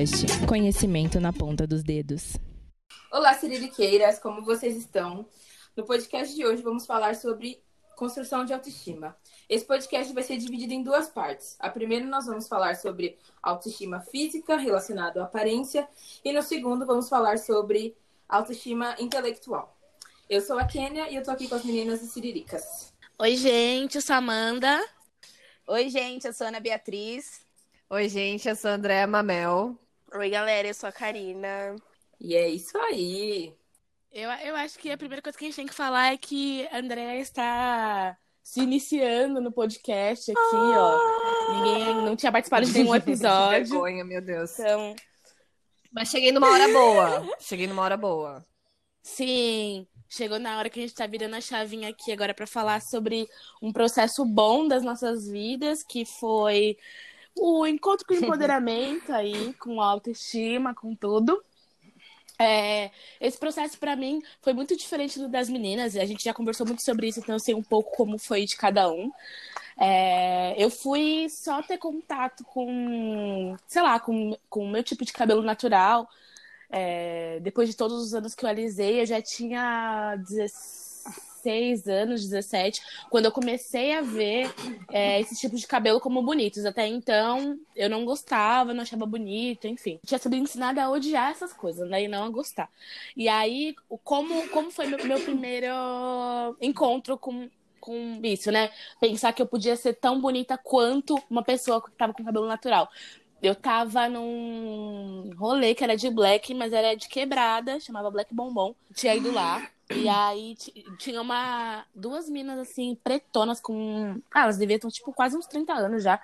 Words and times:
Podcast. 0.00 0.46
Conhecimento 0.46 1.20
na 1.20 1.30
ponta 1.30 1.66
dos 1.66 1.82
dedos. 1.82 2.38
Olá, 3.12 3.34
Siririqueiras, 3.34 4.18
como 4.18 4.42
vocês 4.42 4.74
estão? 4.74 5.26
No 5.76 5.84
podcast 5.84 6.34
de 6.34 6.46
hoje 6.46 6.62
vamos 6.62 6.86
falar 6.86 7.14
sobre 7.16 7.62
construção 7.96 8.46
de 8.46 8.54
autoestima. 8.54 9.14
Esse 9.46 9.66
podcast 9.66 10.10
vai 10.14 10.22
ser 10.22 10.38
dividido 10.38 10.72
em 10.72 10.82
duas 10.82 11.08
partes. 11.08 11.54
A 11.58 11.68
primeira 11.68 12.06
nós 12.06 12.24
vamos 12.24 12.48
falar 12.48 12.76
sobre 12.76 13.18
autoestima 13.42 14.00
física 14.00 14.56
relacionado 14.56 15.18
à 15.18 15.24
aparência 15.24 15.86
e 16.24 16.32
no 16.32 16.42
segundo 16.42 16.86
vamos 16.86 17.06
falar 17.06 17.38
sobre 17.38 17.94
autoestima 18.26 18.96
intelectual. 18.98 19.76
Eu 20.30 20.40
sou 20.40 20.58
a 20.58 20.64
Kênia 20.64 21.10
e 21.10 21.16
eu 21.16 21.22
tô 21.22 21.30
aqui 21.30 21.46
com 21.46 21.56
as 21.56 21.64
meninas 21.64 22.00
do 22.00 22.06
Siriricas. 22.06 22.94
Oi, 23.18 23.36
gente, 23.36 23.96
eu 23.96 24.02
sou 24.02 24.14
a 24.14 24.18
Amanda. 24.18 24.82
Oi, 25.66 25.90
gente, 25.90 26.26
eu 26.26 26.32
sou 26.32 26.46
a 26.46 26.48
Ana 26.48 26.60
Beatriz. 26.60 27.44
Oi, 27.90 28.08
gente, 28.08 28.48
eu 28.48 28.56
sou 28.56 28.70
a 28.70 28.74
Andréa 28.74 29.06
Mamel. 29.06 29.78
Oi, 30.14 30.30
galera, 30.30 30.68
eu 30.68 30.74
sou 30.74 30.88
a 30.88 30.92
Karina. 30.92 31.74
E 32.20 32.34
é 32.36 32.48
isso 32.48 32.76
aí. 32.78 33.54
Eu, 34.12 34.28
eu 34.30 34.56
acho 34.56 34.78
que 34.78 34.90
a 34.90 34.98
primeira 34.98 35.22
coisa 35.22 35.38
que 35.38 35.44
a 35.44 35.48
gente 35.48 35.56
tem 35.56 35.66
que 35.66 35.74
falar 35.74 36.12
é 36.12 36.18
que 36.18 36.66
a 36.72 36.78
Andréa 36.78 37.16
está 37.20 38.18
se 38.42 38.60
iniciando 38.60 39.40
no 39.40 39.52
podcast 39.52 40.30
aqui, 40.32 40.56
ó. 40.56 41.04
Ninguém 41.46 41.94
não 42.04 42.16
tinha 42.16 42.32
participado 42.32 42.66
de 42.66 42.72
nenhum 42.72 42.94
episódio. 42.94 43.82
vergonha, 43.82 44.04
meu 44.04 44.20
Deus. 44.20 44.50
Então, 44.58 44.96
Mas 45.92 46.08
cheguei 46.08 46.32
numa 46.32 46.50
hora 46.50 46.68
boa. 46.68 47.30
Cheguei 47.38 47.66
numa 47.66 47.82
hora 47.82 47.96
boa. 47.96 48.44
sim, 49.02 49.86
chegou 50.08 50.38
na 50.38 50.58
hora 50.58 50.68
que 50.70 50.78
a 50.80 50.82
gente 50.82 50.94
tá 50.94 51.06
virando 51.06 51.36
a 51.36 51.40
chavinha 51.40 51.88
aqui 51.90 52.12
agora 52.12 52.34
para 52.34 52.46
falar 52.46 52.80
sobre 52.82 53.28
um 53.62 53.72
processo 53.72 54.24
bom 54.24 54.66
das 54.68 54.82
nossas 54.82 55.26
vidas, 55.28 55.82
que 55.82 56.04
foi 56.04 56.76
o 57.36 57.66
encontro 57.66 58.06
com 58.06 58.14
empoderamento 58.14 59.12
aí, 59.12 59.54
com 59.54 59.80
autoestima, 59.80 60.74
com 60.74 60.94
tudo. 60.94 61.42
É, 62.38 62.90
esse 63.20 63.38
processo 63.38 63.78
para 63.78 63.94
mim 63.94 64.22
foi 64.40 64.54
muito 64.54 64.74
diferente 64.76 65.18
do 65.18 65.28
das 65.28 65.48
meninas. 65.48 65.96
A 65.96 66.04
gente 66.06 66.24
já 66.24 66.32
conversou 66.32 66.66
muito 66.66 66.82
sobre 66.82 67.08
isso, 67.08 67.20
então 67.20 67.34
eu 67.34 67.40
sei 67.40 67.54
um 67.54 67.62
pouco 67.62 67.94
como 67.96 68.18
foi 68.18 68.44
de 68.44 68.56
cada 68.56 68.90
um. 68.90 69.10
É, 69.78 70.54
eu 70.62 70.70
fui 70.70 71.26
só 71.28 71.62
ter 71.62 71.78
contato 71.78 72.44
com, 72.44 73.56
sei 73.66 73.82
lá, 73.82 74.00
com, 74.00 74.36
com 74.48 74.64
o 74.64 74.70
meu 74.70 74.82
tipo 74.82 75.04
de 75.04 75.12
cabelo 75.12 75.42
natural. 75.42 76.08
É, 76.70 77.40
depois 77.40 77.68
de 77.68 77.76
todos 77.76 78.02
os 78.02 78.14
anos 78.14 78.34
que 78.34 78.44
eu 78.44 78.48
alisei, 78.48 79.02
eu 79.02 79.06
já 79.06 79.20
tinha 79.20 80.16
16 80.16 80.89
anos, 81.46 82.22
17, 82.22 82.80
quando 83.08 83.26
eu 83.26 83.32
comecei 83.32 83.92
a 83.92 84.02
ver 84.02 84.52
é, 84.90 85.20
esses 85.20 85.38
tipos 85.38 85.60
de 85.60 85.66
cabelo 85.66 86.00
como 86.00 86.22
bonitos. 86.22 86.64
Até 86.64 86.86
então, 86.86 87.58
eu 87.74 87.88
não 87.88 88.04
gostava, 88.04 88.74
não 88.74 88.82
achava 88.82 89.06
bonito, 89.06 89.66
enfim. 89.66 89.98
Tinha 90.04 90.18
sido 90.18 90.34
ensinada 90.36 90.82
a 90.82 90.90
odiar 90.90 91.30
essas 91.30 91.52
coisas, 91.52 91.88
né? 91.88 92.04
E 92.04 92.08
não 92.08 92.24
a 92.24 92.30
gostar. 92.30 92.68
E 93.16 93.28
aí, 93.28 93.74
como, 94.04 94.48
como 94.48 94.70
foi 94.70 94.86
meu, 94.86 95.04
meu 95.04 95.20
primeiro 95.20 95.68
encontro 96.60 97.16
com, 97.18 97.48
com 97.80 98.20
isso, 98.22 98.50
né? 98.50 98.70
Pensar 99.00 99.32
que 99.32 99.42
eu 99.42 99.46
podia 99.46 99.76
ser 99.76 99.94
tão 99.94 100.20
bonita 100.20 100.58
quanto 100.58 101.16
uma 101.30 101.42
pessoa 101.42 101.82
que 101.82 101.90
tava 101.92 102.12
com 102.12 102.24
cabelo 102.24 102.46
natural. 102.46 102.90
Eu 103.42 103.54
tava 103.54 104.06
num 104.08 105.30
rolê 105.36 105.74
que 105.74 105.82
era 105.82 105.96
de 105.96 106.10
black, 106.10 106.52
mas 106.52 106.72
era 106.72 106.94
de 106.94 107.08
quebrada, 107.08 107.80
chamava 107.80 108.10
Black 108.10 108.34
Bombom. 108.34 108.74
Tinha 108.94 109.14
ido 109.14 109.32
lá. 109.32 109.66
E 109.94 110.08
aí 110.08 110.54
ti- 110.54 110.84
tinha 110.98 111.20
uma. 111.20 111.84
Duas 111.94 112.28
minas 112.28 112.58
assim, 112.58 112.96
pretonas, 113.02 113.60
com. 113.60 114.20
Ah, 114.32 114.42
elas 114.42 114.56
deviam 114.56 114.78
ter 114.78 114.90
tipo 114.90 115.12
quase 115.12 115.36
uns 115.36 115.46
30 115.46 115.72
anos 115.72 116.02
já. 116.02 116.20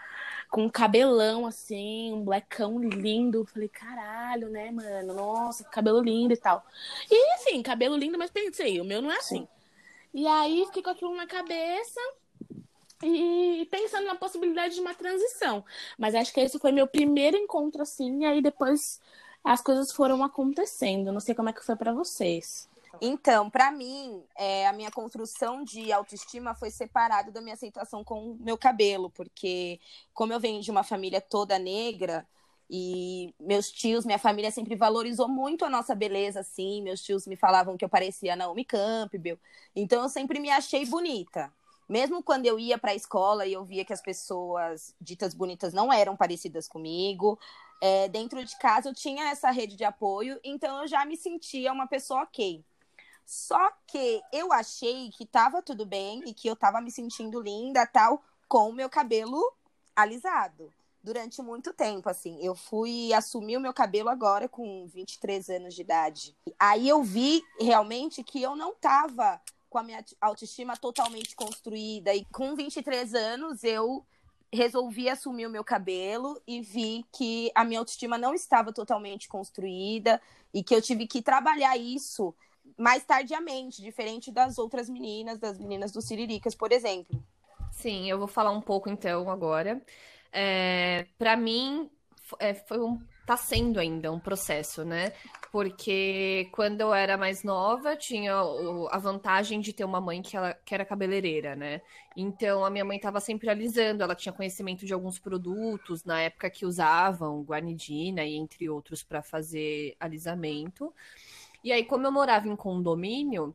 Com 0.51 0.65
um 0.65 0.71
cabelão 0.71 1.47
assim, 1.47 2.13
um 2.13 2.25
blackão 2.25 2.79
lindo. 2.79 3.45
Falei, 3.47 3.69
caralho, 3.69 4.49
né, 4.49 4.71
mano? 4.71 5.15
Nossa, 5.15 5.65
cabelo 5.65 6.01
lindo 6.01 6.33
e 6.33 6.37
tal. 6.37 6.65
E 7.11 7.35
assim, 7.35 7.63
cabelo 7.63 7.97
lindo, 7.97 8.17
mas 8.17 8.31
pensei, 8.31 8.81
o 8.81 8.85
meu 8.85 9.03
não 9.03 9.11
é 9.11 9.17
assim. 9.17 9.47
E 10.15 10.27
aí 10.27 10.65
fiquei 10.67 10.83
com 10.83 10.91
aquilo 10.91 11.15
na 11.15 11.27
cabeça 11.27 12.01
e 13.03 13.69
pensando 13.71 14.07
na 14.07 14.15
possibilidade 14.15 14.75
de 14.75 14.81
uma 14.81 14.95
transição. 14.95 15.65
Mas 15.99 16.15
acho 16.15 16.33
que 16.33 16.41
esse 16.41 16.59
foi 16.59 16.73
meu 16.73 16.87
primeiro 16.87 17.37
encontro 17.37 17.83
assim, 17.83 18.23
e 18.23 18.25
aí 18.25 18.41
depois 18.41 19.01
as 19.45 19.61
coisas 19.61 19.93
foram 19.93 20.23
acontecendo. 20.25 21.13
Não 21.13 21.21
sei 21.21 21.35
como 21.35 21.49
é 21.49 21.53
que 21.53 21.65
foi 21.65 21.77
pra 21.77 21.93
vocês. 21.93 22.69
Então, 23.01 23.51
pra 23.51 23.71
mim, 23.71 24.25
é, 24.37 24.67
a 24.67 24.73
minha 24.73 24.91
construção 24.91 25.63
de 25.63 25.93
autoestima 25.93 26.55
foi 26.55 26.71
separado 26.71 27.31
da 27.31 27.41
minha 27.41 27.55
aceitação 27.55 28.03
com 28.03 28.33
o 28.33 28.37
meu 28.41 28.57
cabelo, 28.57 29.11
porque 29.11 29.81
como 30.15 30.33
eu 30.33 30.41
venho 30.41 30.63
de 30.63 30.71
uma 30.71 30.83
família 30.83 31.21
toda 31.21 31.59
negra 31.59 32.27
e 32.71 33.35
meus 33.39 33.71
tios, 33.71 34.05
minha 34.05 34.19
família 34.19 34.51
sempre 34.51 34.75
valorizou 34.75 35.29
muito 35.29 35.65
a 35.65 35.71
nossa 35.71 35.95
beleza, 35.95 36.41
assim. 36.41 36.83
Meus 36.83 37.03
tios 37.03 37.27
me 37.27 37.37
falavam 37.37 37.77
que 37.77 37.85
eu 37.85 37.89
parecia 37.89 38.35
Naomi 38.35 38.65
Campbell. 38.65 39.39
Então, 39.75 40.03
eu 40.03 40.09
sempre 40.09 40.41
me 40.41 40.51
achei 40.51 40.85
bonita. 40.87 41.53
Mesmo 41.89 42.23
quando 42.23 42.47
eu 42.47 42.59
ia 42.59 42.79
para 42.79 42.91
a 42.91 42.95
escola 42.97 43.47
e 43.47 43.53
eu 43.53 43.65
via 43.65 43.85
que 43.85 43.93
as 43.93 44.03
pessoas 44.03 44.95
ditas 45.01 45.35
bonitas 45.35 45.73
não 45.73 45.93
eram 45.93 46.17
parecidas 46.17 46.67
comigo, 46.67 47.39
é, 47.81 48.09
dentro 48.09 48.45
de 48.45 48.59
casa 48.59 48.89
eu 48.89 48.95
tinha 48.95 49.29
essa 49.31 49.51
rede 49.51 49.77
de 49.77 49.85
apoio, 49.85 50.41
então 50.43 50.83
eu 50.83 50.89
já 50.89 51.05
me 51.05 51.17
sentia 51.17 51.73
uma 51.73 51.87
pessoa 51.87 52.23
ok. 52.23 52.65
Só 53.27 53.73
que 53.89 54.23
eu 54.33 54.53
achei 54.53 55.11
que 55.11 55.27
tava 55.27 55.61
tudo 55.61 55.85
bem 55.85 56.23
e 56.25 56.33
que 56.33 56.47
eu 56.47 56.55
tava 56.55 56.81
me 56.81 56.93
sentindo 56.93 57.41
linda, 57.41 57.85
tal, 57.85 58.23
com 58.47 58.71
o 58.71 58.73
meu 58.73 58.89
cabelo 58.89 59.43
alisado. 59.97 60.73
Durante 61.03 61.43
muito 61.43 61.73
tempo, 61.73 62.09
assim. 62.09 62.39
Eu 62.41 62.55
fui 62.55 63.13
assumir 63.13 63.57
o 63.57 63.61
meu 63.61 63.73
cabelo 63.75 64.09
agora 64.09 64.49
com 64.49 64.87
23 64.87 65.51
anos 65.51 65.75
de 65.75 65.83
idade. 65.83 66.37
Aí 66.59 66.89
eu 66.89 67.03
vi 67.03 67.43
realmente 67.61 68.25
que 68.25 68.43
eu 68.43 68.57
não 68.57 68.75
tava 68.75 69.41
com 69.69 69.79
a 69.79 69.83
minha 69.83 70.05
autoestima 70.21 70.77
totalmente 70.77 71.35
construída. 71.37 72.15
E 72.15 72.25
com 72.27 72.55
23 72.55 73.15
anos 73.15 73.63
eu 73.63 74.05
resolvi 74.53 75.09
assumir 75.09 75.47
o 75.47 75.51
meu 75.51 75.65
cabelo 75.65 76.41
e 76.47 76.61
vi 76.61 77.05
que 77.13 77.51
a 77.55 77.65
minha 77.65 77.81
autoestima 77.81 78.17
não 78.17 78.35
estava 78.35 78.73
totalmente 78.73 79.29
construída 79.29 80.21
e 80.55 80.63
que 80.63 80.75
eu 80.75 80.81
tive 80.81 81.07
que 81.07 81.21
trabalhar 81.21 81.77
isso 81.77 82.35
mais 82.77 83.05
tardiamente, 83.05 83.83
diferente 83.83 84.31
das 84.33 84.59
outras 84.59 84.89
meninas, 84.89 85.39
das 85.39 85.59
meninas 85.59 85.93
do 85.93 86.03
Siriricas, 86.03 86.55
por 86.55 86.73
exemplo. 86.73 87.23
Sim, 87.71 88.09
eu 88.11 88.19
vou 88.19 88.27
falar 88.29 88.51
um 88.51 88.61
pouco 88.61 88.89
então 88.89 89.29
agora. 89.31 89.83
É, 90.33 91.07
para 91.19 91.37
mim, 91.37 91.91
é, 92.39 92.55
foi 92.55 92.81
um, 92.81 92.99
tá 93.27 93.37
sendo 93.37 93.79
ainda 93.79 94.13
um 94.13 94.19
processo, 94.21 94.85
né? 94.85 95.13
Porque 95.53 96.49
quando 96.53 96.81
eu 96.81 96.93
era 96.93 97.17
mais 97.17 97.43
nova, 97.43 97.97
tinha 97.97 98.43
o- 98.43 98.89
a 98.91 98.99
vantagem 98.99 99.61
de 99.61 99.73
ter 99.73 99.85
uma 99.85 100.01
mãe 100.01 100.21
que, 100.23 100.37
ela, 100.37 100.53
que 100.55 100.75
era 100.75 100.85
cabeleireira, 100.85 101.55
né? 101.57 101.81
Então 102.17 102.65
a 102.65 102.71
minha 102.71 102.85
mãe 102.85 102.97
estava 102.97 103.21
sempre 103.21 103.49
alisando, 103.49 104.03
ela 104.03 104.15
tinha 104.15 104.33
conhecimento 104.33 104.85
de 104.87 104.93
alguns 104.93 105.19
produtos 105.19 106.05
na 106.05 106.21
época 106.23 106.51
que 106.51 106.67
usavam 106.67 107.43
guanidina 107.43 108.25
e 108.25 108.35
entre 108.35 108.69
outros 108.69 109.03
para 109.03 109.23
fazer 109.23 109.97
alisamento. 110.01 110.93
E 111.67 111.73
aí, 111.73 111.85
como 111.85 112.07
eu 112.07 112.13
morava 112.13 112.47
em 112.47 112.55
condomínio, 112.55 113.53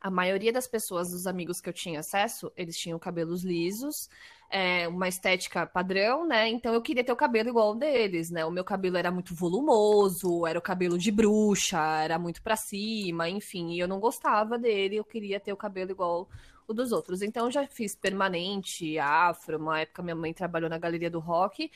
a 0.00 0.08
maioria 0.12 0.52
das 0.52 0.68
pessoas, 0.68 1.10
dos 1.10 1.26
amigos 1.26 1.60
que 1.60 1.68
eu 1.68 1.72
tinha 1.72 1.98
acesso, 1.98 2.52
eles 2.56 2.78
tinham 2.78 2.96
cabelos 3.00 3.42
lisos, 3.42 4.08
é, 4.48 4.86
uma 4.86 5.08
estética 5.08 5.66
padrão, 5.66 6.24
né? 6.24 6.48
Então 6.48 6.72
eu 6.72 6.80
queria 6.80 7.02
ter 7.02 7.10
o 7.10 7.16
cabelo 7.16 7.48
igual 7.48 7.70
ao 7.70 7.74
deles, 7.74 8.30
né? 8.30 8.44
O 8.46 8.50
meu 8.52 8.62
cabelo 8.62 8.96
era 8.96 9.10
muito 9.10 9.34
volumoso, 9.34 10.46
era 10.46 10.56
o 10.56 10.62
cabelo 10.62 10.96
de 10.96 11.10
bruxa, 11.10 11.80
era 12.00 12.16
muito 12.16 12.40
pra 12.42 12.54
cima, 12.54 13.28
enfim, 13.28 13.72
e 13.72 13.80
eu 13.80 13.88
não 13.88 13.98
gostava 13.98 14.56
dele, 14.56 14.94
eu 14.94 15.04
queria 15.04 15.40
ter 15.40 15.52
o 15.52 15.56
cabelo 15.56 15.90
igual 15.90 16.28
o 16.68 16.72
dos 16.72 16.92
outros. 16.92 17.22
Então 17.22 17.46
eu 17.46 17.50
já 17.50 17.66
fiz 17.66 17.96
permanente, 17.96 18.96
afro, 19.00 19.58
uma 19.58 19.80
época 19.80 20.00
minha 20.00 20.14
mãe 20.14 20.32
trabalhou 20.32 20.70
na 20.70 20.78
Galeria 20.78 21.10
do 21.10 21.18
Rock, 21.18 21.72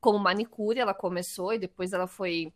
como 0.00 0.18
manicure 0.18 0.80
ela 0.80 0.94
começou 0.94 1.52
e 1.52 1.58
depois 1.58 1.92
ela 1.92 2.06
foi 2.06 2.54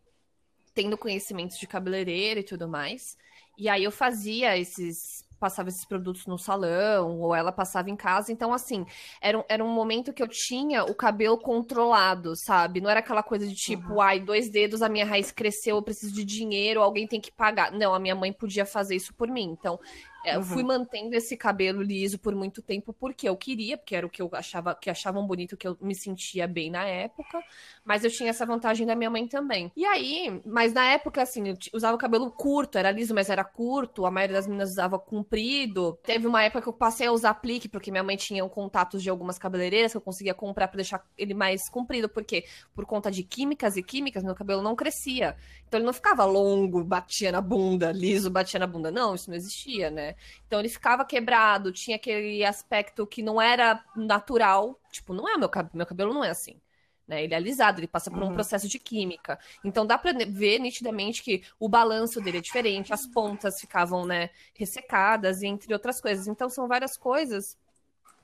tendo 0.73 0.97
conhecimentos 0.97 1.57
de 1.57 1.67
cabeleireira 1.67 2.39
e 2.39 2.43
tudo 2.43 2.67
mais. 2.67 3.17
E 3.57 3.69
aí 3.69 3.83
eu 3.83 3.91
fazia 3.91 4.57
esses. 4.57 5.29
Passava 5.39 5.69
esses 5.69 5.83
produtos 5.83 6.27
no 6.27 6.37
salão, 6.37 7.19
ou 7.19 7.33
ela 7.33 7.51
passava 7.51 7.89
em 7.89 7.95
casa. 7.95 8.31
Então, 8.31 8.53
assim, 8.53 8.85
era 9.19 9.39
um, 9.39 9.43
era 9.49 9.63
um 9.63 9.69
momento 9.69 10.13
que 10.13 10.21
eu 10.21 10.27
tinha 10.27 10.83
o 10.83 10.93
cabelo 10.93 11.35
controlado, 11.35 12.35
sabe? 12.35 12.79
Não 12.79 12.87
era 12.87 12.99
aquela 12.99 13.23
coisa 13.23 13.47
de 13.47 13.55
tipo, 13.55 13.99
ai, 13.99 14.19
dois 14.19 14.51
dedos, 14.51 14.83
a 14.83 14.89
minha 14.89 15.03
raiz 15.03 15.31
cresceu, 15.31 15.77
eu 15.77 15.81
preciso 15.81 16.13
de 16.13 16.23
dinheiro, 16.23 16.79
alguém 16.79 17.07
tem 17.07 17.19
que 17.19 17.31
pagar. 17.31 17.71
Não, 17.71 17.91
a 17.91 17.99
minha 17.99 18.13
mãe 18.13 18.31
podia 18.31 18.67
fazer 18.67 18.95
isso 18.95 19.15
por 19.15 19.29
mim. 19.29 19.49
Então, 19.59 19.79
é, 20.25 20.35
eu 20.35 20.43
fui 20.43 20.63
mantendo 20.63 21.15
esse 21.15 21.37
cabelo 21.37 21.81
liso 21.81 22.19
por 22.19 22.35
muito 22.35 22.61
tempo 22.61 22.93
porque 22.93 23.27
eu 23.29 23.37
queria, 23.37 23.77
porque 23.77 23.95
era 23.95 24.05
o 24.05 24.09
que 24.09 24.21
eu 24.21 24.29
achava 24.33 24.75
que 24.75 24.89
achavam 24.89 25.25
bonito, 25.25 25.55
que 25.55 25.67
eu 25.67 25.77
me 25.81 25.95
sentia 25.95 26.47
bem 26.47 26.69
na 26.69 26.85
época. 26.85 27.41
Mas 27.85 28.03
eu 28.03 28.11
tinha 28.11 28.29
essa 28.29 28.45
vantagem 28.45 28.85
da 28.85 28.95
minha 28.95 29.09
mãe 29.09 29.27
também. 29.27 29.71
E 29.75 29.85
aí, 29.85 30.41
mas 30.45 30.73
na 30.73 30.85
época, 30.85 31.21
assim, 31.21 31.49
eu 31.49 31.55
usava 31.73 31.95
o 31.95 31.99
cabelo 31.99 32.29
curto, 32.31 32.77
era 32.77 32.91
liso, 32.91 33.13
mas 33.13 33.29
era 33.29 33.43
curto. 33.43 34.05
A 34.05 34.11
maioria 34.11 34.35
das 34.35 34.45
meninas 34.45 34.71
usava 34.71 34.99
com 34.99 35.21
comprido. 35.21 35.99
Teve 36.03 36.27
uma 36.27 36.43
época 36.43 36.63
que 36.63 36.69
eu 36.69 36.73
passei 36.73 37.07
a 37.07 37.11
usar 37.11 37.29
aplique, 37.29 37.69
porque 37.69 37.91
minha 37.91 38.03
mãe 38.03 38.17
tinha 38.17 38.43
um 38.43 38.49
contatos 38.49 39.03
de 39.03 39.09
algumas 39.09 39.37
cabeleireiras 39.37 39.91
que 39.91 39.97
eu 39.97 40.01
conseguia 40.01 40.33
comprar 40.33 40.67
para 40.67 40.77
deixar 40.77 41.05
ele 41.17 41.33
mais 41.33 41.69
comprido, 41.69 42.09
porque 42.09 42.45
por 42.73 42.85
conta 42.85 43.11
de 43.11 43.23
químicas 43.23 43.77
e 43.77 43.83
químicas, 43.83 44.23
meu 44.23 44.33
cabelo 44.33 44.61
não 44.61 44.75
crescia. 44.75 45.35
Então 45.67 45.79
ele 45.79 45.85
não 45.85 45.93
ficava 45.93 46.25
longo, 46.25 46.83
batia 46.83 47.31
na 47.31 47.39
bunda, 47.39 47.91
liso, 47.91 48.29
batia 48.29 48.59
na 48.59 48.67
bunda. 48.67 48.91
Não, 48.91 49.15
isso 49.15 49.29
não 49.29 49.37
existia, 49.37 49.91
né? 49.91 50.10
Então 50.47 50.59
ele 50.59 50.69
ficava 50.69 51.05
quebrado, 51.05 51.71
tinha 51.71 51.95
aquele 51.95 52.43
aspecto 52.43 53.05
que 53.05 53.21
não 53.21 53.41
era 53.41 53.83
natural. 53.95 54.79
Tipo, 54.91 55.13
não 55.13 55.27
é 55.27 55.35
o 55.35 55.39
meu 55.39 55.49
cabelo, 55.49 55.77
meu 55.77 55.85
cabelo 55.85 56.13
não 56.13 56.23
é 56.23 56.29
assim. 56.29 56.59
Né? 57.07 57.23
Ele 57.23 57.33
é 57.33 57.37
alisado, 57.37 57.79
ele 57.79 57.87
passa 57.87 58.09
por 58.09 58.23
um 58.23 58.27
uhum. 58.27 58.33
processo 58.33 58.67
de 58.67 58.79
química. 58.79 59.37
Então 59.63 59.85
dá 59.85 59.97
para 59.97 60.13
ver 60.25 60.59
nitidamente 60.59 61.21
que 61.23 61.43
o 61.59 61.67
balanço 61.67 62.21
dele 62.21 62.37
é 62.37 62.41
diferente, 62.41 62.93
as 62.93 63.05
pontas 63.05 63.59
ficavam, 63.59 64.05
né, 64.05 64.29
ressecadas, 64.53 65.43
entre 65.43 65.73
outras 65.73 65.99
coisas. 65.99 66.27
Então 66.27 66.49
são 66.49 66.67
várias 66.67 66.95
coisas 66.97 67.57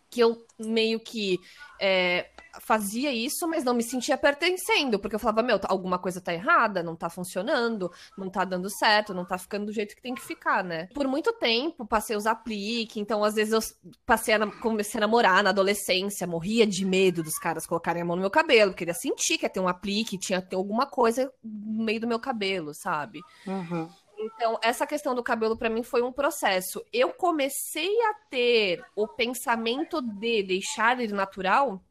que 0.10 0.20
eu 0.20 0.46
meio 0.60 1.00
que 1.00 1.40
é, 1.80 2.28
fazia 2.60 3.12
isso, 3.12 3.48
mas 3.48 3.64
não 3.64 3.74
me 3.74 3.84
sentia 3.84 4.18
pertencendo, 4.18 5.00
porque 5.00 5.16
eu 5.16 5.20
falava, 5.20 5.44
meu, 5.44 5.60
alguma 5.64 6.00
coisa 6.00 6.22
tá 6.22 6.34
errada, 6.34 6.82
não 6.82 6.96
tá 6.96 7.10
funcionando, 7.10 7.92
não 8.18 8.30
tá 8.30 8.44
dando 8.44 8.70
certo, 8.70 9.14
não 9.14 9.26
tá 9.26 9.38
ficando 9.38 9.68
do 9.68 9.74
jeito 9.74 9.96
que 9.96 10.02
tem 10.02 10.16
que 10.16 10.22
ficar, 10.22 10.64
né? 10.64 10.88
Por 10.94 11.08
muito 11.08 11.34
tempo 11.34 11.86
passei 11.86 12.16
a 12.16 12.20
usar 12.20 12.32
aplique, 12.32 13.00
então 13.00 13.24
às 13.24 13.36
vezes 13.36 13.54
eu 13.54 13.60
passei 14.06 14.34
a, 14.34 14.48
comecei 14.60 14.98
a 15.00 15.02
namorar 15.02 15.44
na 15.44 15.50
adolescência, 15.50 16.28
morria 16.28 16.66
de 16.66 16.86
medo 16.86 17.24
dos 17.24 17.38
caras 17.38 17.66
colocarem 17.66 18.02
a 18.02 18.06
mão 18.06 18.16
no 18.16 18.22
meu 18.22 18.32
cabelo, 18.32 18.74
queria 18.74 18.94
sentir 18.94 19.38
que 19.38 19.46
ia 19.46 19.50
ter 19.50 19.60
um 19.60 19.68
aplique, 19.68 20.18
tinha 20.18 20.42
ter 20.42 20.56
alguma 20.56 20.86
coisa 20.86 21.32
no 21.44 21.84
meio 21.84 22.00
do 22.00 22.08
meu 22.08 22.20
cabelo, 22.20 22.74
sabe? 22.74 23.20
Uhum. 23.46 23.90
Então, 24.38 24.60
essa 24.62 24.86
questão 24.86 25.16
do 25.16 25.24
cabelo 25.24 25.58
para 25.58 25.68
mim 25.68 25.82
foi 25.82 26.04
um 26.04 26.12
processo. 26.12 26.86
Eu 26.94 27.12
comecei 27.12 28.00
a 28.04 28.14
ter 28.30 28.86
o 28.96 29.08
pensamento 29.08 30.00
de 30.00 30.44
deixar 30.44 31.00
ele 31.00 31.12
natural 31.12 31.84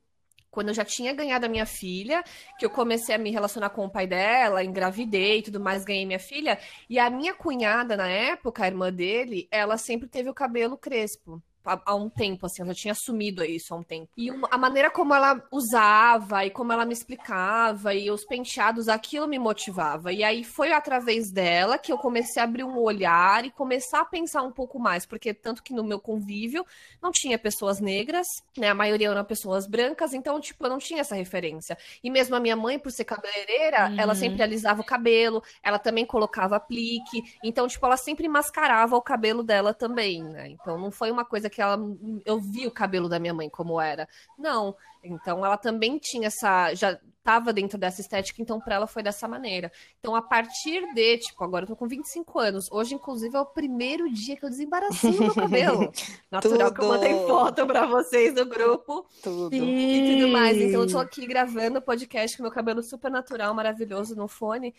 quando 0.48 0.68
eu 0.68 0.74
já 0.74 0.84
tinha 0.84 1.12
ganhado 1.12 1.44
a 1.44 1.48
minha 1.48 1.66
filha, 1.66 2.22
que 2.58 2.64
eu 2.64 2.70
comecei 2.70 3.14
a 3.14 3.18
me 3.18 3.30
relacionar 3.30 3.70
com 3.70 3.84
o 3.84 3.90
pai 3.90 4.06
dela, 4.06 4.64
engravidei 4.64 5.40
e 5.40 5.42
tudo 5.42 5.60
mais, 5.60 5.84
ganhei 5.84 6.06
minha 6.06 6.20
filha. 6.20 6.58
E 6.88 6.98
a 6.98 7.10
minha 7.10 7.34
cunhada, 7.34 7.96
na 7.96 8.08
época, 8.08 8.64
a 8.64 8.66
irmã 8.66 8.90
dele, 8.90 9.48
ela 9.50 9.76
sempre 9.76 10.08
teve 10.08 10.30
o 10.30 10.34
cabelo 10.34 10.78
crespo 10.78 11.42
há, 11.66 11.94
um 11.94 12.08
tempo, 12.08 12.46
assim, 12.46 12.62
eu 12.62 12.66
já 12.68 12.74
tinha 12.74 12.92
assumido 12.92 13.44
isso 13.44 13.74
há 13.74 13.76
um 13.76 13.82
tempo. 13.82 14.08
E 14.16 14.30
uma, 14.30 14.48
a 14.50 14.58
maneira 14.58 14.90
como 14.90 15.14
ela 15.14 15.42
usava 15.50 16.44
e 16.44 16.50
como 16.50 16.72
ela 16.72 16.84
me 16.84 16.92
explicava 16.92 17.94
e 17.94 18.10
os 18.10 18.24
penteados, 18.24 18.88
aquilo 18.88 19.26
me 19.26 19.38
motivava. 19.38 20.12
E 20.12 20.22
aí 20.22 20.44
foi 20.44 20.72
através 20.72 21.30
dela 21.30 21.78
que 21.78 21.92
eu 21.92 21.98
comecei 21.98 22.40
a 22.40 22.44
abrir 22.44 22.64
um 22.64 22.78
olhar 22.78 23.44
e 23.44 23.50
começar 23.50 24.00
a 24.00 24.04
pensar 24.04 24.42
um 24.42 24.52
pouco 24.52 24.78
mais, 24.78 25.04
porque 25.06 25.34
tanto 25.34 25.62
que 25.62 25.74
no 25.74 25.84
meu 25.84 26.00
convívio 26.00 26.64
não 27.02 27.10
tinha 27.10 27.38
pessoas 27.38 27.80
negras, 27.80 28.26
né? 28.56 28.68
A 28.68 28.74
maioria 28.74 29.08
eram 29.08 29.24
pessoas 29.24 29.66
brancas, 29.66 30.14
então, 30.14 30.40
tipo, 30.40 30.64
eu 30.64 30.70
não 30.70 30.78
tinha 30.78 31.00
essa 31.00 31.14
referência. 31.14 31.76
E 32.02 32.10
mesmo 32.10 32.36
a 32.36 32.40
minha 32.40 32.56
mãe, 32.56 32.78
por 32.78 32.90
ser 32.90 33.04
cabeleireira, 33.04 33.88
uhum. 33.88 34.00
ela 34.00 34.14
sempre 34.14 34.42
alisava 34.42 34.80
o 34.80 34.84
cabelo, 34.84 35.42
ela 35.62 35.78
também 35.78 36.04
colocava 36.04 36.56
aplique, 36.56 37.22
então, 37.42 37.66
tipo, 37.66 37.84
ela 37.84 37.96
sempre 37.96 38.28
mascarava 38.28 38.96
o 38.96 39.02
cabelo 39.02 39.42
dela 39.42 39.72
também, 39.72 40.22
né? 40.22 40.48
Então 40.50 40.78
não 40.78 40.90
foi 40.90 41.10
uma 41.10 41.24
coisa 41.24 41.48
que 41.48 41.55
que 41.56 41.62
ela 41.62 41.78
eu 42.26 42.38
vi 42.38 42.66
o 42.66 42.70
cabelo 42.70 43.08
da 43.08 43.18
minha 43.18 43.32
mãe 43.32 43.48
como 43.48 43.80
era. 43.80 44.06
Não. 44.38 44.76
Então 45.02 45.44
ela 45.44 45.56
também 45.56 45.98
tinha 45.98 46.26
essa 46.26 46.74
já 46.74 47.00
estava 47.18 47.52
dentro 47.52 47.78
dessa 47.78 48.00
estética, 48.00 48.40
então 48.40 48.60
para 48.60 48.74
ela 48.76 48.86
foi 48.86 49.02
dessa 49.02 49.26
maneira. 49.26 49.72
Então 49.98 50.14
a 50.14 50.20
partir 50.20 50.92
de, 50.94 51.18
tipo, 51.18 51.42
agora 51.42 51.64
eu 51.64 51.68
tô 51.68 51.74
com 51.74 51.88
25 51.88 52.38
anos, 52.38 52.70
hoje 52.70 52.94
inclusive 52.94 53.34
é 53.34 53.40
o 53.40 53.46
primeiro 53.46 54.12
dia 54.12 54.36
que 54.36 54.44
eu 54.44 54.50
desembaraço 54.50 55.08
o 55.08 55.18
meu 55.18 55.34
cabelo. 55.34 55.90
Natural 56.30 56.72
que 56.72 56.80
eu 56.80 56.88
mandei 56.88 57.14
foto 57.26 57.66
para 57.66 57.86
vocês 57.86 58.34
no 58.34 58.44
grupo. 58.44 59.06
Tudo. 59.22 59.54
E 59.54 60.14
tudo 60.14 60.28
mais. 60.28 60.58
Então 60.58 60.82
eu 60.82 60.86
tô 60.86 60.98
aqui 60.98 61.26
gravando 61.26 61.78
o 61.78 61.82
podcast 61.82 62.36
com 62.36 62.42
meu 62.42 62.52
cabelo 62.52 62.82
super 62.82 63.10
natural, 63.10 63.54
maravilhoso 63.54 64.14
no 64.14 64.28
fone. 64.28 64.74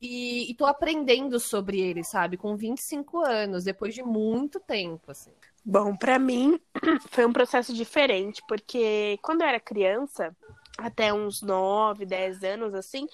E, 0.00 0.50
e 0.50 0.54
tô 0.54 0.64
aprendendo 0.64 1.38
sobre 1.38 1.80
ele, 1.80 2.02
sabe? 2.02 2.38
Com 2.38 2.56
25 2.56 3.18
anos, 3.18 3.64
depois 3.64 3.94
de 3.94 4.02
muito 4.02 4.58
tempo, 4.58 5.10
assim. 5.10 5.32
Bom, 5.64 5.94
para 5.96 6.18
mim 6.18 6.58
foi 7.10 7.26
um 7.26 7.32
processo 7.32 7.72
diferente, 7.74 8.42
porque 8.48 9.18
quando 9.22 9.42
eu 9.42 9.48
era 9.48 9.60
criança, 9.60 10.34
até 10.78 11.12
uns 11.12 11.42
9, 11.42 12.06
10 12.06 12.42
anos 12.42 12.74
assim, 12.74 13.06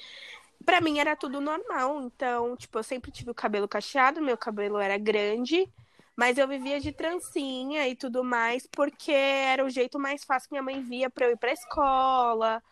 para 0.64 0.80
mim 0.80 0.98
era 0.98 1.16
tudo 1.16 1.40
normal. 1.40 2.02
Então, 2.02 2.56
tipo, 2.56 2.78
eu 2.78 2.82
sempre 2.82 3.10
tive 3.10 3.30
o 3.30 3.34
cabelo 3.34 3.68
cacheado, 3.68 4.22
meu 4.22 4.36
cabelo 4.36 4.78
era 4.78 4.96
grande, 4.98 5.68
mas 6.16 6.38
eu 6.38 6.48
vivia 6.48 6.80
de 6.80 6.92
trancinha 6.92 7.88
e 7.88 7.96
tudo 7.96 8.24
mais, 8.24 8.66
porque 8.66 9.12
era 9.12 9.64
o 9.64 9.70
jeito 9.70 9.98
mais 9.98 10.24
fácil 10.24 10.48
que 10.48 10.54
minha 10.54 10.62
mãe 10.62 10.82
via 10.82 11.10
para 11.10 11.26
eu 11.26 11.32
ir 11.32 11.36
pra 11.38 11.52
escola, 11.52 12.62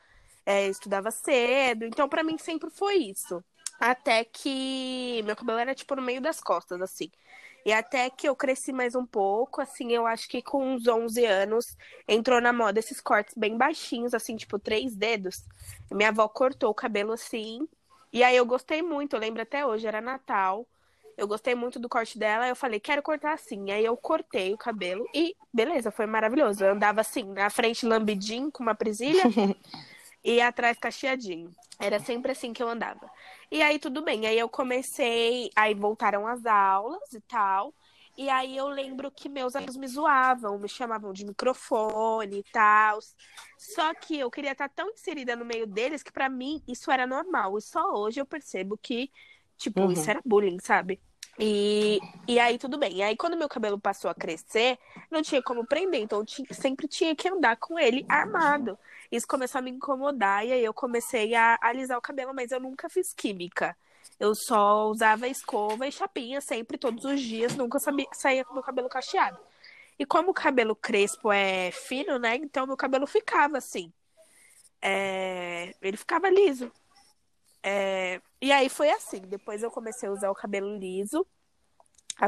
é, 0.46 0.68
estudava 0.68 1.10
cedo. 1.10 1.84
Então, 1.84 2.08
para 2.08 2.24
mim 2.24 2.38
sempre 2.38 2.70
foi 2.70 2.96
isso. 2.96 3.42
Até 3.80 4.24
que 4.24 5.22
meu 5.24 5.36
cabelo 5.36 5.58
era 5.58 5.74
tipo 5.74 5.96
no 5.96 6.02
meio 6.02 6.20
das 6.20 6.40
costas, 6.40 6.80
assim. 6.80 7.10
E 7.64 7.72
até 7.72 8.10
que 8.10 8.28
eu 8.28 8.36
cresci 8.36 8.72
mais 8.72 8.94
um 8.94 9.06
pouco, 9.06 9.60
assim, 9.60 9.90
eu 9.92 10.06
acho 10.06 10.28
que 10.28 10.42
com 10.42 10.74
uns 10.74 10.86
11 10.86 11.24
anos 11.24 11.76
entrou 12.06 12.40
na 12.40 12.52
moda 12.52 12.78
esses 12.78 13.00
cortes 13.00 13.34
bem 13.34 13.56
baixinhos, 13.56 14.12
assim, 14.12 14.36
tipo 14.36 14.58
três 14.58 14.94
dedos. 14.94 15.42
Minha 15.90 16.10
avó 16.10 16.28
cortou 16.28 16.70
o 16.70 16.74
cabelo 16.74 17.12
assim. 17.12 17.66
E 18.12 18.22
aí 18.22 18.36
eu 18.36 18.44
gostei 18.44 18.82
muito, 18.82 19.16
eu 19.16 19.20
lembro 19.20 19.40
até 19.40 19.64
hoje, 19.64 19.86
era 19.86 20.00
Natal. 20.00 20.66
Eu 21.16 21.26
gostei 21.26 21.54
muito 21.54 21.78
do 21.78 21.88
corte 21.88 22.18
dela, 22.18 22.46
eu 22.46 22.56
falei, 22.56 22.78
quero 22.78 23.02
cortar 23.02 23.32
assim. 23.32 23.70
Aí 23.70 23.84
eu 23.84 23.96
cortei 23.96 24.52
o 24.52 24.58
cabelo 24.58 25.08
e 25.14 25.34
beleza, 25.52 25.90
foi 25.90 26.06
maravilhoso. 26.06 26.64
Eu 26.64 26.72
andava 26.72 27.00
assim, 27.00 27.24
na 27.24 27.48
frente 27.48 27.86
lambidinho, 27.86 28.52
com 28.52 28.62
uma 28.62 28.74
presilha, 28.74 29.22
e 30.24 30.40
atrás 30.40 30.78
cacheadinho. 30.78 31.50
Era 31.78 32.00
sempre 32.00 32.32
assim 32.32 32.52
que 32.52 32.62
eu 32.62 32.68
andava. 32.68 33.10
E 33.50 33.62
aí 33.62 33.78
tudo 33.78 34.02
bem. 34.02 34.26
Aí 34.26 34.38
eu 34.38 34.48
comecei, 34.48 35.50
aí 35.54 35.74
voltaram 35.74 36.26
as 36.26 36.46
aulas 36.46 37.12
e 37.12 37.20
tal. 37.20 37.74
E 38.16 38.30
aí 38.30 38.56
eu 38.56 38.68
lembro 38.68 39.10
que 39.10 39.28
meus 39.28 39.56
amigos 39.56 39.76
me 39.76 39.88
zoavam, 39.88 40.58
me 40.58 40.68
chamavam 40.68 41.12
de 41.12 41.26
microfone 41.26 42.38
e 42.38 42.44
tal. 42.52 43.00
Só 43.58 43.92
que 43.92 44.18
eu 44.18 44.30
queria 44.30 44.52
estar 44.52 44.68
tão 44.68 44.88
inserida 44.90 45.34
no 45.34 45.44
meio 45.44 45.66
deles 45.66 46.02
que 46.02 46.12
para 46.12 46.28
mim 46.28 46.62
isso 46.66 46.90
era 46.90 47.06
normal. 47.06 47.58
E 47.58 47.62
só 47.62 47.92
hoje 47.92 48.20
eu 48.20 48.26
percebo 48.26 48.78
que, 48.78 49.10
tipo, 49.58 49.80
uhum. 49.80 49.90
isso 49.90 50.08
era 50.08 50.22
bullying, 50.24 50.58
sabe? 50.60 51.00
E, 51.38 52.00
e 52.28 52.38
aí 52.38 52.58
tudo 52.58 52.78
bem. 52.78 52.94
E 52.96 53.02
aí 53.02 53.16
quando 53.16 53.36
meu 53.36 53.48
cabelo 53.48 53.78
passou 53.78 54.10
a 54.10 54.14
crescer, 54.14 54.78
não 55.10 55.22
tinha 55.22 55.42
como 55.42 55.66
prender, 55.66 56.00
então 56.00 56.24
sempre 56.52 56.86
tinha 56.86 57.14
que 57.14 57.28
andar 57.28 57.56
com 57.56 57.78
ele 57.78 58.04
armado. 58.08 58.78
Isso 59.10 59.26
começou 59.26 59.58
a 59.58 59.62
me 59.62 59.70
incomodar 59.70 60.46
e 60.46 60.52
aí 60.52 60.64
eu 60.64 60.74
comecei 60.74 61.34
a 61.34 61.58
alisar 61.60 61.98
o 61.98 62.02
cabelo, 62.02 62.32
mas 62.34 62.52
eu 62.52 62.60
nunca 62.60 62.88
fiz 62.88 63.12
química. 63.12 63.76
Eu 64.18 64.34
só 64.34 64.88
usava 64.88 65.26
escova 65.28 65.86
e 65.86 65.92
chapinha 65.92 66.40
sempre, 66.40 66.78
todos 66.78 67.04
os 67.04 67.20
dias, 67.20 67.56
nunca 67.56 67.78
sabia, 67.80 68.06
saía 68.12 68.44
com 68.44 68.54
meu 68.54 68.62
cabelo 68.62 68.88
cacheado. 68.88 69.38
E 69.98 70.04
como 70.06 70.30
o 70.30 70.34
cabelo 70.34 70.74
crespo 70.74 71.32
é 71.32 71.70
fino, 71.70 72.18
né? 72.18 72.36
Então 72.36 72.66
meu 72.66 72.76
cabelo 72.76 73.06
ficava 73.06 73.58
assim. 73.58 73.92
É... 74.82 75.74
Ele 75.80 75.96
ficava 75.96 76.28
liso. 76.28 76.70
É... 77.62 78.20
E 78.44 78.52
aí 78.52 78.68
foi 78.68 78.90
assim. 78.90 79.20
Depois 79.20 79.62
eu 79.62 79.70
comecei 79.70 80.06
a 80.06 80.12
usar 80.12 80.30
o 80.30 80.34
cabelo 80.34 80.76
liso. 80.76 81.26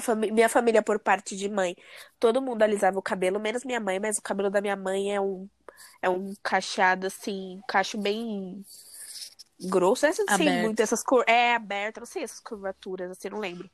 Fam... 0.00 0.14
Minha 0.16 0.48
família, 0.48 0.82
por 0.82 0.98
parte 0.98 1.36
de 1.36 1.46
mãe, 1.46 1.76
todo 2.18 2.40
mundo 2.40 2.62
alisava 2.62 2.98
o 2.98 3.02
cabelo, 3.02 3.38
menos 3.38 3.66
minha 3.66 3.78
mãe, 3.78 4.00
mas 4.00 4.16
o 4.16 4.22
cabelo 4.22 4.48
da 4.48 4.62
minha 4.62 4.76
mãe 4.76 5.14
é 5.14 5.20
um 5.20 5.46
é 6.00 6.08
um 6.08 6.34
cacheado, 6.42 7.06
assim, 7.06 7.60
cacho 7.68 7.98
bem 7.98 8.64
grosso. 9.60 10.06
Essa, 10.06 10.24
assim, 10.26 10.62
muito 10.62 10.80
essas 10.80 11.02
cor... 11.02 11.22
É 11.28 11.54
aberto, 11.54 11.98
não 11.98 12.06
sei 12.06 12.22
essas 12.22 12.40
curvaturas, 12.40 13.10
assim, 13.10 13.28
não 13.28 13.38
lembro. 13.38 13.68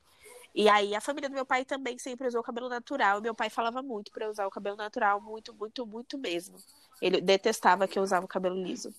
E 0.53 0.67
aí 0.67 0.93
a 0.93 0.99
família 0.99 1.29
do 1.29 1.35
meu 1.35 1.45
pai 1.45 1.63
também 1.63 1.97
sempre 1.97 2.27
usou 2.27 2.43
cabelo 2.43 2.67
natural. 2.67 3.21
Meu 3.21 3.33
pai 3.33 3.49
falava 3.49 3.81
muito 3.81 4.11
para 4.11 4.29
usar 4.29 4.45
o 4.45 4.51
cabelo 4.51 4.75
natural, 4.75 5.21
muito, 5.21 5.53
muito, 5.53 5.85
muito 5.85 6.17
mesmo. 6.17 6.57
Ele 7.01 7.21
detestava 7.21 7.87
que 7.87 7.97
eu 7.97 8.03
usava 8.03 8.25
o 8.25 8.29
cabelo 8.29 8.61
liso. 8.61 8.93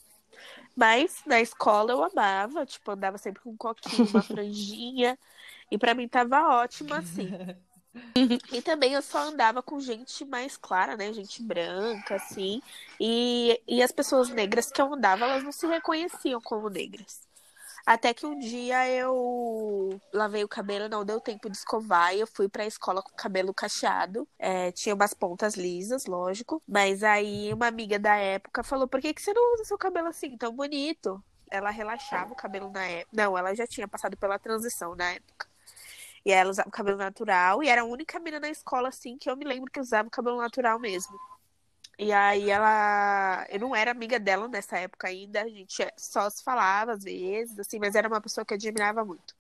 Mas 0.77 1.23
na 1.27 1.41
escola 1.41 1.93
eu 1.93 2.03
amava, 2.03 2.67
tipo, 2.67 2.91
andava 2.91 3.19
sempre 3.19 3.43
com 3.43 3.51
um 3.51 3.57
coquinho, 3.57 4.09
uma 4.09 4.23
franjinha. 4.23 5.19
e 5.71 5.79
para 5.79 5.95
mim 5.95 6.09
tava 6.09 6.43
ótimo 6.61 6.95
assim. 6.95 7.31
e 8.53 8.63
também 8.63 8.95
eu 8.95 9.03
só 9.03 9.19
andava 9.19 9.63
com 9.63 9.79
gente 9.81 10.25
mais 10.25 10.57
clara, 10.57 10.97
né? 10.97 11.13
Gente 11.13 11.43
branca, 11.43 12.17
assim. 12.17 12.61
E, 13.01 13.61
e 13.69 13.83
as 13.83 13.93
pessoas 13.93 14.29
negras 14.31 14.71
que 14.71 14.81
eu 14.81 14.93
andava, 14.93 15.25
elas 15.25 15.45
não 15.45 15.53
se 15.53 15.67
reconheciam 15.67 16.41
como 16.41 16.69
negras. 16.69 17.23
Até 17.87 18.15
que 18.15 18.25
um 18.25 18.39
dia 18.39 18.89
eu 18.89 20.01
lavei 20.13 20.43
o 20.43 20.49
cabelo, 20.49 20.89
não 20.89 21.05
deu 21.05 21.21
tempo 21.21 21.51
de 21.51 21.57
escovar, 21.57 22.15
e 22.15 22.21
eu 22.21 22.27
fui 22.27 22.49
pra 22.49 22.65
escola 22.65 23.03
com 23.03 23.11
o 23.11 23.17
cabelo 23.17 23.53
cacheado. 23.53 24.27
É, 24.39 24.73
tinha 24.73 24.95
umas 24.95 25.13
pontas 25.13 25.55
lisas, 25.55 26.07
lógico. 26.07 26.63
Mas 26.67 27.03
aí 27.03 27.53
uma 27.53 27.67
amiga 27.67 27.99
da 27.99 28.17
época 28.17 28.63
falou: 28.63 28.89
por 28.89 29.01
que, 29.01 29.13
que 29.13 29.21
você 29.21 29.35
não 29.35 29.55
usa 29.55 29.65
seu 29.65 29.77
cabelo 29.77 30.09
assim, 30.09 30.37
tão 30.37 30.55
bonito? 30.55 31.23
Ela 31.51 31.71
relaxava 31.71 32.33
o 32.33 32.37
cabelo 32.37 32.71
na 32.71 32.85
época. 32.85 33.11
Não, 33.13 33.37
ela 33.37 33.55
já 33.55 33.67
tinha 33.67 33.87
passado 33.87 34.17
pela 34.17 34.39
transição 34.39 34.97
na 34.97 35.13
época. 35.13 35.47
E 36.25 36.33
ela 36.33 36.51
usava 36.51 36.69
o 36.69 36.73
cabelo 36.73 36.97
natural. 36.97 37.63
E 37.63 37.69
era 37.69 37.83
a 37.83 37.85
única 37.85 38.19
menina 38.19 38.41
na 38.41 38.49
escola, 38.49 38.89
assim, 38.89 39.19
que 39.19 39.31
eu 39.31 39.37
me 39.37 39.45
lembro 39.45 39.71
que 39.71 39.79
usava 39.79 40.09
o 40.09 40.11
cabelo 40.11 40.39
natural 40.39 40.81
mesmo. 40.81 41.19
E 41.99 42.13
aí 42.13 42.51
ela. 42.51 43.47
Eu 43.51 43.61
não 43.61 43.75
era 43.77 43.91
amiga 43.91 44.19
dela 44.19 44.49
nessa 44.49 44.79
época 44.79 45.09
ainda, 45.09 45.43
a 45.43 45.49
gente 45.49 45.87
só 45.97 46.29
se 46.31 46.43
falava 46.43 46.93
às 46.93 47.05
vezes, 47.05 47.59
assim, 47.59 47.79
mas 47.79 47.95
era 47.95 48.09
uma 48.09 48.21
pessoa 48.21 48.45
que 48.45 48.53
eu 48.55 48.57
admirava 48.57 49.05
muito. 49.05 49.35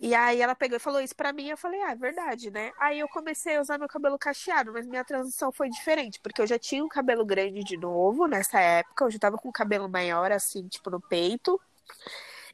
E 0.00 0.14
aí 0.14 0.40
ela 0.40 0.54
pegou 0.54 0.76
e 0.76 0.80
falou 0.80 1.00
isso 1.00 1.14
pra 1.14 1.32
mim, 1.32 1.48
eu 1.48 1.56
falei, 1.56 1.80
ah, 1.82 1.92
é 1.92 1.94
verdade, 1.94 2.50
né? 2.50 2.72
Aí 2.78 2.98
eu 2.98 3.08
comecei 3.08 3.56
a 3.56 3.60
usar 3.60 3.78
meu 3.78 3.88
cabelo 3.88 4.18
cacheado, 4.18 4.72
mas 4.72 4.86
minha 4.86 5.04
transição 5.04 5.52
foi 5.52 5.70
diferente, 5.70 6.20
porque 6.20 6.42
eu 6.42 6.46
já 6.46 6.58
tinha 6.58 6.84
um 6.84 6.88
cabelo 6.88 7.24
grande 7.24 7.62
de 7.64 7.76
novo 7.76 8.26
nessa 8.26 8.60
época, 8.60 9.04
eu 9.04 9.10
já 9.10 9.18
tava 9.18 9.38
com 9.38 9.48
o 9.48 9.52
cabelo 9.52 9.88
maior, 9.88 10.32
assim, 10.32 10.66
tipo, 10.68 10.90
no 10.90 11.00
peito. 11.00 11.60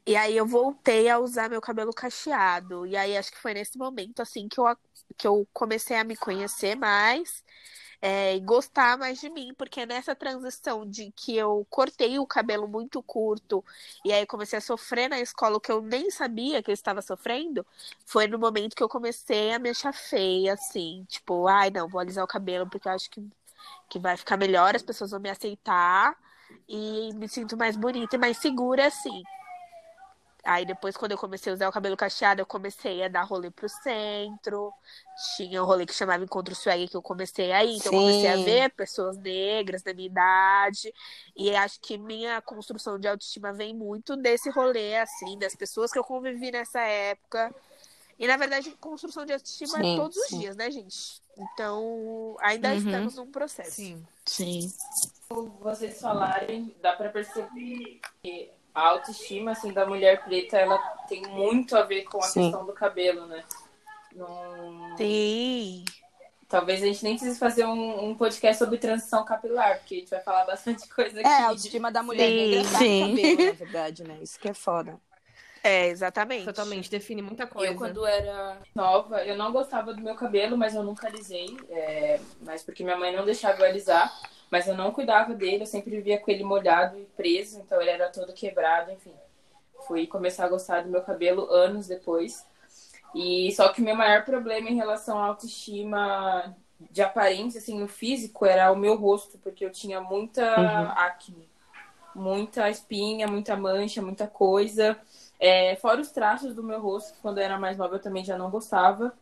E 0.05 0.15
aí 0.15 0.35
eu 0.35 0.45
voltei 0.45 1.09
a 1.09 1.19
usar 1.19 1.49
meu 1.49 1.61
cabelo 1.61 1.93
cacheado. 1.93 2.85
E 2.85 2.95
aí 2.97 3.17
acho 3.17 3.31
que 3.31 3.37
foi 3.37 3.53
nesse 3.53 3.77
momento, 3.77 4.21
assim, 4.21 4.47
que 4.47 4.59
eu, 4.59 4.65
que 5.17 5.27
eu 5.27 5.47
comecei 5.53 5.97
a 5.97 6.03
me 6.03 6.15
conhecer 6.15 6.75
mais 6.75 7.43
é, 8.01 8.39
gostar 8.39 8.97
mais 8.97 9.19
de 9.19 9.29
mim, 9.29 9.53
porque 9.55 9.85
nessa 9.85 10.15
transição 10.15 10.85
de 10.85 11.11
que 11.15 11.37
eu 11.37 11.65
cortei 11.69 12.17
o 12.17 12.25
cabelo 12.25 12.67
muito 12.67 13.01
curto 13.03 13.63
e 14.03 14.11
aí 14.11 14.25
comecei 14.25 14.57
a 14.57 14.61
sofrer 14.61 15.07
na 15.09 15.19
escola 15.19 15.57
o 15.57 15.59
que 15.61 15.71
eu 15.71 15.81
nem 15.81 16.09
sabia 16.09 16.63
que 16.63 16.71
eu 16.71 16.73
estava 16.73 17.01
sofrendo, 17.01 17.65
foi 18.05 18.27
no 18.27 18.39
momento 18.39 18.75
que 18.75 18.83
eu 18.83 18.89
comecei 18.89 19.53
a 19.53 19.59
me 19.59 19.69
achar 19.69 19.93
feia, 19.93 20.53
assim, 20.53 21.05
tipo, 21.07 21.47
ai 21.47 21.69
não, 21.69 21.87
vou 21.87 22.01
alisar 22.01 22.23
o 22.23 22.27
cabelo 22.27 22.67
porque 22.69 22.87
eu 22.87 22.93
acho 22.93 23.09
que, 23.09 23.23
que 23.89 23.99
vai 23.99 24.17
ficar 24.17 24.37
melhor, 24.37 24.75
as 24.75 24.81
pessoas 24.83 25.11
vão 25.11 25.19
me 25.19 25.29
aceitar 25.29 26.15
e 26.67 27.13
me 27.15 27.27
sinto 27.29 27.57
mais 27.57 27.75
bonita 27.75 28.15
e 28.15 28.19
mais 28.19 28.37
segura, 28.37 28.87
assim. 28.87 29.23
Aí 30.43 30.65
depois, 30.65 30.97
quando 30.97 31.11
eu 31.11 31.17
comecei 31.17 31.51
a 31.51 31.55
usar 31.55 31.69
o 31.69 31.71
cabelo 31.71 31.95
cacheado, 31.95 32.41
eu 32.41 32.45
comecei 32.45 33.03
a 33.03 33.07
dar 33.07 33.23
rolê 33.23 33.51
pro 33.51 33.69
centro. 33.69 34.73
Tinha 35.35 35.61
um 35.61 35.65
rolê 35.65 35.85
que 35.85 35.93
chamava 35.93 36.23
Encontro 36.23 36.55
Swag 36.55 36.87
que 36.87 36.97
eu 36.97 37.01
comecei 37.01 37.51
aí. 37.51 37.77
Então, 37.77 37.93
eu 37.93 37.99
comecei 37.99 38.27
a 38.27 38.35
ver 38.37 38.71
pessoas 38.71 39.17
negras 39.17 39.83
da 39.83 39.93
minha 39.93 40.07
idade. 40.07 40.91
E 41.35 41.55
acho 41.55 41.79
que 41.79 41.95
minha 41.95 42.41
construção 42.41 42.97
de 42.97 43.07
autoestima 43.07 43.53
vem 43.53 43.75
muito 43.75 44.15
desse 44.15 44.49
rolê, 44.49 44.97
assim, 44.97 45.37
das 45.37 45.55
pessoas 45.55 45.91
que 45.91 45.99
eu 45.99 46.03
convivi 46.03 46.51
nessa 46.51 46.81
época. 46.81 47.53
E, 48.17 48.25
na 48.25 48.35
verdade, 48.35 48.71
construção 48.79 49.25
de 49.25 49.33
autoestima 49.33 49.79
é 49.79 49.81
sim, 49.81 49.93
é 49.93 49.95
todos 49.95 50.15
sim. 50.15 50.21
os 50.35 50.41
dias, 50.41 50.55
né, 50.55 50.71
gente? 50.71 51.21
Então, 51.37 52.35
ainda 52.39 52.69
uhum. 52.69 52.77
estamos 52.77 53.15
num 53.15 53.31
processo. 53.31 53.71
Sim. 53.71 54.07
Sim. 54.25 54.73
Vocês 55.59 55.99
falarem, 55.99 56.75
dá 56.81 56.93
pra 56.93 57.09
perceber 57.09 57.99
que 58.21 58.51
a 58.73 58.87
autoestima 58.89 59.51
assim 59.51 59.71
da 59.71 59.85
mulher 59.85 60.23
preta 60.23 60.57
ela 60.57 60.77
tem 61.07 61.21
muito 61.23 61.75
a 61.75 61.83
ver 61.83 62.03
com 62.03 62.17
a 62.19 62.23
Sim. 62.23 62.43
questão 62.43 62.65
do 62.65 62.73
cabelo, 62.73 63.25
né? 63.27 63.43
Não... 64.15 64.95
Sim. 64.97 65.85
Talvez 66.47 66.83
a 66.83 66.85
gente 66.85 67.03
nem 67.03 67.15
precise 67.15 67.39
fazer 67.39 67.65
um, 67.65 68.09
um, 68.09 68.15
podcast 68.15 68.59
sobre 68.59 68.77
transição 68.77 69.23
capilar, 69.23 69.79
porque 69.79 69.95
a 69.95 69.97
gente 69.99 70.09
vai 70.09 70.19
falar 70.19 70.45
bastante 70.45 70.87
coisa 70.93 71.19
aqui. 71.19 71.29
É, 71.29 71.43
a 71.43 71.47
autoestima 71.47 71.91
da 71.91 72.03
mulher 72.03 72.27
sim, 72.27 72.35
negra 72.35 72.63
tá 72.63 72.77
sim. 72.77 73.09
cabelo, 73.09 73.45
na 73.45 73.51
verdade, 73.53 74.03
né? 74.03 74.17
Isso 74.21 74.39
que 74.39 74.49
é 74.49 74.53
foda. 74.53 74.99
É, 75.63 75.87
exatamente. 75.87 76.45
Totalmente, 76.45 76.89
define 76.89 77.21
muita 77.21 77.45
coisa. 77.45 77.71
Eu, 77.71 77.77
quando 77.77 78.05
era 78.05 78.57
nova, 78.73 79.23
eu 79.23 79.37
não 79.37 79.51
gostava 79.51 79.93
do 79.93 80.01
meu 80.01 80.15
cabelo, 80.15 80.57
mas 80.57 80.73
eu 80.73 80.83
nunca 80.83 81.07
alisei. 81.07 81.55
É... 81.69 82.19
Mas 82.41 82.63
porque 82.63 82.83
minha 82.83 82.97
mãe 82.97 83.15
não 83.15 83.23
deixava 83.23 83.61
eu 83.61 83.65
alisar. 83.69 84.11
Mas 84.51 84.67
eu 84.67 84.75
não 84.75 84.91
cuidava 84.91 85.33
dele, 85.33 85.63
eu 85.63 85.67
sempre 85.67 85.91
vivia 85.91 86.19
com 86.19 86.29
ele 86.29 86.43
molhado 86.43 86.99
e 86.99 87.05
preso, 87.15 87.57
então 87.61 87.81
ele 87.81 87.89
era 87.89 88.09
todo 88.09 88.33
quebrado, 88.33 88.91
enfim. 88.91 89.13
Fui 89.87 90.05
começar 90.05 90.45
a 90.45 90.49
gostar 90.49 90.83
do 90.83 90.89
meu 90.89 91.01
cabelo 91.01 91.49
anos 91.49 91.87
depois. 91.87 92.45
E 93.15 93.49
só 93.53 93.69
que 93.69 93.81
o 93.81 93.85
meu 93.85 93.95
maior 93.95 94.25
problema 94.25 94.69
em 94.69 94.75
relação 94.75 95.17
à 95.17 95.25
autoestima 95.25 96.53
de 96.89 97.01
aparência, 97.01 97.59
assim, 97.59 97.79
no 97.79 97.87
físico, 97.87 98.45
era 98.45 98.71
o 98.71 98.75
meu 98.75 98.95
rosto, 98.95 99.37
porque 99.37 99.63
eu 99.63 99.71
tinha 99.71 100.01
muita 100.01 100.59
uhum. 100.59 100.91
acne, 100.97 101.49
muita 102.13 102.69
espinha, 102.69 103.27
muita 103.27 103.55
mancha, 103.55 104.01
muita 104.01 104.27
coisa. 104.27 104.99
É, 105.39 105.75
fora 105.77 106.01
os 106.01 106.11
traços 106.11 106.53
do 106.53 106.63
meu 106.63 106.81
rosto, 106.81 107.13
que 107.13 107.21
quando 107.21 107.37
eu 107.37 107.43
era 107.45 107.57
mais 107.57 107.77
nova 107.77 107.95
eu 107.95 108.01
também 108.01 108.25
já 108.25 108.37
não 108.37 108.49
gostava. 108.49 109.13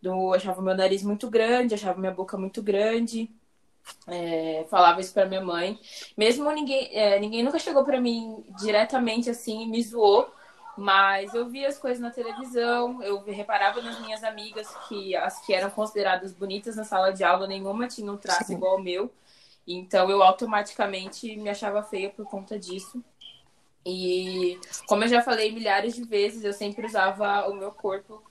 Do, 0.00 0.32
achava 0.32 0.62
meu 0.62 0.74
nariz 0.74 1.02
muito 1.02 1.28
grande, 1.28 1.74
achava 1.74 1.98
minha 1.98 2.12
boca 2.12 2.38
muito 2.38 2.62
grande. 2.62 3.30
É, 4.06 4.64
falava 4.70 5.00
isso 5.00 5.12
pra 5.12 5.26
minha 5.26 5.40
mãe. 5.40 5.78
Mesmo 6.16 6.50
ninguém, 6.50 6.88
é, 6.92 7.18
ninguém 7.20 7.42
nunca 7.42 7.58
chegou 7.58 7.84
para 7.84 8.00
mim 8.00 8.44
diretamente 8.58 9.28
assim 9.28 9.62
e 9.62 9.66
me 9.66 9.82
zoou, 9.82 10.32
mas 10.76 11.34
eu 11.34 11.48
via 11.48 11.68
as 11.68 11.78
coisas 11.78 12.00
na 12.00 12.10
televisão, 12.10 13.02
eu 13.02 13.22
reparava 13.24 13.82
nas 13.82 14.00
minhas 14.00 14.24
amigas 14.24 14.68
que 14.88 15.14
as 15.14 15.44
que 15.44 15.52
eram 15.52 15.70
consideradas 15.70 16.32
bonitas 16.32 16.76
na 16.76 16.84
sala 16.84 17.12
de 17.12 17.22
aula, 17.22 17.46
nenhuma 17.46 17.86
tinha 17.86 18.10
um 18.10 18.16
traço 18.16 18.46
Sim. 18.46 18.54
igual 18.54 18.72
ao 18.72 18.82
meu. 18.82 19.10
Então 19.66 20.08
eu 20.10 20.22
automaticamente 20.22 21.36
me 21.36 21.50
achava 21.50 21.82
feia 21.82 22.08
por 22.08 22.24
conta 22.26 22.58
disso. 22.58 23.04
E 23.84 24.58
como 24.86 25.04
eu 25.04 25.08
já 25.08 25.22
falei 25.22 25.52
milhares 25.52 25.94
de 25.94 26.04
vezes, 26.04 26.44
eu 26.44 26.52
sempre 26.52 26.86
usava 26.86 27.48
o 27.48 27.54
meu 27.54 27.72
corpo 27.72 28.22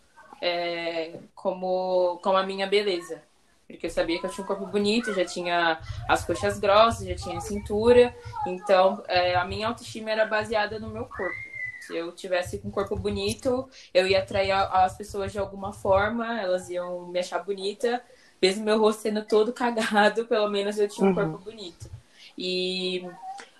é, 0.41 1.19
como, 1.35 2.19
como 2.23 2.37
a 2.37 2.43
minha 2.43 2.65
beleza 2.67 3.26
porque 3.67 3.87
eu 3.87 3.91
sabia 3.91 4.19
que 4.19 4.25
eu 4.25 4.29
tinha 4.29 4.43
um 4.43 4.47
corpo 4.47 4.65
bonito, 4.65 5.13
já 5.13 5.25
tinha 5.25 5.79
as 6.07 6.23
coxas 6.23 6.57
grossas, 6.57 7.05
já 7.05 7.15
tinha 7.15 7.41
cintura, 7.41 8.15
então 8.47 9.03
é, 9.07 9.35
a 9.35 9.43
minha 9.43 9.67
autoestima 9.67 10.09
era 10.09 10.25
baseada 10.25 10.79
no 10.79 10.89
meu 10.89 11.05
corpo. 11.05 11.35
Se 11.81 11.95
eu 11.95 12.11
tivesse 12.13 12.61
um 12.63 12.71
corpo 12.71 12.95
bonito, 12.95 13.69
eu 13.93 14.07
ia 14.07 14.19
atrair 14.19 14.51
as 14.51 14.97
pessoas 14.97 15.31
de 15.31 15.39
alguma 15.39 15.73
forma, 15.73 16.39
elas 16.39 16.69
iam 16.69 17.07
me 17.07 17.19
achar 17.19 17.39
bonita, 17.39 18.01
mesmo 18.41 18.63
meu 18.63 18.79
rosto 18.79 19.01
sendo 19.01 19.23
todo 19.25 19.51
cagado, 19.53 20.25
pelo 20.25 20.49
menos 20.49 20.77
eu 20.79 20.87
tinha 20.87 21.05
um 21.05 21.09
uhum. 21.09 21.15
corpo 21.15 21.37
bonito. 21.45 21.89
E 22.37 23.05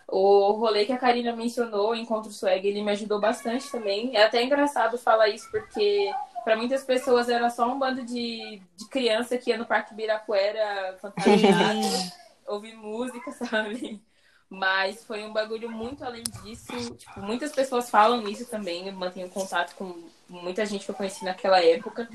o 0.08 0.52
rolê 0.54 0.86
que 0.86 0.94
a 0.94 0.98
Karina 0.98 1.36
mencionou, 1.36 1.92
o 1.92 1.96
Encontro 1.96 2.32
Swag, 2.32 2.66
ele 2.66 2.82
me 2.82 2.92
ajudou 2.92 3.20
bastante 3.20 3.70
também. 3.70 4.16
É 4.16 4.24
até 4.24 4.42
engraçado 4.42 4.98
falar 4.98 5.28
isso, 5.28 5.50
porque 5.52 6.12
para 6.48 6.56
muitas 6.56 6.86
pessoas 6.86 7.28
era 7.28 7.50
só 7.50 7.70
um 7.70 7.78
bando 7.78 8.06
de, 8.06 8.62
de 8.78 8.88
criança 8.90 9.38
que 9.38 9.50
ia 9.50 9.58
no 9.58 9.66
Parque 9.66 9.94
Birapuera 9.94 10.98
fantasiado, 11.02 11.82
ouvir 12.48 12.74
música, 12.74 13.34
sabe? 13.36 14.02
Mas 14.50 15.04
foi 15.04 15.26
um 15.26 15.34
bagulho 15.34 15.70
muito 15.70 16.06
além 16.06 16.24
disso. 16.24 16.96
Tipo, 16.96 17.20
muitas 17.20 17.52
pessoas 17.52 17.90
falam 17.90 18.26
isso 18.30 18.46
também. 18.46 18.88
Eu 18.88 18.94
mantenho 18.94 19.28
contato 19.28 19.76
com 19.76 20.06
muita 20.30 20.66
gente 20.66 20.86
que 20.86 20.92
eu 20.92 20.96
conheci 20.96 21.26
naquela 21.26 21.62
época. 21.62 22.08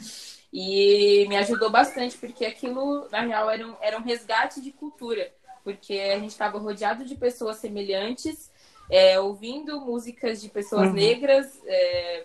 E 0.50 1.26
me 1.28 1.36
ajudou 1.36 1.68
bastante, 1.68 2.16
porque 2.16 2.46
aquilo, 2.46 3.06
na 3.10 3.20
real, 3.20 3.50
era 3.50 3.68
um, 3.68 3.76
era 3.82 3.98
um 3.98 4.02
resgate 4.02 4.62
de 4.62 4.72
cultura. 4.72 5.30
Porque 5.62 5.92
a 5.92 6.18
gente 6.18 6.30
estava 6.30 6.58
rodeado 6.58 7.04
de 7.04 7.16
pessoas 7.16 7.58
semelhantes, 7.58 8.50
é, 8.88 9.20
ouvindo 9.20 9.78
músicas 9.82 10.40
de 10.40 10.48
pessoas 10.48 10.88
uhum. 10.88 10.94
negras, 10.94 11.60
é, 11.66 12.24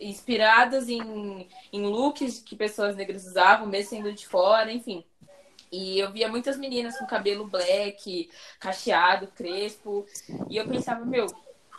inspiradas 0.00 0.88
em, 0.88 1.48
em 1.72 1.86
looks 1.86 2.40
que 2.40 2.56
pessoas 2.56 2.96
negras 2.96 3.26
usavam, 3.26 3.66
mesmo 3.66 3.90
sendo 3.90 4.12
de 4.12 4.26
fora, 4.26 4.72
enfim. 4.72 5.04
E 5.70 5.98
eu 5.98 6.12
via 6.12 6.28
muitas 6.28 6.56
meninas 6.56 6.96
com 6.98 7.06
cabelo 7.06 7.46
black, 7.46 8.30
cacheado, 8.60 9.26
crespo. 9.28 10.06
E 10.48 10.56
eu 10.56 10.68
pensava, 10.68 11.04
meu, 11.04 11.26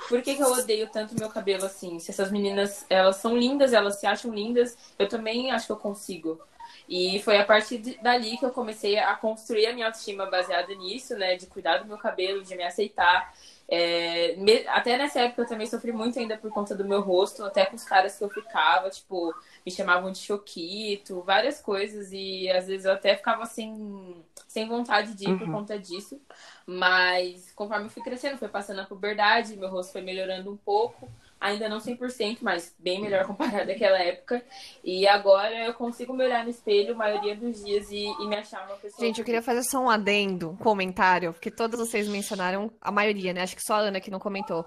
por 0.10 0.22
que, 0.22 0.36
que 0.36 0.42
eu 0.44 0.52
odeio 0.52 0.90
tanto 0.90 1.16
meu 1.18 1.30
cabelo 1.30 1.66
assim? 1.66 2.00
Se 2.00 2.12
essas 2.12 2.32
meninas, 2.32 2.86
elas 2.90 3.16
são 3.18 3.38
lindas, 3.38 3.74
elas 3.74 4.00
se 4.00 4.06
acham 4.06 4.34
lindas, 4.34 4.78
eu 5.00 5.08
também 5.08 5.52
acho 5.52 5.68
que 5.68 5.72
eu 5.72 5.78
consigo. 5.78 6.40
E 6.88 7.22
foi 7.24 7.38
a 7.38 7.46
partir 7.46 7.98
dali 8.02 8.38
que 8.38 8.46
eu 8.46 8.52
comecei 8.52 9.00
a 9.00 9.16
construir 9.16 9.68
a 9.68 9.74
minha 9.74 9.88
autoestima 9.88 10.26
baseada 10.26 10.74
nisso, 10.76 11.16
né? 11.16 11.36
De 11.36 11.48
cuidar 11.48 11.78
do 11.78 11.88
meu 11.88 11.98
cabelo, 11.98 12.44
de 12.44 12.56
me 12.56 12.64
aceitar. 12.64 13.34
É, 13.68 14.36
me, 14.36 14.68
até 14.68 14.98
nessa 14.98 15.22
época 15.22 15.42
eu 15.42 15.48
também 15.48 15.66
sofri 15.66 15.92
muito 15.92 16.20
ainda 16.20 16.38
por 16.38 16.52
conta 16.52 16.76
do 16.76 16.86
meu 16.86 17.02
rosto, 17.02 17.44
até 17.44 17.66
com 17.66 17.76
os 17.76 17.84
caras 17.84 18.18
que 18.18 18.24
eu 18.24 18.30
ficava, 18.30 18.90
tipo, 18.90 19.34
me 19.66 19.72
chamavam 19.72 20.12
de 20.12 20.20
choquito, 20.20 21.24
várias 21.24 21.60
coisas, 21.62 22.10
e 22.12 22.50
às 22.52 22.68
vezes 22.68 22.86
eu 22.86 22.94
até 22.94 23.16
ficava 23.16 23.46
sem, 23.46 24.24
sem 24.48 24.68
vontade 24.68 25.14
de 25.16 25.26
ir 25.26 25.32
uhum. 25.32 25.40
por 25.40 25.52
conta 25.52 25.80
disso. 25.80 26.22
Mas 26.66 27.52
conforme 27.56 27.86
eu 27.86 27.90
fui 27.90 28.04
crescendo, 28.04 28.38
foi 28.38 28.50
passando 28.50 28.82
a 28.82 28.86
puberdade, 28.86 29.58
meu 29.58 29.70
rosto 29.70 29.92
foi 29.92 30.02
melhorando 30.02 30.52
um 30.52 30.58
pouco 30.58 31.10
ainda 31.40 31.70
não 31.70 31.78
100%, 31.78 32.40
mas 32.42 32.76
bem 32.80 33.02
melhor 33.02 33.26
comparado 33.28 33.72
àquela 33.72 34.00
época. 34.00 34.44
E 34.84 35.08
agora 35.08 35.66
eu 35.66 35.74
consigo 35.74 36.14
me 36.14 36.24
olhar 36.24 36.44
no 36.44 36.50
espelho 36.50 36.94
a 36.94 36.98
maioria 36.98 37.36
dos 37.36 37.64
dias 37.64 37.90
e, 37.90 38.06
e 38.06 38.28
me 38.28 38.36
achar 38.36 38.66
uma 38.66 38.78
pessoa. 38.78 39.06
Gente, 39.06 39.20
eu 39.20 39.26
queria 39.26 39.42
fazer 39.42 39.64
só 39.64 39.80
um 39.80 39.90
adendo, 39.90 40.52
um 40.52 40.58
comentário, 40.58 41.34
porque 41.34 41.52
todos 41.52 41.80
vocês 41.80 42.08
mencionaram, 42.08 42.72
a 42.82 42.92
maioria, 42.92 43.34
né? 43.34 43.42
Acho 43.42 43.56
que 43.56 43.64
só 43.66 43.76
a 43.76 43.80
Ana 43.80 44.00
que 44.00 44.12
não 44.12 44.20
comentou. 44.20 44.66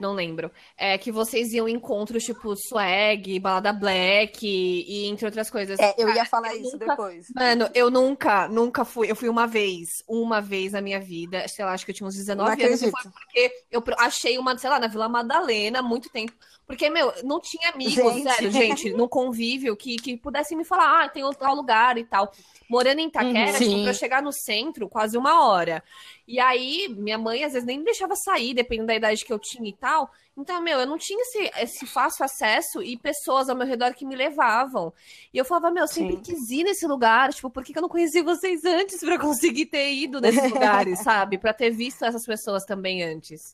Não 0.00 0.12
lembro. 0.14 0.50
É 0.76 0.96
que 0.98 1.12
vocês 1.12 1.52
iam 1.52 1.68
em 1.68 1.74
encontros 1.74 2.24
tipo 2.24 2.54
swag, 2.56 3.38
balada 3.38 3.72
black 3.72 4.46
e, 4.46 5.04
e 5.04 5.06
entre 5.08 5.26
outras 5.26 5.50
coisas. 5.50 5.78
É, 5.78 5.94
eu 5.98 6.08
ia 6.14 6.24
falar 6.24 6.54
eu 6.54 6.62
isso 6.62 6.72
nunca- 6.72 6.86
depois. 6.86 7.26
Mano, 7.34 7.68
eu 7.74 7.90
nunca, 7.90 8.48
nunca 8.48 8.84
fui. 8.84 9.10
Eu 9.10 9.16
fui 9.16 9.28
uma 9.28 9.46
vez, 9.46 9.88
uma 10.08 10.40
vez 10.40 10.72
na 10.72 10.80
minha 10.80 10.98
vida. 11.00 11.46
Sei 11.48 11.64
lá, 11.64 11.72
acho 11.72 11.84
que 11.84 11.90
eu 11.90 11.94
tinha 11.94 12.06
uns 12.08 12.14
19 12.16 12.48
Não 12.48 12.52
anos. 12.52 12.82
Acredito. 12.82 12.90
foi 13.02 13.10
porque 13.10 13.52
eu 13.70 13.82
achei 13.98 14.38
uma, 14.38 14.56
sei 14.58 14.70
lá, 14.70 14.78
na 14.80 14.86
Vila 14.86 15.08
Madalena 15.08 15.80
há 15.80 15.82
muito 15.82 16.08
tempo. 16.10 16.32
Porque, 16.70 16.88
meu, 16.88 17.12
não 17.24 17.40
tinha 17.40 17.70
amigos, 17.70 17.94
Gente. 18.14 18.22
sério, 18.22 18.50
gente, 18.52 18.90
no 18.92 19.08
convívio 19.08 19.76
que, 19.76 19.96
que 19.96 20.16
pudessem 20.16 20.56
me 20.56 20.64
falar, 20.64 21.02
ah, 21.02 21.08
tem 21.08 21.24
outro 21.24 21.40
tal 21.40 21.52
lugar 21.52 21.98
e 21.98 22.04
tal. 22.04 22.30
Morando 22.68 23.00
em 23.00 23.08
Itaquera, 23.08 23.52
Uhum. 23.54 23.58
tipo, 23.58 23.80
pra 23.82 23.90
eu 23.90 23.94
chegar 23.94 24.22
no 24.22 24.30
centro, 24.32 24.88
quase 24.88 25.18
uma 25.18 25.48
hora. 25.48 25.82
E 26.28 26.38
aí, 26.38 26.86
minha 26.96 27.18
mãe 27.18 27.42
às 27.42 27.54
vezes 27.54 27.66
nem 27.66 27.76
me 27.78 27.84
deixava 27.84 28.14
sair, 28.14 28.54
dependendo 28.54 28.86
da 28.86 28.94
idade 28.94 29.24
que 29.24 29.32
eu 29.32 29.38
tinha 29.40 29.68
e 29.68 29.72
tal. 29.72 30.12
Então, 30.38 30.62
meu, 30.62 30.78
eu 30.78 30.86
não 30.86 30.96
tinha 30.96 31.20
esse, 31.22 31.50
esse 31.60 31.86
fácil 31.86 32.24
acesso 32.24 32.80
e 32.80 32.96
pessoas 32.96 33.48
ao 33.48 33.56
meu 33.56 33.66
redor 33.66 33.92
que 33.92 34.06
me 34.06 34.14
levavam. 34.14 34.92
E 35.34 35.38
eu 35.38 35.44
falava, 35.44 35.72
meu, 35.72 35.82
eu 35.82 35.88
sempre 35.88 36.14
Sim. 36.18 36.22
quis 36.22 36.50
ir 36.50 36.62
nesse 36.62 36.86
lugar. 36.86 37.34
Tipo, 37.34 37.50
por 37.50 37.64
que 37.64 37.72
que 37.72 37.78
eu 37.80 37.82
não 37.82 37.88
conheci 37.88 38.22
vocês 38.22 38.64
antes 38.64 39.00
pra 39.00 39.18
conseguir 39.18 39.66
ter 39.66 39.92
ido 39.92 40.20
nesses 40.20 40.40
lugares, 40.86 41.00
sabe? 41.00 41.36
Pra 41.36 41.52
ter 41.52 41.70
visto 41.70 42.04
essas 42.04 42.24
pessoas 42.24 42.64
também 42.64 43.02
antes. 43.02 43.52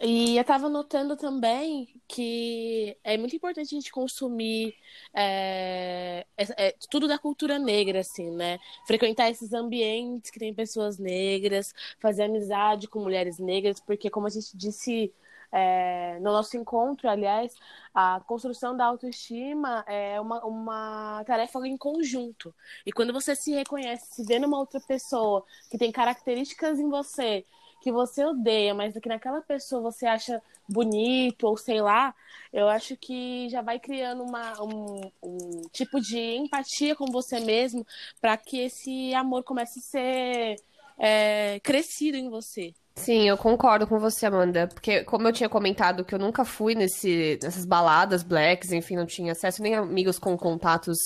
E 0.00 0.36
eu 0.36 0.44
tava 0.44 0.68
notando 0.68 1.16
também 1.16 1.88
que 2.06 2.96
é 3.02 3.18
muito 3.18 3.34
importante 3.34 3.74
a 3.74 3.78
gente 3.78 3.90
consumir 3.90 4.74
é, 5.12 6.24
é, 6.36 6.68
é, 6.68 6.74
tudo 6.88 7.08
da 7.08 7.18
cultura 7.18 7.58
negra, 7.58 8.00
assim, 8.00 8.30
né? 8.30 8.58
Frequentar 8.86 9.28
esses 9.28 9.52
ambientes 9.52 10.30
que 10.30 10.38
tem 10.38 10.54
pessoas 10.54 10.98
negras, 10.98 11.74
fazer 11.98 12.24
amizade 12.24 12.86
com 12.86 13.00
mulheres 13.00 13.38
negras, 13.38 13.80
porque, 13.80 14.08
como 14.08 14.28
a 14.28 14.30
gente 14.30 14.56
disse 14.56 15.12
é, 15.50 16.18
no 16.20 16.30
nosso 16.32 16.56
encontro, 16.56 17.08
aliás, 17.08 17.54
a 17.92 18.20
construção 18.26 18.76
da 18.76 18.84
autoestima 18.84 19.84
é 19.88 20.20
uma, 20.20 20.44
uma 20.44 21.24
tarefa 21.26 21.58
em 21.66 21.76
conjunto. 21.76 22.54
E 22.86 22.92
quando 22.92 23.12
você 23.12 23.34
se 23.34 23.52
reconhece, 23.52 24.14
se 24.14 24.24
vê 24.24 24.38
numa 24.38 24.58
outra 24.58 24.80
pessoa 24.80 25.44
que 25.70 25.78
tem 25.78 25.90
características 25.90 26.78
em 26.78 26.88
você 26.88 27.44
que 27.80 27.92
você 27.92 28.24
odeia, 28.24 28.74
mas 28.74 28.96
que 28.98 29.08
naquela 29.08 29.40
pessoa 29.40 29.82
você 29.82 30.06
acha 30.06 30.42
bonito, 30.68 31.44
ou 31.46 31.56
sei 31.56 31.80
lá, 31.80 32.14
eu 32.52 32.68
acho 32.68 32.96
que 32.96 33.48
já 33.48 33.62
vai 33.62 33.78
criando 33.78 34.22
uma, 34.22 34.62
um, 34.62 35.10
um 35.22 35.62
tipo 35.72 36.00
de 36.00 36.18
empatia 36.18 36.94
com 36.94 37.06
você 37.06 37.40
mesmo 37.40 37.86
para 38.20 38.36
que 38.36 38.58
esse 38.58 39.14
amor 39.14 39.42
comece 39.44 39.78
a 39.78 39.82
ser 39.82 40.56
é, 40.98 41.60
crescido 41.60 42.16
em 42.16 42.28
você. 42.28 42.74
Sim, 42.98 43.28
eu 43.28 43.38
concordo 43.38 43.86
com 43.86 43.98
você, 43.98 44.26
Amanda. 44.26 44.66
Porque, 44.66 45.04
como 45.04 45.26
eu 45.28 45.32
tinha 45.32 45.48
comentado, 45.48 46.04
que 46.04 46.14
eu 46.14 46.18
nunca 46.18 46.44
fui 46.44 46.74
nesse, 46.74 47.38
nessas 47.42 47.64
baladas 47.64 48.22
blacks, 48.22 48.72
enfim, 48.72 48.96
não 48.96 49.06
tinha 49.06 49.32
acesso 49.32 49.62
nem 49.62 49.74
amigos 49.74 50.18
com 50.18 50.36
contatos 50.36 50.96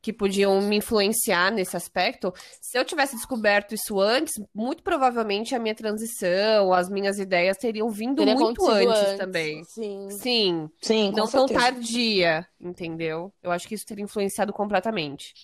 que 0.00 0.12
podiam 0.12 0.60
me 0.62 0.76
influenciar 0.76 1.50
nesse 1.50 1.76
aspecto. 1.76 2.32
Se 2.60 2.78
eu 2.78 2.84
tivesse 2.84 3.16
descoberto 3.16 3.74
isso 3.74 4.00
antes, 4.00 4.32
muito 4.54 4.82
provavelmente 4.82 5.54
a 5.54 5.58
minha 5.58 5.74
transição, 5.74 6.72
as 6.72 6.88
minhas 6.88 7.18
ideias 7.18 7.56
teriam 7.56 7.90
vindo 7.90 8.16
Teria 8.16 8.34
muito 8.34 8.62
acontecido 8.62 8.90
antes, 8.90 9.18
também. 9.18 9.64
Sim. 9.64 10.08
Sim, 10.10 10.70
Sim, 10.80 11.12
não 11.12 11.26
tão 11.26 11.46
tardia, 11.46 12.46
entendeu? 12.60 13.32
Eu 13.42 13.50
acho 13.50 13.66
que 13.66 13.74
isso 13.74 13.84
teria 13.84 14.04
influenciado 14.04 14.52
completamente. 14.52 15.34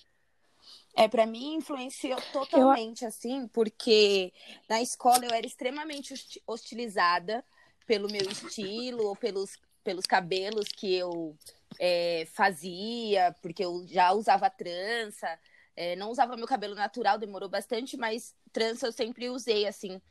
É, 0.97 1.07
pra 1.07 1.27
mim 1.27 1.53
influenciou 1.55 2.19
totalmente, 2.33 3.05
assim, 3.05 3.47
porque 3.49 4.33
na 4.67 4.81
escola 4.81 5.25
eu 5.25 5.31
era 5.31 5.45
extremamente 5.45 6.11
hosti- 6.11 6.41
hostilizada 6.47 7.45
pelo 7.85 8.11
meu 8.11 8.23
estilo 8.23 9.05
ou 9.05 9.15
pelos, 9.15 9.57
pelos 9.83 10.07
cabelos 10.07 10.67
que 10.69 10.95
eu 10.95 11.37
é, 11.79 12.27
fazia, 12.33 13.35
porque 13.43 13.63
eu 13.63 13.85
já 13.87 14.11
usava 14.11 14.49
trança, 14.49 15.39
é, 15.75 15.95
não 15.95 16.09
usava 16.09 16.35
meu 16.35 16.47
cabelo 16.47 16.73
natural, 16.73 17.19
demorou 17.19 17.47
bastante, 17.47 17.95
mas 17.95 18.35
trança 18.51 18.87
eu 18.87 18.91
sempre 18.91 19.29
usei, 19.29 19.67
assim. 19.67 20.01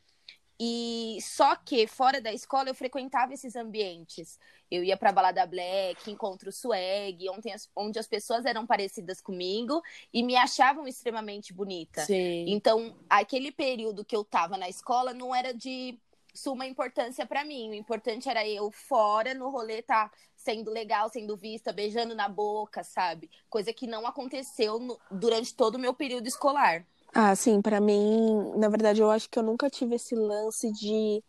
E 0.59 1.19
só 1.21 1.55
que 1.55 1.85
fora 1.85 2.19
da 2.19 2.33
escola 2.33 2.69
eu 2.69 2.75
frequentava 2.75 3.33
esses 3.33 3.55
ambientes. 3.55 4.39
Eu 4.69 4.83
ia 4.83 4.97
pra 4.97 5.11
balada 5.11 5.45
black, 5.45 6.09
encontro 6.09 6.51
swag, 6.51 7.29
onde 7.29 7.49
as, 7.51 7.69
onde 7.75 7.99
as 7.99 8.07
pessoas 8.07 8.43
eram 8.45 8.65
parecidas 8.65 9.21
comigo 9.21 9.81
e 10.13 10.23
me 10.23 10.35
achavam 10.35 10.87
extremamente 10.87 11.53
bonita. 11.53 12.01
Sim. 12.01 12.45
Então, 12.47 12.95
aquele 13.09 13.51
período 13.51 14.03
que 14.03 14.15
eu 14.15 14.23
tava 14.23 14.57
na 14.57 14.67
escola 14.67 15.13
não 15.13 15.33
era 15.33 15.53
de 15.53 15.97
suma 16.33 16.65
importância 16.65 17.25
pra 17.25 17.43
mim. 17.45 17.69
O 17.69 17.73
importante 17.73 18.29
era 18.29 18.47
eu 18.47 18.71
fora 18.71 19.33
no 19.33 19.49
rolê 19.49 19.81
tá 19.81 20.11
sendo 20.35 20.71
legal, 20.71 21.09
sendo 21.09 21.35
vista, 21.35 21.73
beijando 21.73 22.15
na 22.15 22.27
boca, 22.27 22.83
sabe? 22.83 23.29
Coisa 23.49 23.73
que 23.73 23.87
não 23.87 24.05
aconteceu 24.05 24.79
no- 24.79 24.99
durante 25.09 25.53
todo 25.53 25.75
o 25.75 25.79
meu 25.79 25.93
período 25.93 26.27
escolar. 26.27 26.85
Ah, 27.13 27.35
sim, 27.35 27.61
pra 27.61 27.81
mim, 27.81 28.51
na 28.57 28.69
verdade, 28.69 29.01
eu 29.01 29.09
acho 29.09 29.29
que 29.29 29.39
eu 29.39 29.43
nunca 29.43 29.69
tive 29.69 29.95
esse 29.95 30.13
lance 30.15 30.71
de 30.71 31.23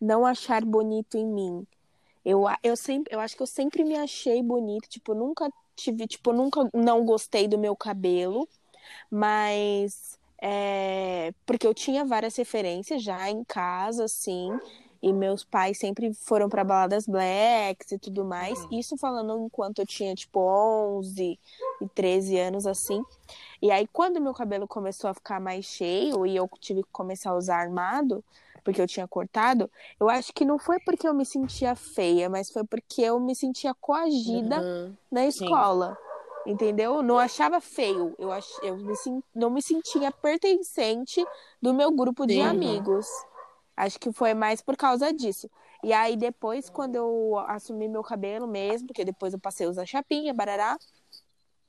não 0.00 0.26
achar 0.26 0.64
bonito 0.64 1.16
em 1.18 1.26
mim. 1.26 1.66
Eu, 2.24 2.44
eu 2.62 2.76
sempre, 2.76 3.14
eu 3.14 3.20
acho 3.20 3.36
que 3.36 3.42
eu 3.42 3.46
sempre 3.46 3.84
me 3.84 3.96
achei 3.96 4.42
bonita, 4.42 4.88
tipo, 4.88 5.14
nunca 5.14 5.50
tive, 5.76 6.06
tipo, 6.08 6.32
nunca 6.32 6.68
não 6.74 7.04
gostei 7.04 7.48
do 7.48 7.58
meu 7.58 7.76
cabelo, 7.76 8.48
mas 9.10 10.18
é, 10.42 11.32
porque 11.46 11.66
eu 11.66 11.74
tinha 11.74 12.04
várias 12.04 12.36
referências 12.36 13.02
já 13.02 13.30
em 13.30 13.44
casa, 13.44 14.04
assim, 14.04 14.60
e 15.02 15.12
meus 15.12 15.44
pais 15.44 15.78
sempre 15.78 16.12
foram 16.14 16.48
pra 16.48 16.64
baladas 16.64 17.06
blacks 17.06 17.92
e 17.92 17.98
tudo 17.98 18.24
mais. 18.24 18.66
Isso 18.70 18.96
falando 18.96 19.38
enquanto 19.44 19.80
eu 19.80 19.86
tinha, 19.86 20.14
tipo, 20.14 20.40
11 20.40 21.38
e 21.80 21.88
13 21.94 22.38
anos, 22.38 22.66
assim. 22.66 23.02
E 23.60 23.70
aí, 23.70 23.86
quando 23.92 24.20
meu 24.20 24.32
cabelo 24.34 24.66
começou 24.66 25.10
a 25.10 25.14
ficar 25.14 25.40
mais 25.40 25.64
cheio 25.64 26.26
e 26.26 26.34
eu 26.36 26.48
tive 26.60 26.82
que 26.82 26.88
começar 26.92 27.30
a 27.30 27.36
usar 27.36 27.56
armado, 27.58 28.24
porque 28.64 28.80
eu 28.80 28.86
tinha 28.86 29.06
cortado, 29.06 29.70
eu 30.00 30.08
acho 30.08 30.32
que 30.32 30.44
não 30.44 30.58
foi 30.58 30.78
porque 30.80 31.06
eu 31.06 31.14
me 31.14 31.24
sentia 31.24 31.74
feia, 31.76 32.28
mas 32.28 32.50
foi 32.50 32.64
porque 32.64 33.02
eu 33.02 33.20
me 33.20 33.34
sentia 33.34 33.72
coagida 33.74 34.60
Uhum. 34.60 34.94
na 35.10 35.26
escola. 35.26 35.96
Entendeu? 36.44 37.02
Não 37.02 37.18
achava 37.18 37.60
feio. 37.60 38.14
Eu, 38.18 38.30
ach... 38.30 38.46
eu 38.62 38.76
me 38.76 38.94
não 39.34 39.50
me 39.50 39.60
sentia 39.60 40.12
pertencente 40.12 41.24
do 41.60 41.74
meu 41.74 41.90
grupo 41.90 42.24
de 42.24 42.34
Sim. 42.34 42.42
amigos. 42.42 43.06
Acho 43.76 44.00
que 44.00 44.10
foi 44.12 44.32
mais 44.32 44.62
por 44.62 44.76
causa 44.76 45.12
disso. 45.12 45.50
E 45.84 45.92
aí, 45.92 46.16
depois, 46.16 46.70
quando 46.70 46.96
eu 46.96 47.38
assumi 47.46 47.88
meu 47.88 48.02
cabelo 48.02 48.46
mesmo, 48.46 48.88
porque 48.88 49.04
depois 49.04 49.34
eu 49.34 49.38
passei 49.38 49.66
a 49.66 49.70
usar 49.70 49.84
chapinha, 49.86 50.32
barará. 50.32 50.78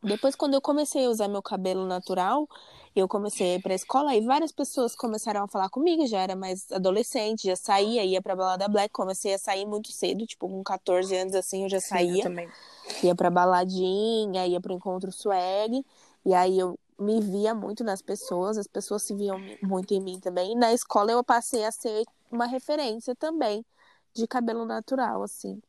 Depois, 0.02 0.36
quando 0.36 0.54
eu 0.54 0.62
comecei 0.62 1.06
a 1.06 1.10
usar 1.10 1.28
meu 1.28 1.41
cabelo 1.41 1.86
natural, 1.86 2.48
eu 2.96 3.08
comecei 3.08 3.54
a 3.54 3.56
ir 3.56 3.62
pra 3.62 3.74
escola 3.74 4.15
e 4.15 4.22
várias 4.22 4.52
pessoas 4.52 4.96
começaram 4.96 5.43
a 5.43 5.48
falar 5.48 5.70
comigo. 5.70 6.08
Já 6.08 6.22
era 6.22 6.36
mais 6.36 6.72
adolescente, 6.72 7.48
já 7.48 7.56
saía, 7.56 8.06
ia 8.06 8.22
pra 8.22 8.36
balada 8.36 8.67
black. 8.67 8.93
Comecei 8.93 9.34
a 9.34 9.38
sair 9.38 9.65
muito 9.65 9.91
cedo, 9.91 10.26
tipo, 10.26 10.48
com 10.48 10.63
14 10.63 11.15
anos 11.15 11.36
assim, 11.36 11.63
eu 11.63 11.70
já 11.70 11.82
saía 11.82 12.24
também. 12.24 12.48
ia 13.04 13.15
pra 13.15 13.30
baladinha, 13.30 14.48
ia 14.48 14.62
pro 14.62 14.74
encontro 14.74 15.12
swag, 15.12 15.84
e 16.26 16.34
aí 16.34 16.58
eu 16.58 16.80
me 17.00 17.20
via 17.22 17.54
muito 17.54 17.84
nas 17.84 18.02
pessoas, 18.02 18.58
as 18.58 18.68
pessoas 18.68 19.04
se 19.04 19.14
viam 19.14 19.40
muito 19.62 19.94
em 19.94 20.02
mim 20.02 20.20
também. 20.20 20.54
E 20.54 20.56
na 20.56 20.74
escola 20.74 21.12
eu 21.12 21.24
passei 21.24 21.64
a 21.64 21.72
ser 21.72 22.04
uma 22.32 22.46
referência 22.46 23.16
também 23.16 23.66
de 24.14 24.28
cabelo 24.28 24.66
natural, 24.66 25.22
assim. 25.24 25.62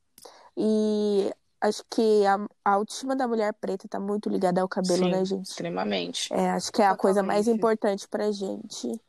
E 0.56 1.32
acho 1.60 1.84
que 1.90 2.24
a, 2.26 2.36
a 2.64 2.72
autoestima 2.74 3.14
da 3.14 3.28
mulher 3.28 3.52
preta 3.54 3.86
tá 3.88 4.00
muito 4.00 4.28
ligada 4.28 4.60
ao 4.60 4.68
cabelo, 4.68 5.04
Sim. 5.04 5.10
né, 5.10 5.24
gente? 5.24 5.46
Extremamente. 5.46 6.32
É, 6.32 6.50
acho 6.50 6.72
que 6.72 6.82
é 6.82 6.86
a 6.86 6.96
coisa 6.96 7.22
mais 7.22 7.40
Totalmente. 7.46 7.58
importante 7.58 8.08
pra 8.08 8.32
gente. 8.32 9.00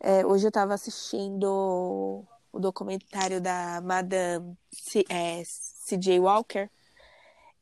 É, 0.00 0.24
hoje 0.24 0.46
eu 0.46 0.52
tava 0.52 0.74
assistindo 0.74 2.24
o 2.52 2.58
documentário 2.58 3.40
da 3.40 3.80
Madame 3.82 4.56
C- 4.72 5.04
é, 5.08 5.42
C.J. 5.44 6.18
Walker. 6.20 6.70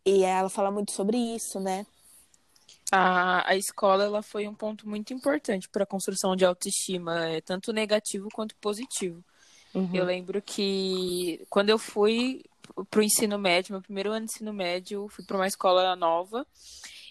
E 0.04 0.22
ela 0.22 0.48
fala 0.48 0.70
muito 0.70 0.92
sobre 0.92 1.16
isso, 1.18 1.58
né? 1.58 1.84
A, 2.92 3.50
a 3.50 3.56
escola 3.56 4.04
ela 4.04 4.22
foi 4.22 4.46
um 4.46 4.54
ponto 4.54 4.88
muito 4.88 5.12
importante 5.12 5.68
para 5.68 5.82
a 5.82 5.86
construção 5.86 6.36
de 6.36 6.44
autoestima, 6.44 7.26
é, 7.26 7.40
tanto 7.40 7.72
negativo 7.72 8.28
quanto 8.32 8.54
positivo. 8.56 9.24
Eu 9.94 10.04
lembro 10.04 10.40
que 10.40 11.44
quando 11.50 11.68
eu 11.68 11.78
fui 11.78 12.42
pro 12.90 13.02
ensino 13.02 13.38
médio, 13.38 13.72
meu 13.72 13.82
primeiro 13.82 14.10
ano 14.10 14.26
de 14.26 14.32
ensino 14.32 14.52
médio, 14.52 15.06
fui 15.08 15.24
para 15.24 15.36
uma 15.36 15.46
escola 15.46 15.94
nova. 15.94 16.46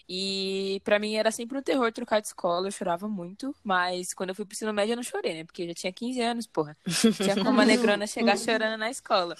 E 0.08 0.80
pra 0.84 1.00
mim 1.00 1.16
era 1.16 1.32
sempre 1.32 1.58
um 1.58 1.62
terror 1.62 1.90
trocar 1.92 2.20
de 2.20 2.28
escola, 2.28 2.68
eu 2.68 2.70
chorava 2.70 3.08
muito, 3.08 3.52
mas 3.64 4.14
quando 4.14 4.28
eu 4.28 4.36
fui 4.36 4.44
pro 4.44 4.54
ensino 4.54 4.72
médio 4.72 4.92
eu 4.92 4.96
não 4.96 5.02
chorei, 5.02 5.34
né? 5.34 5.44
Porque 5.44 5.62
eu 5.62 5.68
já 5.68 5.74
tinha 5.74 5.92
15 5.92 6.20
anos, 6.20 6.46
porra. 6.46 6.76
Tinha 7.22 7.34
como 7.42 7.60
a 7.60 7.64
negrona 7.64 8.06
chegar 8.06 8.38
chorando 8.38 8.78
na 8.78 8.88
escola. 8.88 9.36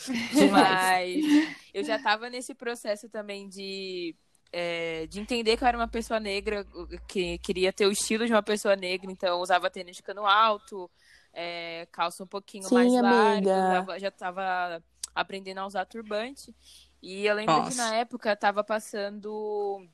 Mas 0.51 1.25
eu 1.73 1.85
já 1.85 2.01
tava 2.01 2.29
nesse 2.29 2.53
processo 2.53 3.09
também 3.09 3.49
de, 3.49 4.17
é, 4.53 5.07
de 5.07 5.21
entender 5.21 5.57
que 5.57 5.65
eu 5.65 5.69
era 5.69 5.79
uma 5.79 5.89
pessoa 5.89 6.21
negra, 6.21 6.67
que 7.09 7.39
queria 7.39 7.73
ter 7.73 7.87
o 7.87 7.93
estilo 7.93 8.27
de 8.27 8.33
uma 8.33 8.43
pessoa 8.43 8.77
negra, 8.77 9.11
então 9.11 9.29
eu 9.31 9.41
usava 9.41 9.71
tênis 9.71 9.97
de 9.97 10.03
cano 10.03 10.27
alto, 10.27 10.91
é, 11.33 11.87
calça 11.93 12.25
um 12.25 12.27
pouquinho 12.27 12.65
Sim, 12.65 12.75
mais 12.75 12.93
larga, 12.93 13.99
já 13.99 14.09
estava 14.09 14.83
aprendendo 15.15 15.59
a 15.59 15.67
usar 15.67 15.85
turbante. 15.85 16.55
E 17.03 17.27
eu 17.27 17.35
lembro 17.35 17.55
Nossa. 17.55 17.71
que 17.71 17.77
na 17.77 17.95
época 17.97 18.35
tava 18.35 18.65
passando 18.65 19.87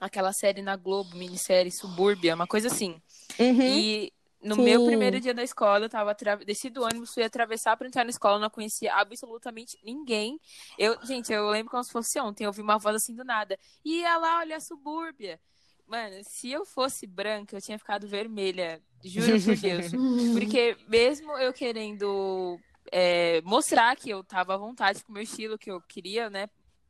aquela 0.00 0.32
série 0.32 0.62
na 0.62 0.76
Globo, 0.76 1.14
minissérie 1.16 1.70
Subúrbia, 1.70 2.34
uma 2.34 2.46
coisa 2.46 2.68
assim. 2.68 3.00
Uhum. 3.38 3.62
E 3.62 4.12
no 4.42 4.54
Sim. 4.54 4.62
meu 4.62 4.84
primeiro 4.84 5.20
dia 5.20 5.34
da 5.34 5.42
escola, 5.42 5.84
eu 5.84 5.88
tava 5.88 6.16
desci 6.46 6.70
do 6.70 6.82
ônibus, 6.82 7.12
fui 7.12 7.22
atravessar 7.22 7.76
para 7.76 7.86
entrar 7.86 8.04
na 8.04 8.10
escola, 8.10 8.38
não 8.38 8.48
conhecia 8.48 8.94
absolutamente 8.94 9.78
ninguém. 9.84 10.40
Eu, 10.78 10.96
gente, 11.04 11.32
eu 11.32 11.50
lembro 11.50 11.70
como 11.70 11.84
se 11.84 11.92
fosse 11.92 12.18
ontem, 12.18 12.44
eu 12.44 12.48
ouvi 12.48 12.62
uma 12.62 12.78
voz 12.78 12.96
assim 12.96 13.14
do 13.14 13.24
nada. 13.24 13.58
E 13.84 14.00
ia 14.00 14.16
lá, 14.16 14.38
olha 14.38 14.56
a 14.56 14.60
subúrbia. 14.60 15.38
Mano, 15.86 16.16
se 16.22 16.50
eu 16.50 16.64
fosse 16.64 17.06
branca, 17.06 17.56
eu 17.56 17.60
tinha 17.60 17.78
ficado 17.78 18.06
vermelha. 18.06 18.80
Juro 19.04 19.42
por 19.42 19.56
Deus. 19.56 19.92
Porque 20.32 20.76
mesmo 20.88 21.36
eu 21.36 21.52
querendo 21.52 22.58
é, 22.90 23.42
mostrar 23.42 23.94
que 23.96 24.08
eu 24.08 24.24
tava 24.24 24.54
à 24.54 24.56
vontade 24.56 25.04
com 25.04 25.10
o 25.10 25.14
meu 25.14 25.22
estilo, 25.22 25.58
que 25.58 25.70
eu 25.70 25.80
queria, 25.82 26.30
né, 26.30 26.48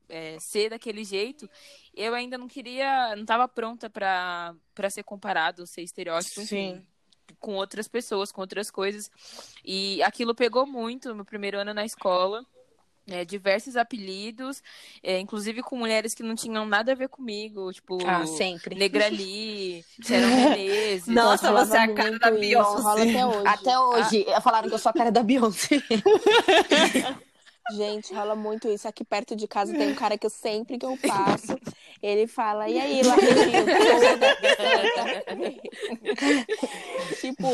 é, 0.08 0.38
ser 0.38 0.70
daquele 0.70 1.04
jeito, 1.04 1.48
eu 1.94 2.14
ainda 2.14 2.36
não 2.36 2.46
queria, 2.46 3.14
não 3.16 3.24
tava 3.24 3.48
pronta 3.48 3.88
para 3.88 4.54
ser 4.90 5.02
comparado, 5.02 5.66
ser 5.66 5.82
estereótipo, 5.82 6.42
Sim. 6.42 6.84
Com 7.38 7.54
outras 7.54 7.86
pessoas, 7.88 8.32
com 8.32 8.40
outras 8.40 8.70
coisas. 8.70 9.10
E 9.64 10.02
aquilo 10.02 10.34
pegou 10.34 10.66
muito 10.66 11.14
no 11.14 11.24
primeiro 11.24 11.58
ano 11.58 11.74
na 11.74 11.84
escola 11.84 12.44
é, 13.10 13.24
diversos 13.24 13.76
apelidos, 13.76 14.62
é, 15.02 15.18
inclusive 15.18 15.62
com 15.62 15.76
mulheres 15.76 16.14
que 16.14 16.22
não 16.22 16.34
tinham 16.34 16.64
nada 16.64 16.92
a 16.92 16.94
ver 16.94 17.08
comigo, 17.08 17.72
tipo 17.72 17.98
ah, 18.06 18.24
sempre. 18.26 18.74
Negrali, 18.74 19.84
Sharon 20.02 20.26
Menezes. 20.28 21.06
Nossa, 21.08 21.50
você 21.52 21.76
é 21.76 21.80
a 21.80 21.94
cara 21.94 22.18
da 22.18 22.30
Beyoncé. 22.30 23.02
Até 23.02 23.26
hoje. 23.26 23.46
Até 23.46 23.78
hoje. 23.78 24.26
Ah. 24.28 24.40
Falaram 24.40 24.68
que 24.68 24.74
eu 24.74 24.78
sou 24.78 24.90
a 24.90 24.92
cara 24.92 25.10
da 25.10 25.22
Beyoncé. 25.22 25.82
Gente, 27.72 28.14
rola 28.14 28.35
muito 28.35 28.68
isso. 28.68 28.88
Aqui 28.88 29.04
perto 29.04 29.37
de 29.37 29.46
casa 29.46 29.76
tem 29.76 29.90
um 29.90 29.94
cara 29.94 30.18
que 30.18 30.26
eu 30.26 30.30
sempre 30.30 30.78
que 30.78 30.87
eu 30.87 30.96
passo, 31.06 31.59
ele 32.02 32.26
fala, 32.26 32.68
e 32.68 32.78
aí, 32.78 33.02
Larrinho? 33.02 33.30
tipo, 37.20 37.46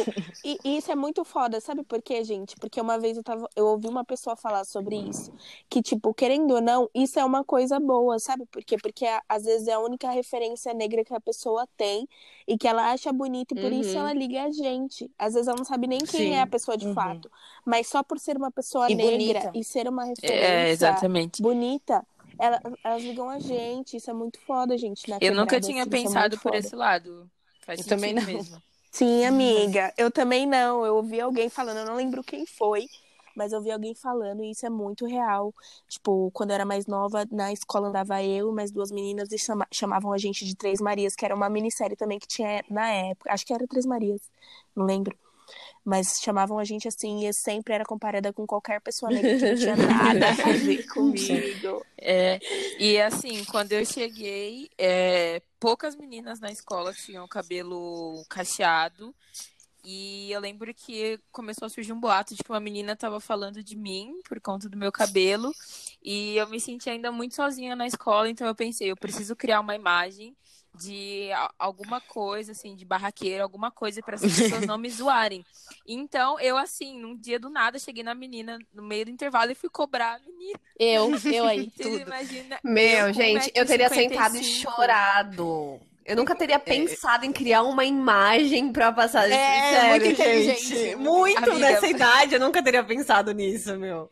e, 0.45 0.59
e, 0.65 0.77
isso 0.79 0.91
é 0.91 0.95
muito 0.95 1.25
foda, 1.25 1.61
sabe 1.61 1.83
por 1.83 2.01
quê, 2.01 2.23
gente? 2.23 2.55
Porque 2.57 2.81
uma 2.81 2.99
vez 2.99 3.17
eu, 3.17 3.23
tava, 3.23 3.49
eu 3.57 3.67
ouvi 3.67 3.89
uma 3.89 4.05
pessoa 4.05 4.37
falar 4.37 4.65
sobre 4.65 4.97
isso, 4.97 5.33
que, 5.69 5.83
tipo, 5.83 6.15
querendo 6.15 6.55
ou 6.55 6.61
não, 6.61 6.89
isso 6.95 7.19
é 7.19 7.25
uma 7.25 7.45
coisa 7.45 7.81
boa, 7.81 8.19
sabe 8.19 8.47
por 8.47 8.65
quê? 8.65 8.77
Porque 8.77 9.05
às 9.29 9.45
vezes 9.45 9.69
é 9.69 9.73
a 9.73 9.81
única 9.81 10.11
referência 10.11 10.73
negra 10.73 11.05
que 11.05 11.15
a 11.15 11.21
pessoa 11.21 11.67
tem 11.77 12.09
e 12.47 12.57
que 12.57 12.69
ela 12.69 12.93
acha 12.93 13.13
bonita 13.13 13.55
e 13.55 13.61
por 13.61 13.73
uhum. 13.73 13.81
isso 13.81 13.97
ela 13.97 14.13
liga 14.13 14.45
a 14.45 14.51
gente. 14.51 15.11
Às 15.19 15.35
vezes 15.35 15.49
ela 15.49 15.57
não 15.57 15.65
sabe 15.65 15.87
nem 15.87 15.99
quem 15.99 16.07
Sim. 16.07 16.33
é 16.33 16.43
a 16.43 16.47
pessoa 16.47 16.77
de 16.77 16.87
uhum. 16.87 16.95
fato, 16.95 17.31
mas 17.65 17.89
só 17.89 18.03
por 18.03 18.19
ser 18.19 18.37
uma 18.37 18.51
pessoa 18.51 18.91
e 18.91 18.95
negra 18.95 19.41
bonita. 19.41 19.51
e 19.55 19.65
ser 19.65 19.89
uma 19.89 20.05
referência 20.05 20.35
é, 20.35 20.71
exatamente. 20.71 21.43
bonita, 21.43 22.05
ela, 22.39 22.61
elas 22.85 23.03
ligam 23.03 23.29
a 23.29 23.39
gente. 23.39 23.97
Isso 23.97 24.11
é 24.11 24.15
muito 24.15 24.39
foda, 24.41 24.77
gente. 24.77 25.03
eu 25.21 25.35
nunca 25.35 25.61
tinha 25.61 25.83
assim, 25.83 25.91
pensado 25.91 26.35
é 26.35 26.39
por 26.39 26.43
foda. 26.45 26.59
esse 26.59 26.77
lado. 26.77 27.29
Faz 27.65 27.81
eu 27.81 27.87
também 27.87 28.15
não. 28.15 28.23
Mesmo. 28.23 28.63
Sim, 28.91 29.25
amiga. 29.27 29.93
Eu 29.97 30.11
também 30.11 30.47
não. 30.47 30.85
Eu 30.85 30.97
ouvi 30.97 31.21
alguém 31.21 31.49
falando, 31.49 31.79
eu 31.79 31.87
não 31.87 31.97
lembro 31.97 32.23
quem 32.23 32.47
foi, 32.47 32.87
mas 33.37 33.53
eu 33.53 33.59
ouvi 33.59 33.71
alguém 33.71 33.95
falando 33.95 34.43
e 34.43 34.51
isso 34.51 34.65
é 34.67 34.71
muito 34.71 35.07
real. 35.07 35.55
Tipo, 35.89 36.31
quando 36.33 36.51
eu 36.51 36.55
era 36.55 36.65
mais 36.65 36.87
nova, 36.87 37.27
na 37.31 37.53
escola 37.53 37.89
andava 37.89 38.23
eu 38.23 38.51
e 38.51 38.55
mais 38.55 38.73
duas 38.73 38.91
meninas 38.91 39.31
e 39.31 39.39
chama, 39.39 39.67
chamavam 39.71 40.13
a 40.13 40.19
gente 40.19 40.45
de 40.45 40.57
Três 40.57 40.81
Marias, 40.81 41.15
que 41.15 41.25
era 41.25 41.35
uma 41.35 41.51
minissérie 41.51 41.97
também 41.97 42.19
que 42.19 42.27
tinha 42.27 42.65
na 42.71 42.89
época. 42.89 43.33
Acho 43.33 43.45
que 43.45 43.53
era 43.53 43.67
Três 43.69 43.85
Marias, 43.85 44.23
não 44.75 44.87
lembro. 44.87 45.17
Mas 45.85 46.19
chamavam 46.21 46.59
a 46.59 46.65
gente 46.65 46.89
assim 46.89 47.29
e 47.29 47.33
sempre 47.33 47.73
era 47.73 47.85
comparada 47.85 48.33
com 48.33 48.45
qualquer 48.45 48.81
pessoa 48.81 49.13
negra 49.13 49.39
que 49.39 49.45
não 49.45 49.55
tinha 49.55 49.77
nada 49.87 50.31
a 50.31 50.53
ver 50.53 50.85
comigo. 50.89 51.87
É, 51.97 52.41
e 52.79 53.01
assim, 53.01 53.45
quando 53.45 53.73
eu 53.73 53.85
cheguei, 53.85 54.69
é, 54.77 55.41
poucas 55.61 55.95
meninas 55.95 56.41
na 56.41 56.51
escola 56.51 56.93
tinham 56.93 57.29
cabelo 57.29 58.25
cacheado. 58.29 59.15
E 59.89 60.33
eu 60.33 60.41
lembro 60.41 60.75
que 60.75 61.17
começou 61.31 61.65
a 61.65 61.69
surgir 61.69 61.93
um 61.93 62.01
boato 62.01 62.35
de 62.35 62.43
que 62.43 62.51
uma 62.51 62.59
menina 62.59 62.97
tava 62.97 63.21
falando 63.21 63.63
de 63.63 63.77
mim 63.77 64.21
por 64.29 64.41
conta 64.41 64.69
do 64.69 64.77
meu 64.77 64.91
cabelo. 64.91 65.53
E 66.03 66.37
eu 66.37 66.49
me 66.49 66.59
senti 66.59 66.91
ainda 66.91 67.13
muito 67.13 67.37
sozinha 67.37 67.77
na 67.77 67.87
escola, 67.87 68.29
então 68.29 68.49
eu 68.49 68.55
pensei, 68.55 68.91
eu 68.91 68.97
preciso 68.97 69.37
criar 69.37 69.61
uma 69.61 69.77
imagem 69.77 70.37
de 70.75 71.29
alguma 71.57 72.01
coisa, 72.01 72.51
assim, 72.51 72.75
de 72.75 72.85
barraqueiro, 72.85 73.45
alguma 73.45 73.71
coisa 73.71 74.03
para 74.03 74.17
as 74.17 74.23
pessoas 74.23 74.67
não 74.67 74.77
me 74.77 74.91
zoarem. 74.91 75.47
Então, 75.87 76.39
eu, 76.41 76.59
assim, 76.59 76.99
num 76.99 77.17
dia 77.17 77.39
do 77.39 77.49
nada, 77.49 77.79
cheguei 77.79 78.03
na 78.03 78.15
menina 78.15 78.59
no 78.75 78.83
meio 78.83 79.05
do 79.05 79.13
intervalo 79.13 79.53
e 79.53 79.55
fui 79.55 79.71
cobrar 79.71 80.17
a 80.17 80.19
menina. 80.19 80.59
Eu, 80.77 81.13
eu 81.33 81.45
aí, 81.45 81.71
tudo. 81.81 82.01
Imagina, 82.01 82.59
Meu, 82.65 83.07
eu, 83.07 83.15
gente, 83.15 83.53
eu 83.55 83.65
teria 83.65 83.89
55. 83.89 83.95
sentado 84.11 84.37
e 84.37 84.43
chorado. 84.43 85.81
Eu 86.07 86.15
nunca 86.15 86.37
teria 86.37 86.55
é. 86.55 86.59
pensado 86.59 87.27
em 87.27 87.33
criar 87.33 87.63
uma 87.63 87.85
imagem 87.85 88.73
pra 88.73 88.93
passar. 88.93 89.29
É, 89.29 89.31
Sério, 89.31 89.91
muito 89.91 90.07
inteligente. 90.07 90.69
Gente. 90.69 90.97
Muito 90.97 91.39
Amiga, 91.39 91.59
nessa 91.59 91.87
idade, 91.89 92.35
eu 92.35 92.41
nunca 92.41 92.63
teria 92.63 92.85
pensado 92.85 93.33
nisso, 93.33 93.77
meu. 93.77 94.11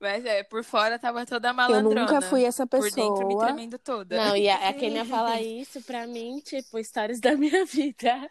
Mas 0.00 0.24
é, 0.24 0.42
por 0.42 0.64
fora 0.64 0.98
tava 0.98 1.24
toda 1.26 1.52
malandrona. 1.52 2.00
Eu 2.00 2.06
nunca 2.06 2.20
fui 2.22 2.44
essa 2.44 2.66
pessoa. 2.66 2.90
Por 2.90 2.94
dentro 2.94 3.26
me 3.26 3.38
tremendo 3.38 3.78
toda. 3.78 4.16
Não, 4.16 4.36
e 4.36 4.48
a, 4.48 4.68
a 4.68 4.72
Kenia 4.72 5.04
falar 5.06 5.40
isso 5.40 5.80
pra 5.82 6.06
mim, 6.06 6.40
tipo, 6.44 6.78
histórias 6.78 7.20
da 7.20 7.36
minha 7.36 7.64
vida. 7.66 8.30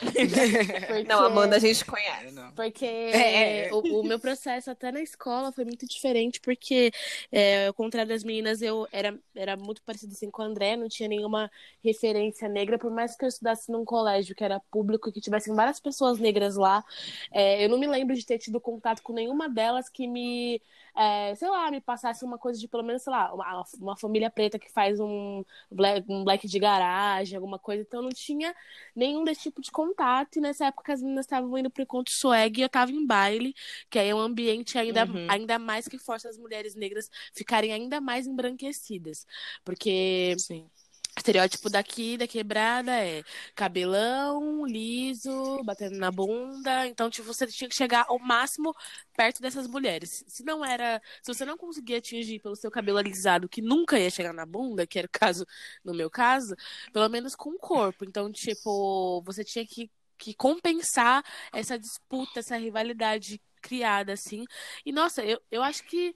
Porque... 0.00 0.18
Não, 1.08 1.24
Amanda 1.24 1.56
a 1.56 1.58
gente 1.58 1.84
conhece. 1.84 2.34
Porque 2.54 2.84
é. 2.84 3.68
o, 3.72 4.00
o, 4.00 4.04
meu 4.04 4.18
processo 4.18 4.70
até 4.70 4.92
na 4.92 5.00
escola 5.00 5.52
foi 5.52 5.64
muito 5.64 5.86
diferente, 5.86 6.40
porque 6.40 6.92
é, 7.32 7.66
ao 7.66 7.74
contrário 7.74 8.08
das 8.08 8.22
meninas, 8.22 8.62
eu 8.62 8.86
era, 8.92 9.18
era 9.34 9.56
muito 9.56 9.82
parecida 9.82 10.12
assim 10.12 10.30
com 10.30 10.42
o 10.42 10.44
André, 10.44 10.76
não 10.76 10.88
tinha 10.88 11.08
nenhuma 11.08 11.50
referência 11.82 12.48
negra, 12.48 12.78
por 12.78 12.90
mais 12.90 13.16
que 13.16 13.24
eu 13.24 13.28
estudasse 13.28 13.70
num 13.70 13.84
colégio 13.84 14.34
que 14.34 14.44
era 14.44 14.60
público, 14.70 15.12
que 15.12 15.20
tivessem 15.20 15.54
várias 15.54 15.80
pessoas 15.80 16.18
negras 16.18 16.56
lá, 16.56 16.84
é, 17.32 17.64
eu 17.64 17.68
não 17.68 17.78
me 17.78 17.86
lembro 17.86 18.14
de 18.14 18.24
ter 18.24 18.38
tido 18.38 18.60
contato 18.60 19.02
com 19.02 19.12
nenhuma 19.12 19.48
delas 19.48 19.88
que 19.88 20.06
me 20.06 20.62
é, 20.98 21.32
sei 21.36 21.48
lá, 21.48 21.70
me 21.70 21.80
passasse 21.80 22.24
uma 22.24 22.36
coisa 22.36 22.58
de 22.58 22.66
pelo 22.66 22.82
menos, 22.82 23.02
sei 23.02 23.12
lá, 23.12 23.32
uma, 23.32 23.64
uma 23.80 23.96
família 23.96 24.28
preta 24.28 24.58
que 24.58 24.68
faz 24.72 24.98
um 24.98 25.44
black, 25.70 26.04
um 26.10 26.24
black 26.24 26.48
de 26.48 26.58
garagem, 26.58 27.36
alguma 27.36 27.56
coisa. 27.56 27.82
Então 27.82 28.02
não 28.02 28.10
tinha 28.10 28.52
nenhum 28.96 29.22
desse 29.22 29.42
tipo 29.42 29.60
de 29.60 29.70
contato. 29.70 30.36
E 30.36 30.40
nessa 30.40 30.66
época 30.66 30.92
as 30.92 31.00
meninas 31.00 31.24
estavam 31.24 31.56
indo 31.56 31.70
pro 31.70 31.84
encontro 31.84 32.12
swag 32.12 32.58
e 32.58 32.62
eu 32.62 32.68
tava 32.68 32.90
em 32.90 33.06
baile, 33.06 33.54
que 33.88 33.96
aí 33.96 34.08
é 34.08 34.14
um 34.14 34.18
ambiente 34.18 34.76
ainda, 34.76 35.04
uhum. 35.04 35.26
ainda 35.30 35.56
mais 35.56 35.86
que 35.86 35.98
força 35.98 36.28
as 36.28 36.36
mulheres 36.36 36.74
negras 36.74 37.08
ficarem 37.32 37.72
ainda 37.72 38.00
mais 38.00 38.26
embranquecidas. 38.26 39.24
Porque. 39.64 40.34
Sim 40.38 40.68
estereótipo 41.18 41.68
daqui, 41.70 42.16
da 42.16 42.26
quebrada, 42.26 42.92
é 42.92 43.22
cabelão, 43.54 44.66
liso, 44.66 45.62
batendo 45.64 45.98
na 45.98 46.10
bunda. 46.10 46.86
Então, 46.86 47.10
tipo, 47.10 47.26
você 47.26 47.46
tinha 47.46 47.68
que 47.68 47.76
chegar 47.76 48.06
ao 48.08 48.18
máximo 48.18 48.74
perto 49.16 49.40
dessas 49.42 49.66
mulheres. 49.66 50.24
Se 50.28 50.44
não 50.44 50.64
era. 50.64 51.00
Se 51.22 51.32
você 51.32 51.44
não 51.44 51.56
conseguia 51.56 51.98
atingir 51.98 52.40
pelo 52.40 52.56
seu 52.56 52.70
cabelo 52.70 52.98
alisado, 52.98 53.48
que 53.48 53.62
nunca 53.62 53.98
ia 53.98 54.10
chegar 54.10 54.32
na 54.32 54.46
bunda, 54.46 54.86
que 54.86 54.98
era 54.98 55.06
o 55.06 55.10
caso, 55.10 55.46
no 55.84 55.94
meu 55.94 56.10
caso, 56.10 56.54
pelo 56.92 57.08
menos 57.08 57.34
com 57.34 57.50
o 57.50 57.58
corpo. 57.58 58.04
Então, 58.04 58.30
tipo, 58.32 59.22
você 59.22 59.44
tinha 59.44 59.66
que, 59.66 59.90
que 60.16 60.34
compensar 60.34 61.22
essa 61.52 61.78
disputa, 61.78 62.40
essa 62.40 62.56
rivalidade 62.56 63.40
criada, 63.60 64.12
assim. 64.12 64.44
E, 64.84 64.92
nossa, 64.92 65.24
eu, 65.24 65.40
eu 65.50 65.62
acho 65.62 65.84
que 65.84 66.14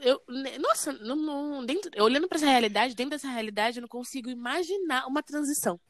eu, 0.00 0.22
nossa, 0.60 0.92
não, 0.92 1.16
não, 1.16 1.64
dentro, 1.64 1.90
olhando 2.02 2.28
para 2.28 2.36
essa 2.36 2.46
realidade, 2.46 2.94
dentro 2.94 3.10
dessa 3.10 3.28
realidade, 3.28 3.78
eu 3.78 3.82
não 3.82 3.88
consigo 3.88 4.30
imaginar 4.30 5.06
uma 5.06 5.22
transição. 5.22 5.80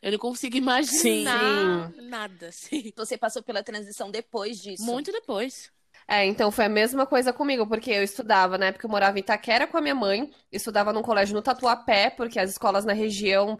Eu 0.00 0.12
não 0.12 0.18
consigo 0.18 0.56
imaginar 0.56 1.92
Sim. 1.92 2.00
nada. 2.02 2.48
Assim. 2.48 2.92
Você 2.96 3.18
passou 3.18 3.42
pela 3.42 3.62
transição 3.62 4.10
depois 4.10 4.60
disso? 4.60 4.84
Muito 4.84 5.10
depois. 5.10 5.72
É, 6.06 6.24
então 6.26 6.50
foi 6.50 6.66
a 6.66 6.68
mesma 6.68 7.06
coisa 7.06 7.32
comigo, 7.32 7.66
porque 7.66 7.90
eu 7.90 8.02
estudava, 8.02 8.58
na 8.58 8.66
época 8.66 8.86
eu 8.86 8.90
morava 8.90 9.18
em 9.18 9.20
Itaquera 9.20 9.66
com 9.66 9.78
a 9.78 9.80
minha 9.80 9.94
mãe, 9.94 10.30
estudava 10.50 10.92
num 10.92 11.02
colégio 11.02 11.34
no 11.34 11.42
Tatuapé, 11.42 12.10
porque 12.10 12.38
as 12.38 12.50
escolas 12.50 12.84
na 12.84 12.92
região 12.92 13.58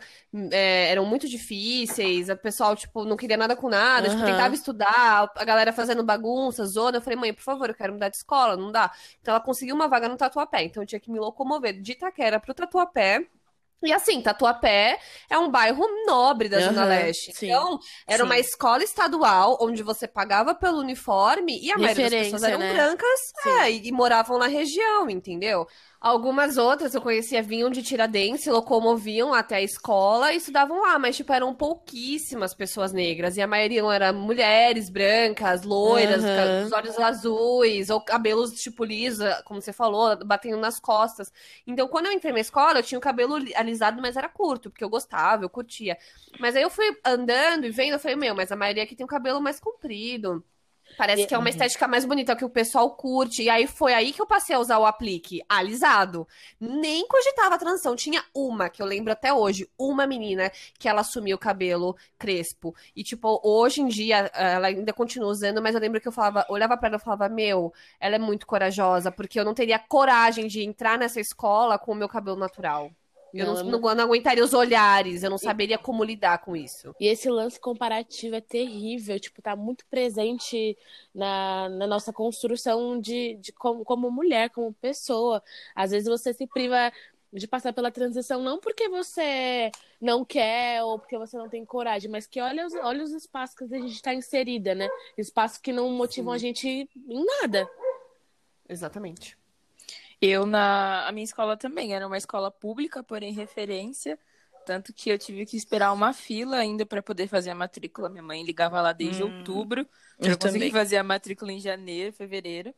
é, 0.50 0.90
eram 0.90 1.04
muito 1.04 1.28
difíceis, 1.28 2.28
o 2.28 2.36
pessoal, 2.36 2.74
tipo, 2.76 3.04
não 3.04 3.16
queria 3.16 3.36
nada 3.36 3.56
com 3.56 3.68
nada, 3.68 4.08
uhum. 4.08 4.14
tipo, 4.14 4.26
tentava 4.26 4.54
estudar, 4.54 5.30
a 5.34 5.44
galera 5.44 5.72
fazendo 5.72 6.02
bagunça, 6.02 6.64
zona. 6.66 6.98
Eu 6.98 7.02
falei, 7.02 7.18
mãe, 7.18 7.32
por 7.32 7.42
favor, 7.42 7.68
eu 7.68 7.74
quero 7.74 7.92
mudar 7.92 8.08
de 8.08 8.16
escola, 8.16 8.56
não 8.56 8.72
dá. 8.72 8.90
Então 9.20 9.34
ela 9.34 9.42
conseguiu 9.42 9.74
uma 9.74 9.88
vaga 9.88 10.08
no 10.08 10.16
Tatuapé, 10.16 10.64
então 10.64 10.82
eu 10.82 10.86
tinha 10.86 11.00
que 11.00 11.10
me 11.10 11.18
locomover 11.18 11.80
de 11.80 11.92
Itaquera 11.92 12.40
pro 12.40 12.54
Tatuapé 12.54 13.26
E 13.84 13.92
assim, 13.92 14.22
Tatuapé 14.22 14.98
é 15.28 15.38
um 15.38 15.50
bairro 15.50 15.84
nobre 16.06 16.48
da 16.48 16.60
Zona 16.60 16.84
Aham, 16.84 16.84
Leste. 16.84 17.32
sim, 17.32 17.48
Então, 17.52 17.78
era 18.06 18.22
sim. 18.22 18.24
uma 18.24 18.38
escola 18.38 18.82
estadual 18.84 19.58
onde 19.60 19.82
você 19.82 20.06
pagava 20.06 20.54
pelo 20.54 20.78
uniforme 20.78 21.58
e 21.60 21.72
a 21.72 21.78
maioria 21.78 22.02
das 22.04 22.14
pessoas 22.14 22.42
Referência, 22.42 22.44
eram 22.44 22.58
né? 22.58 22.66
brancas 22.66 23.32
é, 23.44 23.70
e, 23.72 23.88
e 23.88 23.92
moravam 23.92 24.38
na 24.38 24.46
região, 24.46 25.10
entendeu? 25.10 25.66
Algumas 26.04 26.56
outras 26.58 26.94
eu 26.94 27.00
conhecia 27.00 27.40
vinham 27.44 27.70
de 27.70 27.80
Tiradentes, 27.80 28.42
se 28.42 28.50
locomoviam 28.50 29.32
até 29.32 29.54
a 29.56 29.62
escola 29.62 30.32
e 30.32 30.36
estudavam 30.36 30.82
lá, 30.82 30.98
mas 30.98 31.16
tipo, 31.16 31.32
eram 31.32 31.54
pouquíssimas 31.54 32.52
pessoas 32.52 32.92
negras. 32.92 33.36
E 33.36 33.40
a 33.40 33.46
maioria 33.46 33.82
eram 33.94 34.12
mulheres 34.20 34.90
brancas, 34.90 35.62
loiras, 35.62 36.28
ca- 36.28 36.52
os 36.60 36.72
olhos 36.72 36.98
azuis, 36.98 37.88
ou 37.88 38.00
cabelos 38.04 38.50
tipo 38.54 38.84
liso, 38.84 39.22
como 39.44 39.62
você 39.62 39.72
falou, 39.72 40.16
batendo 40.26 40.56
nas 40.56 40.80
costas. 40.80 41.32
Então, 41.68 41.86
quando 41.86 42.06
eu 42.06 42.12
entrei 42.12 42.32
na 42.32 42.40
escola, 42.40 42.80
eu 42.80 42.82
tinha 42.82 42.98
o 42.98 43.00
cabelo 43.00 43.36
li- 43.38 43.54
alisado, 43.54 44.02
mas 44.02 44.16
era 44.16 44.28
curto, 44.28 44.70
porque 44.70 44.82
eu 44.82 44.90
gostava, 44.90 45.44
eu 45.44 45.48
curtia. 45.50 45.96
Mas 46.40 46.56
aí 46.56 46.62
eu 46.62 46.70
fui 46.70 46.84
andando 47.04 47.64
e 47.64 47.70
vendo, 47.70 47.92
eu 47.92 48.00
falei, 48.00 48.16
meu, 48.16 48.34
mas 48.34 48.50
a 48.50 48.56
maioria 48.56 48.82
aqui 48.82 48.96
tem 48.96 49.04
o 49.04 49.08
cabelo 49.08 49.40
mais 49.40 49.60
comprido. 49.60 50.42
Parece 50.96 51.26
que 51.26 51.34
é 51.34 51.38
uma 51.38 51.48
estética 51.48 51.88
mais 51.88 52.04
bonita, 52.04 52.36
que 52.36 52.44
o 52.44 52.50
pessoal 52.50 52.90
curte. 52.94 53.42
E 53.42 53.50
aí 53.50 53.66
foi 53.66 53.94
aí 53.94 54.12
que 54.12 54.20
eu 54.20 54.26
passei 54.26 54.54
a 54.54 54.58
usar 54.58 54.78
o 54.78 54.86
aplique 54.86 55.42
alisado. 55.48 56.26
Nem 56.60 57.06
cogitava 57.06 57.54
a 57.54 57.58
transição. 57.58 57.96
Tinha 57.96 58.24
uma, 58.34 58.68
que 58.68 58.82
eu 58.82 58.86
lembro 58.86 59.12
até 59.12 59.32
hoje, 59.32 59.68
uma 59.78 60.06
menina 60.06 60.50
que 60.78 60.88
ela 60.88 61.00
assumiu 61.00 61.36
o 61.36 61.40
cabelo 61.40 61.96
crespo. 62.18 62.74
E, 62.94 63.02
tipo, 63.02 63.40
hoje 63.42 63.80
em 63.80 63.88
dia, 63.88 64.30
ela 64.34 64.68
ainda 64.68 64.92
continua 64.92 65.30
usando, 65.30 65.62
mas 65.62 65.74
eu 65.74 65.80
lembro 65.80 66.00
que 66.00 66.08
eu 66.08 66.12
falava, 66.12 66.46
olhava 66.48 66.76
pra 66.76 66.88
ela 66.88 66.96
e 66.96 67.00
falava, 67.00 67.28
meu, 67.28 67.72
ela 67.98 68.16
é 68.16 68.18
muito 68.18 68.46
corajosa, 68.46 69.10
porque 69.10 69.38
eu 69.38 69.44
não 69.44 69.54
teria 69.54 69.78
coragem 69.78 70.46
de 70.46 70.62
entrar 70.62 70.98
nessa 70.98 71.20
escola 71.20 71.78
com 71.78 71.92
o 71.92 71.96
meu 71.96 72.08
cabelo 72.08 72.36
natural. 72.36 72.90
Eu 73.32 73.46
não, 73.46 73.64
Não, 73.64 73.80
não, 73.80 73.94
não 73.94 74.04
aguentaria 74.04 74.44
os 74.44 74.52
olhares, 74.52 75.22
eu 75.22 75.30
não 75.30 75.38
saberia 75.38 75.78
como 75.78 76.04
lidar 76.04 76.38
com 76.38 76.54
isso. 76.54 76.94
E 77.00 77.06
esse 77.06 77.30
lance 77.30 77.58
comparativo 77.58 78.36
é 78.36 78.40
terrível, 78.40 79.18
tipo, 79.18 79.40
tá 79.40 79.56
muito 79.56 79.86
presente 79.86 80.76
na, 81.14 81.68
na 81.70 81.86
nossa 81.86 82.12
construção 82.12 83.00
de, 83.00 83.34
de 83.36 83.52
como, 83.52 83.84
como 83.84 84.10
mulher, 84.10 84.50
como 84.50 84.72
pessoa. 84.74 85.42
Às 85.74 85.92
vezes 85.92 86.08
você 86.08 86.34
se 86.34 86.46
priva 86.46 86.92
de 87.32 87.48
passar 87.48 87.72
pela 87.72 87.90
transição 87.90 88.42
não 88.42 88.60
porque 88.60 88.88
você 88.88 89.70
não 89.98 90.24
quer 90.24 90.82
ou 90.82 90.98
porque 90.98 91.16
você 91.16 91.38
não 91.38 91.48
tem 91.48 91.64
coragem, 91.64 92.10
mas 92.10 92.26
que 92.26 92.40
olha 92.40 92.66
os, 92.66 92.74
olha 92.74 93.02
os 93.02 93.12
espaços 93.12 93.56
que 93.56 93.64
a 93.64 93.78
gente 93.78 93.94
está 93.94 94.12
inserida, 94.12 94.74
né? 94.74 94.88
Espaços 95.16 95.56
que 95.58 95.72
não 95.72 95.88
motivam 95.90 96.32
a 96.32 96.38
gente 96.38 96.68
em 96.68 97.24
nada. 97.40 97.66
Exatamente. 98.68 99.38
Eu, 100.24 100.46
na 100.46 101.08
a 101.08 101.12
minha 101.12 101.24
escola 101.24 101.56
também, 101.56 101.94
era 101.94 102.06
uma 102.06 102.16
escola 102.16 102.50
pública, 102.50 103.02
porém 103.02 103.32
referência. 103.32 104.18
Tanto 104.64 104.92
que 104.94 105.10
eu 105.10 105.18
tive 105.18 105.44
que 105.44 105.56
esperar 105.56 105.92
uma 105.92 106.12
fila 106.12 106.56
ainda 106.58 106.86
para 106.86 107.02
poder 107.02 107.26
fazer 107.26 107.50
a 107.50 107.54
matrícula. 107.54 108.08
Minha 108.08 108.22
mãe 108.22 108.44
ligava 108.44 108.80
lá 108.80 108.92
desde 108.92 109.22
Hum, 109.22 109.24
outubro. 109.24 109.88
eu 110.20 110.38
consegui 110.38 110.70
também. 110.70 110.70
fazer 110.70 110.96
a 110.98 111.02
matrícula 111.04 111.52
em 111.52 111.58
janeiro, 111.60 112.12
fevereiro. 112.12 112.72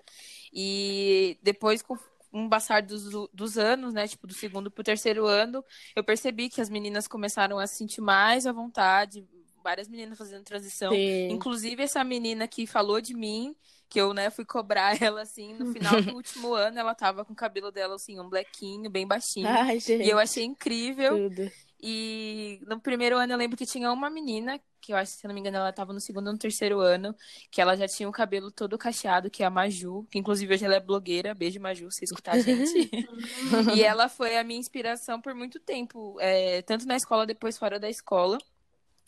E 0.52 1.38
depois, 1.42 1.82
com 1.82 1.96
um 2.32 2.48
passar 2.48 2.82
dos, 2.82 3.04
dos 3.32 3.58
anos, 3.58 3.92
né? 3.94 4.08
Tipo, 4.08 4.26
do 4.26 4.34
segundo 4.34 4.70
pro 4.70 4.82
terceiro 4.82 5.26
ano, 5.26 5.62
eu 5.94 6.02
percebi 6.02 6.48
que 6.48 6.60
as 6.62 6.70
meninas 6.70 7.06
começaram 7.06 7.58
a 7.58 7.66
se 7.66 7.76
sentir 7.76 8.00
mais 8.00 8.46
à 8.46 8.52
vontade. 8.52 9.28
Várias 9.62 9.88
meninas 9.88 10.18
fazendo 10.18 10.44
transição. 10.44 10.92
Sim. 10.92 11.28
Inclusive, 11.28 11.82
essa 11.82 12.02
menina 12.04 12.48
que 12.48 12.66
falou 12.66 13.00
de 13.00 13.14
mim, 13.14 13.54
que 13.94 14.00
eu, 14.00 14.12
né, 14.12 14.28
fui 14.28 14.44
cobrar 14.44 14.98
ela, 15.00 15.22
assim, 15.22 15.54
no 15.54 15.72
final 15.72 16.02
do 16.02 16.14
último 16.18 16.52
ano, 16.52 16.80
ela 16.80 16.96
tava 16.96 17.24
com 17.24 17.32
o 17.32 17.36
cabelo 17.36 17.70
dela, 17.70 17.94
assim, 17.94 18.18
um 18.18 18.28
blequinho, 18.28 18.90
bem 18.90 19.06
baixinho. 19.06 19.46
Ai. 19.46 19.78
E 19.88 20.10
eu 20.10 20.18
achei 20.18 20.42
incrível. 20.42 21.30
Tudo. 21.30 21.48
E 21.80 22.60
no 22.66 22.80
primeiro 22.80 23.16
ano 23.16 23.32
eu 23.32 23.36
lembro 23.36 23.56
que 23.56 23.64
tinha 23.64 23.92
uma 23.92 24.10
menina, 24.10 24.58
que 24.80 24.92
eu 24.92 24.96
acho, 24.96 25.12
se 25.12 25.28
não 25.28 25.34
me 25.34 25.38
engano, 25.38 25.58
ela 25.58 25.72
tava 25.72 25.92
no 25.92 26.00
segundo 26.00 26.26
ou 26.26 26.32
no 26.32 26.38
terceiro 26.38 26.80
ano, 26.80 27.14
que 27.52 27.60
ela 27.60 27.76
já 27.76 27.86
tinha 27.86 28.08
o 28.08 28.12
cabelo 28.12 28.50
todo 28.50 28.76
cacheado, 28.76 29.30
que 29.30 29.44
é 29.44 29.46
a 29.46 29.50
Maju, 29.50 30.04
que 30.10 30.18
inclusive 30.18 30.52
hoje 30.54 30.64
ela 30.64 30.74
é 30.74 30.80
blogueira. 30.80 31.34
Beijo, 31.34 31.60
Maju, 31.60 31.88
se 31.92 32.04
escutar 32.04 32.32
a 32.32 32.38
gente. 32.40 32.90
e 33.76 33.84
ela 33.84 34.08
foi 34.08 34.36
a 34.36 34.42
minha 34.42 34.58
inspiração 34.58 35.20
por 35.20 35.34
muito 35.34 35.60
tempo, 35.60 36.16
é, 36.20 36.62
tanto 36.62 36.84
na 36.84 36.96
escola, 36.96 37.26
depois 37.26 37.56
fora 37.56 37.78
da 37.78 37.88
escola. 37.88 38.38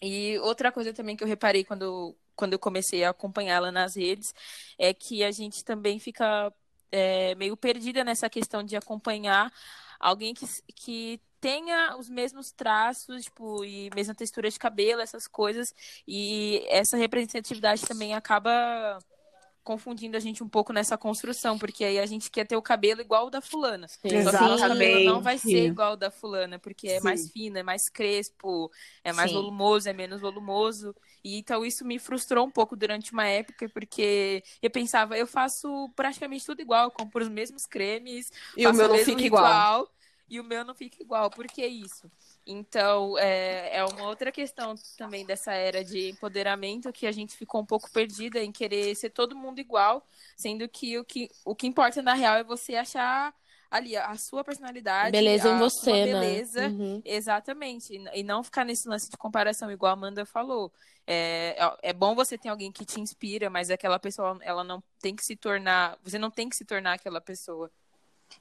E 0.01 0.39
outra 0.41 0.71
coisa 0.71 0.93
também 0.93 1.17
que 1.17 1.25
eu 1.25 1.29
reparei 1.29 1.65
quando, 1.65 2.15
quando 2.37 2.53
eu 2.53 2.59
comecei 2.59 3.03
a 3.03 3.11
acompanhá-la 3.11 3.73
nas 3.73 3.97
redes 3.97 4.35
é 4.79 4.93
que 4.93 5.25
a 5.25 5.33
gente 5.33 5.65
também 5.65 5.99
fica 5.99 6.53
é, 6.93 7.35
meio 7.35 7.57
perdida 7.57 8.05
nessa 8.05 8.29
questão 8.31 8.63
de 8.63 8.77
acompanhar 8.77 9.53
alguém 9.99 10.35
que, 10.35 10.47
que 10.75 11.21
tenha 11.41 11.97
os 11.97 12.09
mesmos 12.09 12.51
traços, 12.51 13.25
tipo, 13.25 13.65
e 13.65 13.91
mesma 13.95 14.15
textura 14.15 14.51
de 14.51 14.59
cabelo, 14.59 15.01
essas 15.01 15.27
coisas. 15.27 15.69
E 16.07 16.65
essa 16.69 16.97
representatividade 16.97 17.83
também 17.83 18.15
acaba 18.15 18.99
confundindo 19.63 20.17
a 20.17 20.21
gente 20.21 20.45
um 20.45 20.49
pouco 20.49 20.73
nessa 20.73 20.97
construção, 20.97 21.59
porque 21.59 21.85
aí 21.85 21.99
a 21.99 22.07
gente 22.07 22.31
quer 22.31 22.47
ter 22.47 22.57
o 22.57 22.63
cabelo 22.63 23.01
igual 23.01 23.27
o 23.27 23.31
da 23.31 23.41
fulana. 23.41 23.89
Só 23.89 23.99
que 24.01 24.15
o 24.15 24.59
cabelo 24.59 25.05
não 25.05 25.21
vai 25.21 25.39
ser 25.39 25.67
igual 25.67 25.95
o 25.95 25.97
da 25.97 26.11
fulana, 26.11 26.57
porque 26.57 26.87
é 26.87 26.99
Sim. 26.99 27.05
mais 27.05 27.31
fino, 27.33 27.59
é 27.59 27.65
mais 27.65 27.89
crespo, 27.93 28.71
é 29.03 29.13
mais 29.13 29.31
Sim. 29.31 29.37
volumoso, 29.37 29.89
é 29.89 29.93
menos 29.93 30.21
volumoso. 30.21 30.95
E 31.27 31.37
então 31.39 31.65
isso 31.65 31.85
me 31.85 31.99
frustrou 31.99 32.47
um 32.47 32.51
pouco 32.51 32.77
durante 32.77 33.13
uma 33.13 33.27
época, 33.27 33.69
porque 33.69 34.43
eu 34.63 34.71
pensava, 34.71 35.17
eu 35.19 35.27
faço 35.27 35.89
praticamente 35.97 36.47
tudo 36.47 36.61
igual, 36.63 36.85
eu 36.85 36.91
compro 36.91 37.23
os 37.25 37.29
mesmos 37.31 37.67
cremes, 37.67 38.31
E 38.57 38.67
o 38.69 38.73
meu 38.73 38.89
não 38.89 38.99
mesmo 38.99 38.99
fica 38.99 39.25
igual. 39.27 39.55
ritual, 39.57 39.89
E 40.29 40.41
o 40.41 40.45
meu 40.45 40.65
não 40.65 40.75
fica 40.75 41.03
igual. 41.03 41.31
Por 41.31 41.49
que 41.49 41.65
isso? 41.67 42.11
Então, 42.47 43.19
é, 43.19 43.77
é 43.79 43.85
uma 43.85 44.07
outra 44.09 44.31
questão 44.33 44.75
também 44.97 45.25
dessa 45.27 45.53
era 45.53 45.85
de 45.85 46.11
empoderamento 46.11 46.93
que 46.93 47.07
a 47.07 47.13
gente 47.13 47.37
ficou 47.37 47.61
um 47.61 47.67
pouco 47.67 47.91
perdida 47.91 48.43
em 48.43 48.53
querer 48.53 48.95
ser 48.97 49.11
todo 49.11 49.37
mundo 49.37 49.59
igual, 49.61 50.07
sendo 50.37 50.69
que 50.69 50.99
o 50.99 51.05
que, 51.05 51.29
o 51.45 51.55
que 51.55 51.67
importa 51.67 52.03
na 52.03 52.15
real 52.15 52.37
é 52.37 52.45
você 52.45 52.77
achar 52.77 53.35
ali 53.71 53.97
a 53.97 54.17
sua 54.17 54.45
personalidade, 54.45 55.19
Beleza 55.19 55.49
em 55.51 55.57
a 55.57 55.59
você, 55.59 55.91
sua 55.91 55.99
né? 56.07 56.09
beleza, 56.23 56.73
Uhum. 56.73 57.03
Exatamente. 57.05 57.95
E 58.15 58.23
não 58.25 58.43
ficar 58.43 58.65
nesse 58.65 58.89
lance 58.89 59.09
de 59.09 59.17
comparação, 59.17 59.71
igual 59.71 59.91
a 59.91 59.93
Amanda 59.95 60.27
falou. 60.27 60.73
É, 61.07 61.57
é 61.83 61.93
bom 61.93 62.15
você 62.15 62.37
ter 62.37 62.49
alguém 62.49 62.73
que 62.73 62.85
te 62.85 63.01
inspira, 63.01 63.49
mas 63.49 63.71
aquela 63.71 63.99
pessoa, 63.99 64.39
ela 64.43 64.65
não 64.65 64.83
tem 65.01 65.15
que 65.15 65.25
se 65.25 65.37
tornar. 65.37 65.99
Você 66.03 66.19
não 66.19 66.31
tem 66.31 66.49
que 66.49 66.57
se 66.57 66.65
tornar 66.65 66.95
aquela 66.95 67.21
pessoa. 67.21 67.71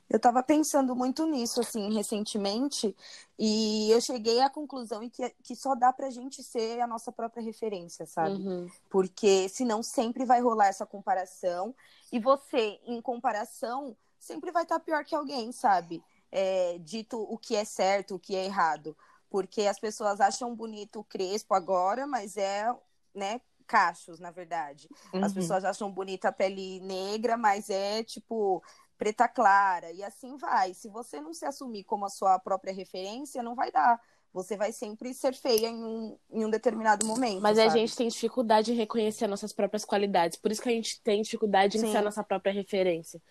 Eu 0.09 0.19
tava 0.19 0.41
pensando 0.41 0.95
muito 0.95 1.25
nisso, 1.27 1.59
assim, 1.61 1.93
recentemente, 1.93 2.95
e 3.37 3.89
eu 3.91 4.01
cheguei 4.01 4.39
à 4.41 4.49
conclusão 4.49 5.03
em 5.03 5.09
que, 5.09 5.29
que 5.43 5.55
só 5.55 5.75
dá 5.75 5.93
pra 5.93 6.09
gente 6.09 6.43
ser 6.43 6.79
a 6.81 6.87
nossa 6.87 7.11
própria 7.11 7.43
referência, 7.43 8.05
sabe? 8.05 8.35
Uhum. 8.35 8.67
Porque 8.89 9.47
senão 9.49 9.83
sempre 9.83 10.25
vai 10.25 10.41
rolar 10.41 10.67
essa 10.67 10.85
comparação, 10.85 11.75
e 12.11 12.19
você, 12.19 12.79
em 12.85 13.01
comparação, 13.01 13.95
sempre 14.19 14.51
vai 14.51 14.63
estar 14.63 14.79
pior 14.79 15.03
que 15.03 15.15
alguém, 15.15 15.51
sabe? 15.51 16.03
É, 16.31 16.77
dito 16.79 17.21
o 17.21 17.37
que 17.37 17.55
é 17.55 17.63
certo, 17.63 18.15
o 18.15 18.19
que 18.19 18.35
é 18.35 18.45
errado. 18.45 18.95
Porque 19.35 19.63
as 19.63 19.77
pessoas 19.77 20.21
acham 20.21 20.55
bonito 20.55 21.01
o 21.01 21.03
crespo 21.03 21.53
agora, 21.53 22.07
mas 22.07 22.37
é, 22.37 22.73
né, 23.13 23.41
cachos, 23.67 24.17
na 24.17 24.31
verdade. 24.31 24.87
As 25.21 25.33
Uhum. 25.33 25.33
pessoas 25.33 25.65
acham 25.65 25.91
bonita 25.91 26.29
a 26.29 26.31
pele 26.31 26.79
negra, 26.79 27.35
mas 27.35 27.69
é 27.69 28.01
tipo 28.01 28.63
preta 28.97 29.27
clara, 29.27 29.91
e 29.91 30.01
assim 30.01 30.37
vai. 30.37 30.73
Se 30.73 30.87
você 30.87 31.19
não 31.19 31.33
se 31.33 31.45
assumir 31.45 31.83
como 31.83 32.05
a 32.05 32.09
sua 32.09 32.39
própria 32.39 32.73
referência, 32.73 33.43
não 33.43 33.55
vai 33.55 33.73
dar. 33.73 33.99
Você 34.35 34.57
vai 34.57 34.73
sempre 34.73 35.13
ser 35.13 35.33
feia 35.33 35.67
em 35.69 35.81
um, 35.81 36.17
em 36.29 36.43
um 36.43 36.49
determinado 36.49 37.05
momento. 37.05 37.41
Mas 37.41 37.57
a 37.57 37.67
sabe? 37.67 37.79
gente 37.79 37.95
tem 37.95 38.07
dificuldade 38.09 38.73
em 38.73 38.75
reconhecer 38.75 39.27
nossas 39.27 39.53
próprias 39.53 39.85
qualidades. 39.85 40.37
Por 40.37 40.51
isso 40.51 40.61
que 40.61 40.67
a 40.67 40.73
gente 40.73 40.99
tem 41.01 41.21
dificuldade 41.21 41.77
em 41.77 41.81
Sim. 41.81 41.91
ser 41.93 41.97
a 41.99 42.01
nossa 42.01 42.21
própria 42.21 42.51
referência. 42.51 43.21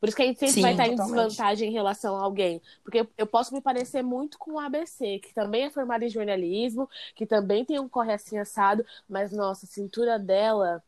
Por 0.00 0.08
isso 0.08 0.16
que 0.16 0.22
a 0.22 0.26
gente 0.26 0.40
sempre 0.40 0.54
Sim, 0.54 0.62
vai 0.62 0.70
estar 0.70 0.86
em 0.86 0.92
totalmente. 0.96 1.28
desvantagem 1.30 1.68
em 1.68 1.72
relação 1.72 2.16
a 2.16 2.22
alguém. 2.22 2.62
Porque 2.82 3.00
eu- 3.00 3.08
eu 3.18 3.26
posso 3.26 3.52
me 3.52 3.60
parecer 3.60 4.02
muito 4.02 4.38
com 4.38 4.52
o 4.52 4.58
ABC, 4.58 5.18
que 5.18 5.34
também 5.34 5.64
é 5.64 5.70
formado 5.70 6.02
em 6.02 6.08
jornalismo, 6.08 6.88
que 7.14 7.26
também 7.26 7.62
tem 7.62 7.78
um 7.78 7.88
corre 7.88 8.14
assim 8.14 8.38
assado, 8.38 8.86
mas 9.06 9.32
nossa, 9.32 9.66
a 9.66 9.68
cintura 9.68 10.18
dela 10.18 10.82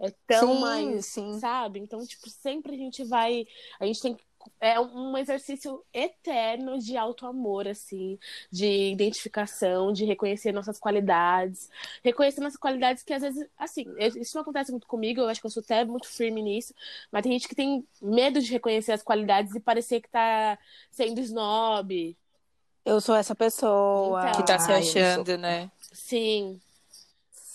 é 0.00 0.10
tão 0.26 0.48
Sim, 0.48 0.60
mais, 0.60 1.06
sim. 1.06 1.38
sabe? 1.38 1.78
Então, 1.78 2.04
tipo, 2.04 2.28
sempre 2.28 2.74
a 2.74 2.78
gente 2.78 3.04
vai. 3.04 3.46
A 3.78 3.86
gente 3.86 4.00
tem 4.02 4.14
que 4.16 4.24
é 4.60 4.78
um 4.80 5.16
exercício 5.16 5.82
eterno 5.92 6.78
de 6.78 6.96
auto-amor, 6.96 7.66
assim, 7.68 8.18
de 8.50 8.90
identificação, 8.92 9.92
de 9.92 10.04
reconhecer 10.04 10.52
nossas 10.52 10.78
qualidades, 10.78 11.70
reconhecer 12.02 12.40
nossas 12.40 12.58
qualidades 12.58 13.02
que 13.02 13.12
às 13.12 13.22
vezes, 13.22 13.46
assim, 13.58 13.86
isso 13.98 14.36
não 14.36 14.42
acontece 14.42 14.70
muito 14.70 14.86
comigo, 14.86 15.20
eu 15.20 15.28
acho 15.28 15.40
que 15.40 15.46
eu 15.46 15.50
sou 15.50 15.62
até 15.62 15.84
muito 15.84 16.08
firme 16.08 16.42
nisso, 16.42 16.74
mas 17.10 17.22
tem 17.22 17.32
gente 17.32 17.48
que 17.48 17.54
tem 17.54 17.86
medo 18.00 18.40
de 18.40 18.50
reconhecer 18.52 18.92
as 18.92 19.02
qualidades 19.02 19.54
e 19.54 19.60
parecer 19.60 20.00
que 20.00 20.08
tá 20.08 20.58
sendo 20.90 21.20
snob. 21.20 22.16
Eu 22.84 23.00
sou 23.00 23.14
essa 23.14 23.34
pessoa. 23.34 24.28
Então. 24.28 24.40
Que 24.40 24.46
tá 24.46 24.58
se 24.58 24.66
sou- 24.66 24.74
achando, 24.74 25.38
né? 25.38 25.70
Sim. 25.92 26.60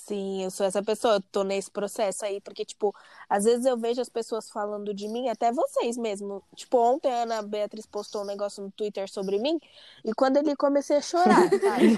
Sim, 0.07 0.41
eu 0.41 0.49
sou 0.49 0.65
essa 0.65 0.81
pessoa, 0.81 1.15
eu 1.15 1.21
tô 1.21 1.43
nesse 1.43 1.69
processo 1.69 2.23
aí, 2.23 2.39
porque, 2.39 2.63
tipo, 2.63 2.95
às 3.27 3.43
vezes 3.43 3.65
eu 3.65 3.77
vejo 3.77 3.99
as 3.99 4.07
pessoas 4.07 4.49
falando 4.49 4.93
de 4.93 5.05
mim, 5.05 5.27
até 5.27 5.51
vocês 5.51 5.97
mesmo. 5.97 6.41
Tipo, 6.55 6.77
ontem 6.77 7.11
a 7.11 7.23
Ana 7.23 7.41
Beatriz 7.41 7.85
postou 7.85 8.21
um 8.21 8.25
negócio 8.25 8.63
no 8.63 8.71
Twitter 8.71 9.09
sobre 9.09 9.37
mim, 9.37 9.59
e 10.05 10.13
quando 10.13 10.37
ele 10.37 10.55
comecei 10.55 10.95
a 10.95 11.01
chorar, 11.01 11.49
sabe? 11.59 11.97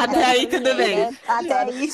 Até 0.00 0.24
aí 0.24 0.46
tudo 0.48 0.72
bem. 0.76 0.98
Né? 0.98 1.18
Até 1.26 1.62
aí. 1.62 1.90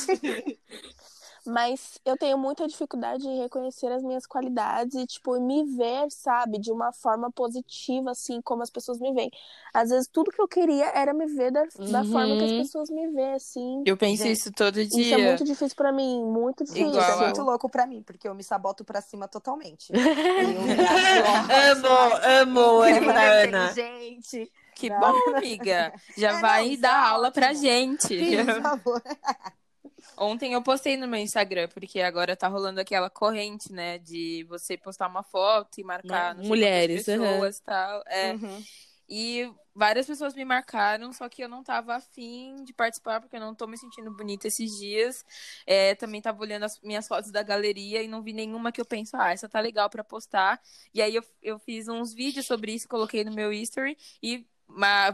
Mas 1.46 1.98
eu 2.04 2.16
tenho 2.16 2.38
muita 2.38 2.66
dificuldade 2.68 3.26
em 3.26 3.40
reconhecer 3.40 3.90
as 3.90 4.02
minhas 4.02 4.26
qualidades 4.26 4.94
e, 4.94 5.06
tipo, 5.06 5.38
me 5.40 5.64
ver, 5.76 6.10
sabe, 6.10 6.58
de 6.58 6.70
uma 6.70 6.92
forma 6.92 7.30
positiva, 7.32 8.10
assim, 8.12 8.40
como 8.42 8.62
as 8.62 8.70
pessoas 8.70 8.98
me 8.98 9.12
veem. 9.12 9.30
Às 9.74 9.90
vezes, 9.90 10.08
tudo 10.08 10.30
que 10.30 10.40
eu 10.40 10.46
queria 10.48 10.86
era 10.94 11.12
me 11.12 11.26
ver 11.26 11.50
da, 11.50 11.64
da 11.90 12.00
Uhum. 12.02 12.12
forma 12.12 12.36
que 12.36 12.44
as 12.44 12.52
pessoas 12.52 12.90
me 12.90 13.08
veem, 13.10 13.34
assim. 13.34 13.82
Eu 13.84 13.96
penso 13.96 14.22
Gente, 14.22 14.32
isso 14.38 14.52
todo 14.52 14.74
dia. 14.84 15.02
Isso 15.02 15.14
é 15.14 15.18
muito 15.26 15.44
difícil 15.44 15.76
pra 15.76 15.92
mim, 15.92 16.24
muito 16.24 16.64
difícil. 16.64 16.88
Isso 16.88 16.96
Igual 16.98 17.10
é 17.10 17.14
a- 17.14 17.24
muito 17.26 17.42
louco 17.42 17.68
pra 17.68 17.86
mim, 17.86 18.02
porque 18.02 18.28
eu 18.28 18.34
me 18.34 18.42
saboto 18.44 18.84
pra 18.84 19.00
cima 19.00 19.26
totalmente. 19.26 19.92
Amo, 21.72 21.88
amo, 22.24 22.82
Ana. 23.10 23.72
Gente, 23.72 24.50
Que 24.74 24.88
Não. 24.88 25.00
bom, 25.00 25.36
amiga. 25.36 25.92
Já 26.16 26.28
É, 26.30 26.32
não, 26.32 26.40
vai 26.40 26.66
isso 26.68 26.82
dar 26.82 26.90
é 27.04 27.08
aula 27.10 27.30
pra 27.30 27.52
gente. 27.52 28.16
por 28.46 28.62
favor. 28.62 29.02
Ontem 30.16 30.52
eu 30.52 30.62
postei 30.62 30.96
no 30.96 31.08
meu 31.08 31.20
Instagram, 31.20 31.68
porque 31.68 32.00
agora 32.00 32.36
tá 32.36 32.48
rolando 32.48 32.80
aquela 32.80 33.08
corrente, 33.10 33.72
né? 33.72 33.98
De 33.98 34.44
você 34.48 34.76
postar 34.76 35.08
uma 35.08 35.22
foto 35.22 35.80
e 35.80 35.84
marcar 35.84 36.34
não 36.34 36.42
sei 36.42 36.48
Mulheres, 36.48 37.04
pessoas 37.04 37.58
e 37.58 37.62
tal. 37.62 38.02
É. 38.06 38.32
Uhum. 38.32 38.62
E 39.08 39.52
várias 39.74 40.06
pessoas 40.06 40.34
me 40.34 40.44
marcaram, 40.44 41.12
só 41.12 41.28
que 41.28 41.42
eu 41.42 41.48
não 41.48 41.62
tava 41.62 41.94
afim 41.94 42.64
de 42.64 42.72
participar, 42.72 43.20
porque 43.20 43.36
eu 43.36 43.40
não 43.40 43.54
tô 43.54 43.66
me 43.66 43.76
sentindo 43.76 44.10
bonita 44.10 44.48
esses 44.48 44.78
dias. 44.78 45.24
É, 45.66 45.94
também 45.94 46.20
tava 46.20 46.40
olhando 46.40 46.64
as 46.64 46.80
minhas 46.80 47.06
fotos 47.06 47.30
da 47.30 47.42
galeria 47.42 48.02
e 48.02 48.08
não 48.08 48.22
vi 48.22 48.32
nenhuma 48.32 48.72
que 48.72 48.80
eu 48.80 48.86
penso, 48.86 49.16
ah, 49.16 49.30
essa 49.30 49.48
tá 49.48 49.60
legal 49.60 49.90
pra 49.90 50.04
postar. 50.04 50.60
E 50.94 51.02
aí 51.02 51.14
eu, 51.14 51.22
eu 51.42 51.58
fiz 51.58 51.88
uns 51.88 52.14
vídeos 52.14 52.46
sobre 52.46 52.72
isso, 52.72 52.88
coloquei 52.88 53.24
no 53.24 53.32
meu 53.32 53.52
history 53.52 53.96
e 54.22 54.46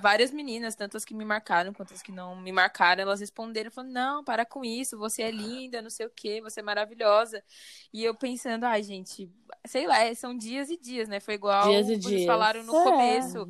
várias 0.00 0.30
meninas, 0.30 0.74
tanto 0.74 0.96
as 0.96 1.04
que 1.04 1.14
me 1.14 1.24
marcaram 1.24 1.72
quanto 1.72 1.92
as 1.94 2.02
que 2.02 2.12
não 2.12 2.36
me 2.36 2.52
marcaram, 2.52 3.02
elas 3.02 3.20
responderam, 3.20 3.70
falando, 3.70 3.92
não, 3.92 4.24
para 4.24 4.44
com 4.46 4.64
isso, 4.64 4.98
você 4.98 5.22
é 5.22 5.30
linda, 5.30 5.82
não 5.82 5.90
sei 5.90 6.06
o 6.06 6.10
quê, 6.10 6.40
você 6.40 6.60
é 6.60 6.62
maravilhosa. 6.62 7.42
E 7.92 8.04
eu 8.04 8.14
pensando, 8.14 8.64
ai, 8.64 8.82
gente, 8.82 9.30
sei 9.66 9.86
lá, 9.86 9.96
são 10.14 10.36
dias 10.36 10.70
e 10.70 10.76
dias, 10.76 11.08
né? 11.08 11.20
Foi 11.20 11.34
igual 11.34 11.68
Dias 11.68 11.88
e 11.88 11.96
vocês 11.96 12.04
dias. 12.20 12.26
falaram 12.26 12.62
no 12.62 12.74
É. 12.76 12.84
começo. 12.84 13.46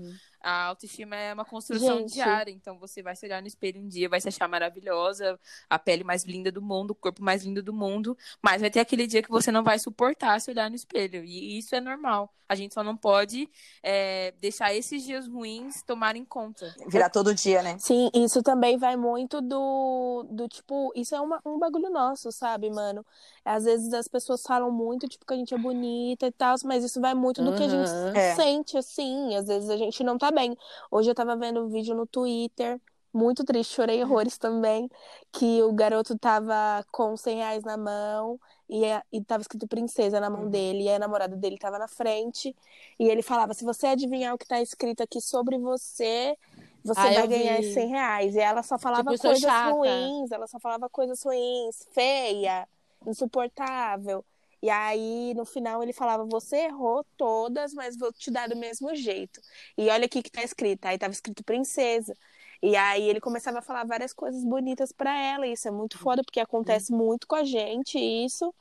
A 0.49 0.65
autoestima 0.69 1.15
é 1.15 1.35
uma 1.35 1.45
construção 1.45 1.99
Gente. 1.99 2.15
diária, 2.15 2.51
então 2.51 2.79
você 2.79 3.03
vai 3.03 3.15
se 3.15 3.27
olhar 3.27 3.43
no 3.43 3.49
espelho 3.49 3.83
um 3.83 3.87
dia, 3.87 4.09
vai 4.09 4.19
se 4.19 4.29
achar 4.29 4.49
maravilhosa, 4.49 5.39
a 5.69 5.79
pele 5.79 6.03
mais 6.03 6.25
linda 6.25 6.51
do 6.51 6.63
mundo, 6.63 6.93
o 6.93 6.95
corpo 6.95 7.23
mais 7.23 7.45
lindo 7.45 7.63
do 7.63 7.73
mundo, 7.73 8.17
mas 8.41 8.63
vai 8.63 8.71
ter 8.71 8.81
aquele 8.81 9.07
dia 9.07 9.23
que 9.23 9.29
você 9.29 9.53
não 9.53 9.63
vai 9.63 9.79
suportar 9.79 10.41
se 10.41 10.51
olhar 10.51 10.71
no 10.71 10.77
espelho, 10.77 11.23
e 11.23 11.59
isso 11.59 11.75
é 11.75 11.81
normal. 11.81 12.33
A 12.49 12.55
gente 12.55 12.73
só 12.73 12.83
não 12.83 12.97
pode 12.97 13.47
é, 13.83 14.33
deixar 14.41 14.75
esses 14.75 15.05
dias 15.05 15.29
ruins 15.29 15.83
tomarem 15.83 16.25
conta. 16.25 16.75
Virar 16.87 17.11
todo 17.11 17.35
dia, 17.35 17.63
né? 17.63 17.77
Sim, 17.79 18.09
isso 18.15 18.43
também 18.43 18.79
vai 18.79 18.97
muito 18.97 19.43
do, 19.43 20.27
do 20.31 20.49
tipo, 20.49 20.91
isso 20.97 21.15
é 21.15 21.21
uma, 21.21 21.43
um 21.45 21.59
bagulho 21.59 21.91
nosso, 21.91 22.33
sabe, 22.33 22.71
mano? 22.71 23.05
Às 23.45 23.65
vezes 23.65 23.93
as 23.93 24.09
pessoas 24.09 24.43
falam 24.43 24.71
muito, 24.71 25.07
tipo, 25.07 25.27
que 25.27 25.35
a 25.35 25.37
gente 25.37 25.53
é 25.53 25.59
bonita 25.59 26.27
e 26.27 26.33
tal, 26.33 26.57
mas 26.65 26.83
isso 26.83 26.99
vai 27.03 27.13
muito 27.13 27.45
do 27.45 27.55
que 27.55 27.65
a 27.65 27.69
gente. 27.69 28.17
É. 28.17 28.35
sente, 28.35 28.79
assim. 28.79 29.35
Às 29.37 29.47
vezes 29.47 29.69
a 29.69 29.77
gente 29.77 30.03
não 30.03 30.17
tá 30.17 30.31
bem. 30.38 30.57
Hoje 30.90 31.11
eu 31.11 31.14
tava 31.16 31.37
vendo 31.37 31.64
um 31.64 31.68
vídeo 31.68 31.94
no 31.96 32.07
Twitter, 32.07 32.81
muito 33.12 33.44
triste, 33.44 33.74
chorei 33.74 34.03
horrores 34.05 34.38
também, 34.38 34.88
que 35.33 35.61
o 35.64 35.72
garoto 35.72 36.16
tava 36.16 36.85
com 36.92 37.16
100 37.16 37.38
reais 37.38 37.64
na 37.64 37.77
mão 37.77 38.38
e, 38.68 38.85
a- 38.85 39.05
e 39.12 39.20
tava 39.24 39.40
escrito 39.42 39.66
princesa 39.66 40.20
na 40.20 40.31
mão 40.31 40.42
Uhum. 40.44 40.51
dele, 40.51 40.85
e 40.85 40.88
a 40.90 40.98
namorada 40.98 41.35
dele 41.37 41.59
tava 41.59 41.77
na 41.79 41.88
frente, 41.88 42.55
e 42.98 43.09
ele 43.09 43.20
falava, 43.22 43.53
se 43.53 43.64
você 43.64 43.88
adivinhar 43.88 44.33
o 44.35 44.38
que 44.38 44.46
tá 44.46 44.61
escrito 44.61 45.03
aqui 45.03 45.20
sobre 45.20 45.59
você, 45.59 46.37
você 46.85 47.01
Ah, 47.01 47.11
vai 47.11 47.27
ganhar 47.27 47.61
vi. 47.61 47.64
100 47.64 47.88
reais. 47.88 48.35
E 48.37 48.38
ela 48.40 48.62
só 48.62 48.79
falava 48.79 49.03
Tipo, 49.03 49.12
eu 49.14 49.18
sou 49.18 49.31
coisas 49.31 49.61
ruins, 49.61 50.31
ela 50.31 50.46
só 50.46 50.61
falava 50.61 50.88
coisas 50.88 51.20
ruins, 51.24 51.85
feia, 51.92 52.68
insuportável. 53.07 54.24
E 54.62 54.71
aí, 54.71 55.35
no 55.35 55.44
final, 55.44 55.83
ele 55.83 55.92
falava: 55.92 56.25
Você 56.27 56.57
errou 56.66 57.05
todas, 57.16 57.73
mas 57.75 57.97
vou 57.97 58.12
te 58.12 58.31
dar 58.31 58.49
do 58.49 58.57
mesmo 58.57 58.94
jeito. 58.94 59.40
E 59.77 59.88
olha 59.90 60.07
aqui 60.07 60.23
que 60.23 60.31
tá 60.31 60.42
escrito. 60.42 60.87
Aí 60.87 60.99
tava 60.99 61.12
escrito 61.12 61.44
princesa. 61.44 62.16
E 62.62 62.75
aí 62.77 63.09
ele 63.09 63.21
começava 63.21 63.61
a 63.61 63.62
falar 63.62 63.87
várias 63.87 64.12
coisas 64.12 64.44
bonitas 64.44 64.90
pra 64.92 65.16
ela. 65.16 65.47
E 65.47 65.53
isso 65.53 65.68
é 65.68 65.71
muito 65.71 65.99
foda, 65.99 66.23
porque 66.25 66.40
acontece 66.40 66.92
muito 66.92 67.27
com 67.27 67.37
a 67.37 67.44
gente 67.44 67.99
isso. 67.99 68.53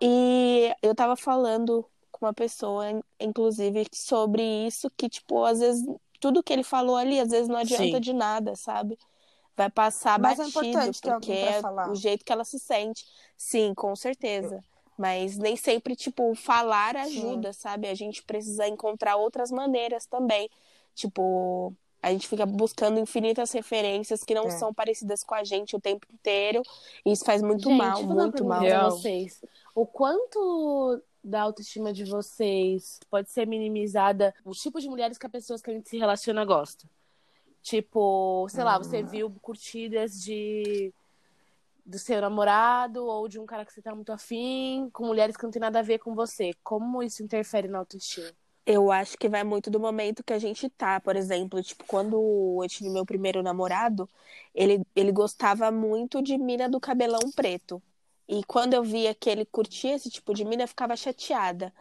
E 0.00 0.74
eu 0.82 0.94
tava 0.94 1.16
falando 1.16 1.86
com 2.10 2.26
uma 2.26 2.34
pessoa, 2.34 2.84
inclusive, 3.18 3.86
sobre 3.92 4.42
isso, 4.66 4.90
que, 4.96 5.08
tipo, 5.08 5.44
às 5.44 5.60
vezes, 5.60 5.84
tudo 6.20 6.42
que 6.42 6.52
ele 6.52 6.62
falou 6.62 6.96
ali, 6.96 7.18
às 7.18 7.30
vezes 7.30 7.48
não 7.48 7.56
adianta 7.56 7.96
Sim. 7.96 8.00
de 8.00 8.12
nada, 8.12 8.54
sabe? 8.56 8.98
Vai 9.56 9.70
passar 9.70 10.18
Mas 10.18 10.38
é 10.38 10.44
batido, 10.44 10.66
importante 10.66 11.00
ter 11.00 11.10
porque 11.12 11.32
é 11.32 11.60
falar. 11.60 11.90
o 11.90 11.94
jeito 11.94 12.24
que 12.24 12.32
ela 12.32 12.44
se 12.44 12.58
sente. 12.58 13.04
Sim, 13.36 13.74
com 13.74 13.94
certeza. 13.96 14.62
Mas 15.00 15.38
nem 15.38 15.56
sempre, 15.56 15.96
tipo, 15.96 16.34
falar 16.34 16.94
ajuda, 16.94 17.54
sabe? 17.54 17.88
A 17.88 17.94
gente 17.94 18.22
precisa 18.22 18.68
encontrar 18.68 19.16
outras 19.16 19.50
maneiras 19.50 20.04
também. 20.04 20.50
Tipo, 20.94 21.72
a 22.02 22.12
gente 22.12 22.28
fica 22.28 22.44
buscando 22.44 23.00
infinitas 23.00 23.50
referências 23.52 24.22
que 24.22 24.34
não 24.34 24.48
É. 24.48 24.50
são 24.50 24.74
parecidas 24.74 25.24
com 25.24 25.34
a 25.34 25.42
gente 25.42 25.74
o 25.74 25.80
tempo 25.80 26.06
inteiro. 26.12 26.60
E 27.02 27.12
isso 27.12 27.24
faz 27.24 27.40
muito 27.40 27.66
Gente, 27.70 27.78
mal, 27.78 28.02
muito 28.02 28.44
mal. 28.44 28.60
pra 28.62 28.90
vocês. 28.90 29.42
O 29.74 29.86
quanto 29.86 31.00
da 31.24 31.40
autoestima 31.40 31.94
de 31.94 32.04
vocês 32.04 33.00
pode 33.10 33.30
ser 33.30 33.46
minimizada 33.46 34.34
os 34.44 34.60
tipos 34.60 34.82
de 34.82 34.90
mulheres 34.90 35.16
que 35.16 35.24
as 35.24 35.32
pessoas 35.32 35.62
que 35.62 35.70
a 35.70 35.72
gente 35.72 35.88
se 35.88 35.96
relaciona 35.96 36.44
gostam? 36.44 36.90
Tipo, 37.62 38.46
sei 38.50 38.64
lá, 38.64 38.76
você 38.76 39.02
viu 39.02 39.30
curtidas 39.40 40.20
de 40.22 40.92
do 41.84 41.98
seu 41.98 42.20
namorado 42.20 43.04
ou 43.04 43.28
de 43.28 43.38
um 43.38 43.46
cara 43.46 43.64
que 43.64 43.72
você 43.72 43.82
tá 43.82 43.94
muito 43.94 44.12
afim, 44.12 44.88
com 44.92 45.06
mulheres 45.06 45.36
que 45.36 45.44
não 45.44 45.50
tem 45.50 45.60
nada 45.60 45.78
a 45.80 45.82
ver 45.82 45.98
com 45.98 46.14
você. 46.14 46.52
Como 46.62 47.02
isso 47.02 47.22
interfere 47.22 47.68
na 47.68 47.78
autoestima? 47.78 48.30
Eu 48.66 48.92
acho 48.92 49.18
que 49.18 49.28
vai 49.28 49.42
muito 49.42 49.70
do 49.70 49.80
momento 49.80 50.22
que 50.22 50.32
a 50.32 50.38
gente 50.38 50.68
tá. 50.70 51.00
Por 51.00 51.16
exemplo, 51.16 51.62
tipo, 51.62 51.84
quando 51.86 52.62
eu 52.62 52.68
tive 52.68 52.90
meu 52.90 53.04
primeiro 53.04 53.42
namorado, 53.42 54.08
ele, 54.54 54.84
ele 54.94 55.10
gostava 55.12 55.70
muito 55.70 56.22
de 56.22 56.38
mina 56.38 56.68
do 56.68 56.78
cabelão 56.78 57.30
preto. 57.34 57.82
E 58.28 58.44
quando 58.44 58.74
eu 58.74 58.82
via 58.84 59.14
que 59.14 59.28
ele 59.28 59.44
curtia 59.44 59.96
esse 59.96 60.08
tipo 60.08 60.32
de 60.32 60.44
mina, 60.44 60.62
eu 60.62 60.68
ficava 60.68 60.94
chateada. 60.96 61.74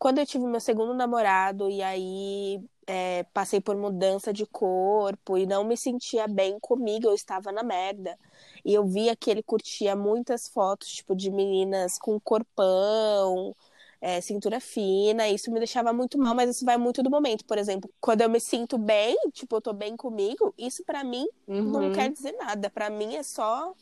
Quando 0.00 0.18
eu 0.20 0.26
tive 0.26 0.46
meu 0.46 0.60
segundo 0.60 0.94
namorado, 0.94 1.70
e 1.70 1.82
aí 1.82 2.60
é, 2.88 3.24
passei 3.34 3.60
por 3.62 3.76
mudança 3.76 4.32
de 4.32 4.46
corpo 4.46 5.38
e 5.38 5.46
não 5.46 5.64
me 5.64 5.76
sentia 5.78 6.28
bem 6.28 6.58
comigo, 6.60 7.06
eu 7.08 7.14
estava 7.14 7.52
na 7.52 7.62
merda. 7.64 8.18
E 8.64 8.74
eu 8.74 8.86
via 8.86 9.16
que 9.16 9.30
ele 9.30 9.42
curtia 9.44 9.96
muitas 9.96 10.48
fotos, 10.48 10.88
tipo, 10.90 11.14
de 11.16 11.30
meninas 11.30 11.98
com 11.98 12.20
corpão, 12.20 13.54
é, 14.00 14.20
cintura 14.22 14.60
fina, 14.60 15.28
isso 15.28 15.50
me 15.52 15.58
deixava 15.58 15.92
muito 15.92 16.18
mal, 16.18 16.34
mas 16.34 16.50
isso 16.50 16.64
vai 16.64 16.78
muito 16.78 17.02
do 17.02 17.10
momento. 17.10 17.44
Por 17.46 17.58
exemplo, 17.58 17.90
quando 18.00 18.22
eu 18.22 18.30
me 18.30 18.40
sinto 18.40 18.78
bem, 18.78 19.16
tipo, 19.34 19.56
eu 19.56 19.60
tô 19.62 19.72
bem 19.74 19.96
comigo, 19.96 20.54
isso 20.58 20.82
pra 20.84 21.04
mim 21.04 21.26
não 21.64 21.90
Uhum. 21.90 21.90
quer 21.90 22.10
dizer 22.12 22.32
nada. 22.38 22.70
Pra 22.70 22.88
mim 22.90 23.16
é 23.16 23.22
só 23.22 23.74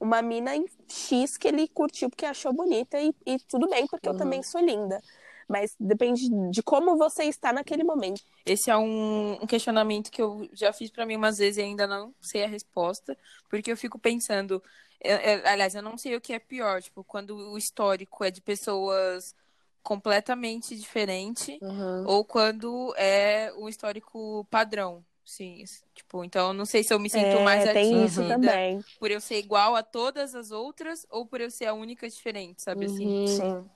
uma 0.00 0.22
mina 0.22 0.56
em 0.56 0.64
X 0.88 1.36
que 1.36 1.48
ele 1.48 1.68
curtiu 1.68 2.08
porque 2.10 2.26
achou 2.26 2.52
bonita 2.52 3.00
e, 3.00 3.14
e 3.26 3.38
tudo 3.40 3.68
bem, 3.68 3.86
porque 3.86 4.08
eu 4.08 4.14
Uhum. 4.14 4.14
também 4.14 4.42
sou 4.42 4.60
linda. 4.60 5.02
Mas 5.48 5.76
depende 5.78 6.28
de 6.50 6.62
como 6.62 6.96
você 6.96 7.24
está 7.24 7.52
naquele 7.52 7.84
momento. 7.84 8.20
Esse 8.44 8.70
é 8.70 8.76
um, 8.76 9.34
um 9.42 9.46
questionamento 9.46 10.10
que 10.10 10.20
eu 10.20 10.48
já 10.52 10.72
fiz 10.72 10.90
pra 10.90 11.06
mim 11.06 11.16
umas 11.16 11.38
vezes 11.38 11.58
e 11.58 11.62
ainda 11.62 11.86
não 11.86 12.12
sei 12.20 12.44
a 12.44 12.48
resposta, 12.48 13.16
porque 13.48 13.70
eu 13.70 13.76
fico 13.76 13.98
pensando, 13.98 14.62
eu- 15.00 15.16
eu- 15.18 15.46
aliás, 15.46 15.74
eu 15.74 15.82
não 15.82 15.96
sei 15.96 16.16
o 16.16 16.20
que 16.20 16.32
é 16.32 16.38
pior, 16.38 16.82
tipo, 16.82 17.04
quando 17.04 17.36
o 17.36 17.56
histórico 17.56 18.24
é 18.24 18.30
de 18.30 18.40
pessoas 18.40 19.34
completamente 19.82 20.76
diferente 20.76 21.58
Uhum. 21.62 22.04
ou 22.06 22.24
quando 22.24 22.92
é 22.96 23.52
um 23.56 23.68
histórico 23.68 24.44
padrão. 24.50 25.04
Sim, 25.24 25.64
tipo, 25.94 26.24
então 26.24 26.48
eu 26.48 26.54
não 26.54 26.64
sei 26.64 26.84
se 26.84 26.94
eu 26.94 27.00
me 27.00 27.10
sinto 27.10 27.36
É, 27.36 27.44
mais 27.44 27.64
tem 27.72 28.04
isso 28.04 28.20
atingida 28.20 28.38
também. 28.38 28.84
por 28.98 29.10
eu 29.10 29.20
ser 29.20 29.38
igual 29.38 29.74
a 29.74 29.82
todas 29.82 30.34
as 30.36 30.50
outras 30.52 31.04
ou 31.10 31.26
por 31.26 31.40
eu 31.40 31.50
ser 31.50 31.66
a 31.66 31.74
única 31.74 32.08
diferente, 32.08 32.62
sabe 32.62 32.86
assim? 32.86 33.06
Uhum. 33.06 33.26
Sim. 33.26 33.70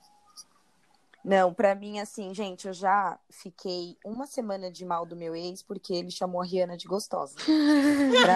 Não, 1.23 1.53
pra 1.53 1.75
mim, 1.75 1.99
assim, 1.99 2.33
gente, 2.33 2.67
eu 2.67 2.73
já 2.73 3.19
fiquei 3.29 3.97
uma 4.03 4.25
semana 4.25 4.71
de 4.71 4.83
mal 4.83 5.05
do 5.05 5.15
meu 5.15 5.35
ex 5.35 5.61
porque 5.61 5.93
ele 5.93 6.09
chamou 6.09 6.41
a 6.41 6.45
Rihanna 6.45 6.75
de 6.75 6.87
gostosa. 6.87 7.35
Pra 7.35 8.35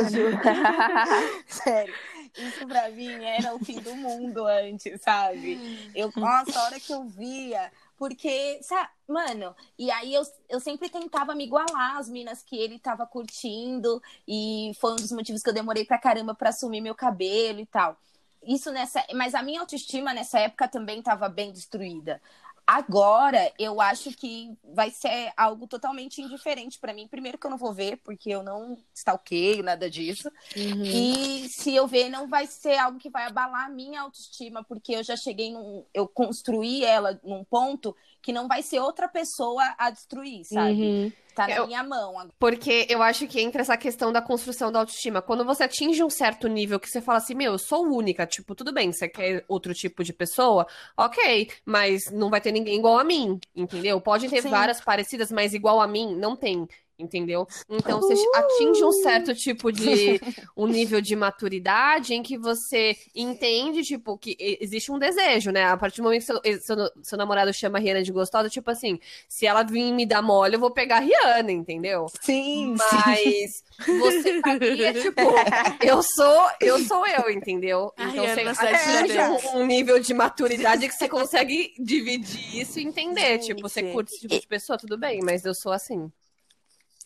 mim, 0.00 0.06
isso, 0.06 0.16
juro. 0.16 0.36
Sério, 1.46 1.94
isso 2.36 2.66
pra 2.66 2.90
mim 2.90 3.24
era 3.24 3.54
o 3.54 3.58
fim 3.64 3.78
do 3.80 3.94
mundo 3.94 4.46
antes, 4.46 5.00
sabe? 5.00 5.90
Eu, 5.94 6.12
nossa, 6.16 6.58
a 6.58 6.64
hora 6.64 6.80
que 6.80 6.92
eu 6.92 7.04
via. 7.04 7.70
Porque, 7.96 8.58
sabe, 8.62 8.88
mano, 9.06 9.54
e 9.78 9.90
aí 9.90 10.14
eu, 10.14 10.22
eu 10.48 10.58
sempre 10.58 10.88
tentava 10.88 11.34
me 11.34 11.44
igualar 11.44 11.98
às 11.98 12.08
minas 12.08 12.42
que 12.42 12.56
ele 12.56 12.78
tava 12.78 13.06
curtindo, 13.06 14.02
e 14.26 14.72
foi 14.80 14.92
um 14.92 14.96
dos 14.96 15.12
motivos 15.12 15.42
que 15.42 15.50
eu 15.50 15.54
demorei 15.54 15.84
pra 15.84 15.98
caramba 15.98 16.34
pra 16.34 16.48
assumir 16.48 16.80
meu 16.80 16.94
cabelo 16.94 17.60
e 17.60 17.66
tal. 17.66 17.98
Isso 18.46 18.70
nessa. 18.72 19.04
Mas 19.14 19.34
a 19.34 19.42
minha 19.42 19.60
autoestima 19.60 20.14
nessa 20.14 20.38
época 20.38 20.68
também 20.68 20.98
estava 20.98 21.28
bem 21.28 21.52
destruída. 21.52 22.20
Agora, 22.66 23.52
eu 23.58 23.80
acho 23.80 24.12
que 24.12 24.56
vai 24.62 24.92
ser 24.92 25.32
algo 25.36 25.66
totalmente 25.66 26.22
indiferente 26.22 26.78
para 26.78 26.94
mim. 26.94 27.08
Primeiro 27.08 27.36
que 27.36 27.44
eu 27.44 27.50
não 27.50 27.58
vou 27.58 27.74
ver, 27.74 27.96
porque 27.96 28.30
eu 28.30 28.44
não 28.44 28.78
stalkeio, 28.94 29.64
nada 29.64 29.90
disso. 29.90 30.30
Uhum. 30.56 30.84
E 30.84 31.48
se 31.48 31.74
eu 31.74 31.88
ver, 31.88 32.08
não 32.08 32.28
vai 32.28 32.46
ser 32.46 32.76
algo 32.78 33.00
que 33.00 33.10
vai 33.10 33.26
abalar 33.26 33.66
a 33.66 33.68
minha 33.68 34.02
autoestima, 34.02 34.62
porque 34.62 34.94
eu 34.94 35.02
já 35.02 35.16
cheguei 35.16 35.52
num... 35.52 35.84
Eu 35.92 36.06
construí 36.06 36.84
ela 36.84 37.18
num 37.24 37.42
ponto 37.42 37.96
que 38.22 38.32
não 38.32 38.46
vai 38.46 38.62
ser 38.62 38.80
outra 38.80 39.08
pessoa 39.08 39.62
a 39.78 39.90
destruir, 39.90 40.44
sabe? 40.44 40.82
Uhum. 40.82 41.12
Tá 41.34 41.46
na 41.46 41.56
eu, 41.56 41.66
minha 41.66 41.82
mão. 41.82 42.14
Porque 42.38 42.86
eu 42.88 43.02
acho 43.02 43.26
que 43.26 43.40
entra 43.40 43.62
essa 43.62 43.76
questão 43.76 44.12
da 44.12 44.20
construção 44.20 44.70
da 44.70 44.80
autoestima. 44.80 45.22
Quando 45.22 45.44
você 45.44 45.64
atinge 45.64 46.02
um 46.02 46.10
certo 46.10 46.48
nível 46.48 46.78
que 46.78 46.88
você 46.88 47.00
fala 47.00 47.18
assim, 47.18 47.34
meu, 47.34 47.52
eu 47.52 47.58
sou 47.58 47.84
única, 47.84 48.26
tipo, 48.26 48.54
tudo 48.54 48.72
bem, 48.72 48.92
você 48.92 49.08
quer 49.08 49.44
outro 49.48 49.72
tipo 49.72 50.02
de 50.02 50.12
pessoa, 50.12 50.66
ok, 50.96 51.50
mas 51.64 52.10
não 52.10 52.30
vai 52.30 52.40
ter 52.40 52.52
ninguém 52.52 52.78
igual 52.78 52.98
a 52.98 53.04
mim, 53.04 53.38
entendeu? 53.54 54.00
Pode 54.00 54.28
ter 54.28 54.42
Sim. 54.42 54.50
várias 54.50 54.80
parecidas, 54.80 55.30
mas 55.30 55.54
igual 55.54 55.80
a 55.80 55.86
mim, 55.86 56.14
não 56.16 56.36
tem 56.36 56.68
entendeu? 57.00 57.46
Então 57.68 58.00
você 58.00 58.14
atinge 58.34 58.84
um 58.84 58.92
certo 58.92 59.34
tipo 59.34 59.72
de 59.72 60.20
um 60.56 60.66
nível 60.66 61.00
de 61.00 61.16
maturidade 61.16 62.14
em 62.14 62.22
que 62.22 62.38
você 62.38 62.96
entende, 63.14 63.82
tipo, 63.82 64.16
que 64.18 64.36
existe 64.60 64.92
um 64.92 64.98
desejo, 64.98 65.50
né? 65.50 65.64
A 65.64 65.76
partir 65.76 65.98
do 65.98 66.04
momento 66.04 66.20
que 66.20 66.26
seu, 66.26 66.40
seu, 66.60 66.76
seu 67.02 67.18
namorado 67.18 67.52
chama 67.52 67.78
a 67.78 67.80
Rihanna 67.80 68.02
de 68.02 68.12
gostosa, 68.12 68.48
tipo 68.48 68.70
assim, 68.70 68.98
se 69.28 69.46
ela 69.46 69.62
vir 69.62 69.92
me 69.92 70.06
dar 70.06 70.22
mole, 70.22 70.54
eu 70.54 70.60
vou 70.60 70.70
pegar 70.70 70.96
a 70.96 71.00
Rihanna, 71.00 71.52
entendeu? 71.52 72.06
Sim. 72.20 72.76
Mas 72.76 73.64
sim. 73.84 73.98
você 73.98 74.40
sabia, 74.40 74.92
tipo, 75.00 75.20
eu 75.84 76.02
sou, 76.02 76.50
eu 76.60 76.78
sou 76.80 77.06
eu, 77.06 77.30
entendeu? 77.30 77.92
Então 77.98 78.26
você 78.26 78.66
atinge 78.66 79.18
um, 79.18 79.60
um, 79.60 79.66
nível 79.66 79.98
de 80.00 80.12
maturidade 80.14 80.88
que 80.88 80.94
você 80.94 81.08
consegue 81.08 81.72
dividir 81.78 82.60
isso 82.60 82.78
e 82.78 82.84
entender. 82.84 83.40
Sim, 83.40 83.48
tipo, 83.48 83.62
você 83.62 83.82
curte 83.82 84.12
esse 84.12 84.20
tipo 84.20 84.40
de 84.40 84.46
pessoa, 84.46 84.78
tudo 84.78 84.98
bem, 84.98 85.20
mas 85.22 85.44
eu 85.44 85.54
sou 85.54 85.72
assim. 85.72 86.10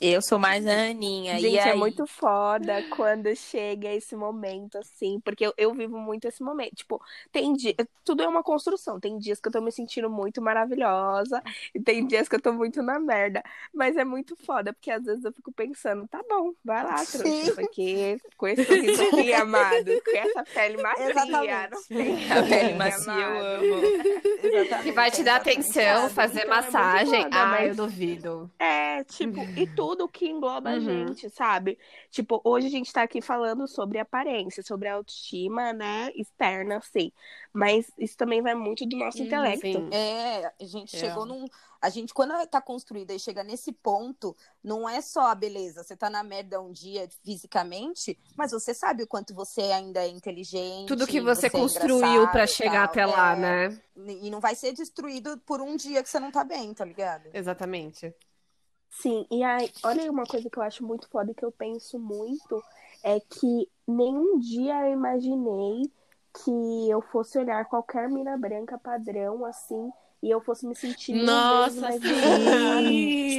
Eu 0.07 0.21
sou 0.21 0.39
mais 0.39 0.67
a 0.67 0.91
Aninha. 0.91 1.39
Gente, 1.39 1.59
é 1.59 1.75
muito 1.75 2.07
foda 2.07 2.83
quando 2.91 3.35
chega 3.35 3.89
esse 3.89 4.15
momento, 4.15 4.77
assim, 4.77 5.19
porque 5.25 5.47
eu, 5.47 5.55
eu 5.57 5.73
vivo 5.73 5.97
muito 5.97 6.27
esse 6.29 6.43
momento. 6.43 6.77
Tipo, 6.77 7.01
tem 7.33 7.55
dia. 7.55 7.75
Tudo 8.05 8.23
é 8.23 8.29
uma 8.29 8.43
construção. 8.43 9.01
Tem 9.01 9.17
dias 9.17 9.41
que 9.41 9.49
eu 9.49 9.53
tô 9.53 9.63
me 9.63 9.73
sentindo 9.73 10.11
muito 10.11 10.43
maravilhosa, 10.43 11.43
e 11.75 11.81
tem 11.81 12.07
dias 12.07 12.29
que 12.29 12.37
eu 12.37 12.41
tô 12.41 12.53
muito 12.53 12.83
na 12.83 12.99
merda. 12.99 13.43
Mas 13.73 13.97
é 13.97 14.05
muito 14.05 14.37
foda, 14.37 14.75
porque 14.75 14.91
às 14.91 15.03
vezes 15.03 15.25
eu 15.25 15.33
fico 15.33 15.51
pensando, 15.51 16.07
tá 16.07 16.23
bom, 16.29 16.53
vai 16.63 16.85
lá, 16.85 16.97
trouxa, 16.97 17.55
porque 17.55 18.19
com 18.37 18.47
esse 18.47 18.63
sorriso 18.63 19.03
aqui, 19.05 19.33
amado, 19.33 19.91
com 20.05 20.19
essa 20.19 20.45
pele 20.45 20.83
macia, 20.83 21.11
Exatamente. 21.11 21.71
não 21.71 21.83
tem. 21.83 22.31
A 22.31 22.43
pele 22.43 22.75
macia 22.75 23.13
eu 23.13 23.47
amo. 23.47 23.75
Exatamente. 24.43 24.83
Que 24.83 24.93
vai 24.93 25.11
te 25.11 25.23
dar 25.23 25.37
atenção, 25.37 26.11
fazer 26.11 26.41
então, 26.41 26.51
massagem. 26.57 27.21
É 27.21 27.23
foda, 27.23 27.37
ah, 27.43 27.47
mas... 27.47 27.69
eu 27.71 27.75
duvido. 27.75 28.51
É, 28.59 29.03
tipo, 29.05 29.41
e 29.57 29.67
tudo 29.67 29.94
tudo 29.95 30.09
que 30.09 30.29
engloba 30.29 30.71
uhum. 30.71 30.77
a 30.77 30.81
gente, 30.81 31.31
sabe? 31.31 31.79
Tipo, 32.11 32.41
hoje 32.45 32.67
a 32.67 32.71
gente 32.71 32.93
tá 32.93 33.03
aqui 33.03 33.21
falando 33.21 33.69
sobre 33.69 33.99
aparência, 33.99 34.63
sobre 34.63 34.89
autoestima, 34.89 35.73
né, 35.73 36.11
externa, 36.17 36.81
sim. 36.81 37.13
Mas 37.53 37.87
isso 37.97 38.17
também 38.17 38.43
vai 38.43 38.55
muito 38.55 38.85
do 38.85 38.97
nosso 38.97 39.23
intelecto. 39.23 39.61
Sim. 39.61 39.89
É, 39.93 40.53
a 40.61 40.65
gente 40.65 40.97
é. 40.97 40.99
chegou 40.99 41.25
num. 41.25 41.47
A 41.81 41.89
gente, 41.91 42.13
quando 42.15 42.33
tá 42.47 42.61
construída 42.61 43.13
e 43.13 43.21
chega 43.21 43.45
nesse 43.45 43.71
ponto, 43.71 44.35
não 44.63 44.89
é 44.89 45.01
só 45.01 45.29
a 45.29 45.35
beleza. 45.35 45.85
Você 45.85 45.95
tá 45.95 46.09
na 46.09 46.25
merda 46.25 46.61
um 46.61 46.73
dia 46.73 47.07
fisicamente, 47.23 48.19
mas 48.37 48.53
você 48.53 48.73
sabe 48.73 49.03
o 49.03 49.07
quanto 49.07 49.35
você 49.35 49.61
ainda 49.61 50.03
é 50.03 50.09
inteligente. 50.09 50.89
Tudo 50.89 51.07
que 51.07 51.21
você, 51.21 51.43
você 51.43 51.47
é 51.47 51.51
construiu 51.51 52.25
é 52.25 52.27
para 52.27 52.47
chegar 52.47 52.85
até 52.85 53.05
lá, 53.05 53.35
é... 53.35 53.37
né? 53.37 53.81
E 53.97 54.31
não 54.31 54.41
vai 54.41 54.55
ser 54.55 54.73
destruído 54.73 55.39
por 55.47 55.61
um 55.61 55.77
dia 55.77 56.03
que 56.03 56.09
você 56.09 56.19
não 56.19 56.33
tá 56.33 56.43
bem, 56.43 56.73
tá 56.73 56.85
ligado? 56.85 57.29
Exatamente. 57.35 58.13
Sim, 59.01 59.27
e 59.31 59.43
aí, 59.43 59.71
olha 59.85 60.11
uma 60.11 60.25
coisa 60.25 60.49
que 60.49 60.59
eu 60.59 60.63
acho 60.63 60.85
muito 60.87 61.09
foda 61.09 61.31
e 61.31 61.35
que 61.35 61.45
eu 61.45 61.53
penso 61.53 61.99
muito 61.99 62.63
é 63.03 63.21
que 63.21 63.69
nenhum 63.87 64.39
dia 64.39 64.89
eu 64.89 64.93
imaginei 64.95 65.91
que 66.45 66.91
eu 66.91 67.03
fosse 67.03 67.39
olhar 67.39 67.65
qualquer 67.67 68.09
mina 68.09 68.37
branca 68.39 68.79
padrão 68.79 69.45
assim 69.45 69.91
e 70.25 70.31
eu 70.31 70.41
fosse 70.41 70.67
me 70.67 70.75
sentir 70.75 71.13
Nossa, 71.13 71.93
sim. 71.93 72.01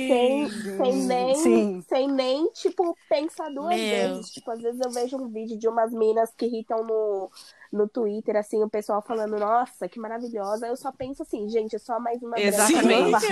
sem, 0.07 0.49
sem 0.49 0.95
nem 1.07 1.35
sim. 1.35 1.83
sem 1.89 2.07
nem 2.07 2.47
tipo 2.51 2.95
pensar 3.09 3.49
duas 3.49 3.75
Meu. 3.75 3.77
vezes 3.77 4.29
tipo 4.29 4.51
às 4.51 4.61
vezes 4.61 4.79
eu 4.79 4.91
vejo 4.91 5.17
um 5.17 5.27
vídeo 5.27 5.57
de 5.57 5.67
umas 5.67 5.91
minas 5.91 6.31
que 6.37 6.45
irritam 6.45 6.83
no 6.83 7.31
no 7.75 7.87
Twitter, 7.87 8.37
assim, 8.37 8.63
o 8.63 8.69
pessoal 8.69 9.01
falando, 9.01 9.37
nossa, 9.37 9.87
que 9.89 9.99
maravilhosa. 9.99 10.67
Eu 10.67 10.77
só 10.77 10.91
penso 10.91 11.23
assim, 11.23 11.49
gente, 11.49 11.75
é 11.75 11.79
só 11.79 11.99
mais 11.99 12.21
uma 12.23 12.39
Exatamente. 12.39 13.25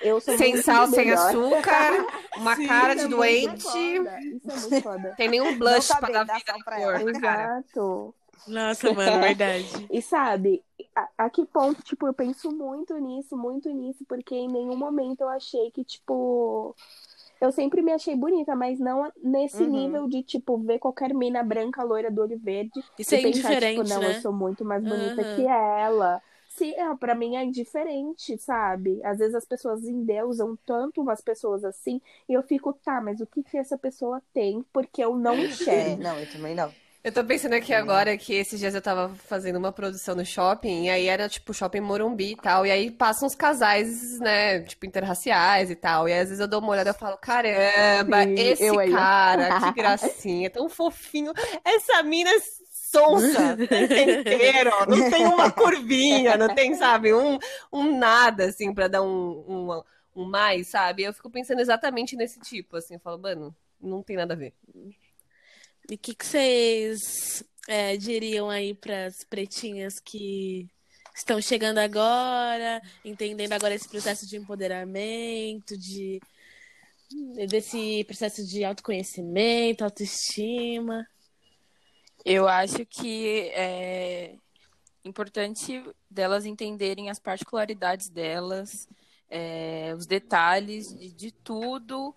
Eu 0.00 0.20
sou 0.20 0.36
sem 0.38 0.56
sal, 0.62 0.86
sem 0.86 1.10
açúcar, 1.10 2.06
uma 2.36 2.56
Sim, 2.56 2.66
cara 2.66 2.94
de 2.94 3.02
é 3.02 3.08
doente. 3.08 3.58
Isso 3.58 4.50
é 4.50 4.56
muito 4.56 4.82
foda. 4.82 5.14
Tem 5.16 5.28
nenhum 5.28 5.58
blush 5.58 5.88
pra 5.98 6.24
dar 6.24 6.24
vida 6.24 6.52
na 6.52 6.64
cor. 6.64 7.08
Exato. 7.08 8.14
Nossa, 8.46 8.92
mano, 8.92 9.20
verdade. 9.20 9.66
e 9.90 10.02
sabe, 10.02 10.62
a, 10.94 11.08
a, 11.18 11.30
que 11.30 11.44
ponto, 11.46 11.82
tipo, 11.82 12.06
eu 12.06 12.14
penso 12.14 12.50
muito 12.50 12.96
nisso, 12.98 13.36
muito 13.36 13.70
nisso, 13.70 14.04
porque 14.08 14.34
em 14.34 14.48
nenhum 14.48 14.76
momento 14.76 15.22
eu 15.22 15.28
achei 15.28 15.70
que, 15.70 15.84
tipo, 15.84 16.74
eu 17.40 17.50
sempre 17.50 17.80
me 17.80 17.92
achei 17.92 18.14
bonita, 18.14 18.54
mas 18.54 18.78
não 18.78 19.10
nesse 19.22 19.62
uhum. 19.62 19.70
nível 19.70 20.08
de, 20.08 20.22
tipo, 20.22 20.58
ver 20.58 20.78
qualquer 20.78 21.14
mina 21.14 21.42
branca, 21.42 21.82
loira, 21.82 22.10
do 22.10 22.20
olho 22.20 22.38
verde. 22.38 22.82
Isso 22.98 23.14
e 23.14 23.18
é 23.18 23.22
pensar, 23.22 23.52
indiferente, 23.52 23.82
tipo, 23.82 23.88
não, 23.88 24.00
né? 24.00 24.16
eu 24.16 24.20
sou 24.20 24.32
muito 24.32 24.64
mais 24.64 24.82
bonita 24.82 25.22
uhum. 25.22 25.36
que 25.36 25.46
ela. 25.46 26.22
Sim, 26.50 26.74
é, 26.74 26.94
pra 26.96 27.14
mim 27.14 27.36
é 27.36 27.44
indiferente, 27.44 28.36
sabe? 28.36 29.00
Às 29.04 29.18
vezes 29.18 29.34
as 29.34 29.44
pessoas 29.46 29.84
endeusam 29.84 30.58
tanto 30.66 31.00
umas 31.00 31.20
pessoas 31.20 31.64
assim, 31.64 32.02
e 32.28 32.34
eu 32.34 32.42
fico, 32.42 32.72
tá, 32.72 33.00
mas 33.00 33.20
o 33.20 33.26
que 33.26 33.42
que 33.42 33.56
essa 33.56 33.78
pessoa 33.78 34.20
tem? 34.34 34.62
Porque 34.72 35.02
eu 35.02 35.16
não 35.16 35.34
enxergo. 35.38 36.02
É, 36.02 36.04
não, 36.04 36.18
eu 36.18 36.30
também 36.30 36.54
não. 36.54 36.70
Eu 37.02 37.10
tô 37.12 37.24
pensando 37.24 37.54
aqui 37.54 37.72
agora 37.72 38.14
que 38.18 38.34
esses 38.34 38.60
dias 38.60 38.74
eu 38.74 38.82
tava 38.82 39.14
fazendo 39.14 39.56
uma 39.56 39.72
produção 39.72 40.14
no 40.14 40.24
shopping, 40.24 40.84
e 40.84 40.90
aí 40.90 41.06
era 41.06 41.30
tipo 41.30 41.54
shopping 41.54 41.80
Morumbi 41.80 42.32
e 42.32 42.36
tal, 42.36 42.66
e 42.66 42.70
aí 42.70 42.90
passam 42.90 43.26
os 43.26 43.34
casais, 43.34 44.18
né, 44.20 44.60
tipo 44.60 44.84
interraciais 44.84 45.70
e 45.70 45.74
tal, 45.76 46.06
e 46.06 46.12
aí, 46.12 46.20
às 46.20 46.28
vezes 46.28 46.40
eu 46.40 46.46
dou 46.48 46.60
uma 46.60 46.72
olhada 46.72 46.90
e 46.90 46.94
falo, 46.94 47.16
caramba, 47.16 48.22
Sim, 48.24 48.34
esse 48.36 48.78
cara, 48.90 49.50
que 49.54 49.70
gracinha, 49.72 50.50
tão 50.50 50.68
fofinho, 50.68 51.32
essa 51.64 52.02
mina 52.02 52.30
sonsa, 52.70 53.56
inteiro, 53.96 54.70
não 54.86 55.08
tem 55.08 55.24
uma 55.24 55.50
curvinha, 55.50 56.36
não 56.36 56.50
tem, 56.50 56.74
sabe, 56.74 57.14
um, 57.14 57.38
um 57.72 57.96
nada, 57.98 58.44
assim, 58.44 58.74
pra 58.74 58.88
dar 58.88 59.00
um, 59.00 59.42
um, 59.48 59.82
um 60.14 60.24
mais, 60.26 60.68
sabe? 60.68 61.04
Eu 61.04 61.14
fico 61.14 61.30
pensando 61.30 61.60
exatamente 61.60 62.14
nesse 62.14 62.38
tipo, 62.40 62.76
assim, 62.76 62.94
eu 62.94 63.00
falo, 63.00 63.18
mano, 63.18 63.56
não 63.80 64.02
tem 64.02 64.16
nada 64.16 64.34
a 64.34 64.36
ver. 64.36 64.52
E 65.90 65.96
o 65.96 65.98
que, 65.98 66.14
vocês 66.16 67.42
é, 67.66 67.96
diriam 67.96 68.48
aí 68.48 68.74
para 68.74 69.06
as 69.06 69.24
pretinhas 69.28 69.98
que 69.98 70.68
estão 71.12 71.42
chegando 71.42 71.78
agora, 71.78 72.80
entendendo 73.04 73.52
agora 73.52 73.74
esse 73.74 73.88
processo 73.88 74.24
de 74.24 74.36
empoderamento, 74.36 75.76
de 75.76 76.20
desse 77.48 78.04
processo 78.04 78.46
de 78.46 78.64
autoconhecimento, 78.64 79.82
autoestima? 79.82 81.04
Eu 82.24 82.46
acho 82.46 82.86
que 82.86 83.50
é 83.52 84.36
importante 85.04 85.82
delas 86.08 86.46
entenderem 86.46 87.10
as 87.10 87.18
particularidades 87.18 88.08
delas, 88.08 88.86
é, 89.28 89.92
os 89.98 90.06
detalhes 90.06 90.86
de, 90.96 91.10
de 91.10 91.32
tudo 91.32 92.14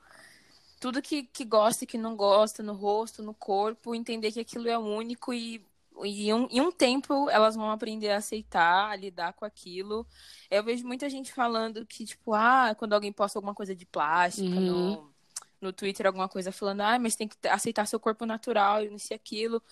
tudo 0.84 1.01
que, 1.01 1.23
que 1.23 1.45
gosta 1.45 1.86
e 1.86 1.88
que 1.88 1.97
não 1.97 2.13
gosta 2.13 2.61
no 2.61 2.73
rosto, 2.73 3.23
no 3.23 3.34
corpo, 3.34 3.95
entender 3.95 4.34
que 4.34 4.41
aquilo 4.41 4.67
é 4.67 4.77
único 4.77 5.34
e 5.34 5.65
e 6.03 6.34
um, 6.34 6.47
em 6.49 6.59
um 6.59 6.71
tempo 6.71 7.29
elas 7.29 7.55
vão 7.55 7.69
aprender 7.69 8.09
a 8.09 8.17
aceitar, 8.17 8.89
a 8.89 8.95
lidar 8.95 9.31
com 9.31 9.45
aquilo. 9.45 10.05
Eu 10.51 10.61
vejo 10.61 10.86
muita 10.86 11.07
gente 11.09 11.31
falando 11.31 11.86
que, 11.86 12.03
tipo, 12.03 12.34
ah, 12.34 12.75
quando 12.77 12.91
alguém 12.91 13.13
posta 13.13 13.38
alguma 13.38 13.53
coisa 13.53 13.73
de 13.73 13.86
plástica 13.86 14.59
uhum. 14.59 14.65
no, 14.65 15.13
no 15.61 15.71
Twitter, 15.71 16.05
alguma 16.05 16.27
coisa 16.27 16.51
falando, 16.51 16.81
ah, 16.81 16.99
mas 16.99 17.15
tem 17.15 17.29
que 17.29 17.38
aceitar 17.47 17.86
seu 17.86 17.99
corpo 17.99 18.25
natural 18.25 18.84
e 18.84 18.93
isso 18.93 19.13
e 19.13 19.15
aquilo. 19.15 19.63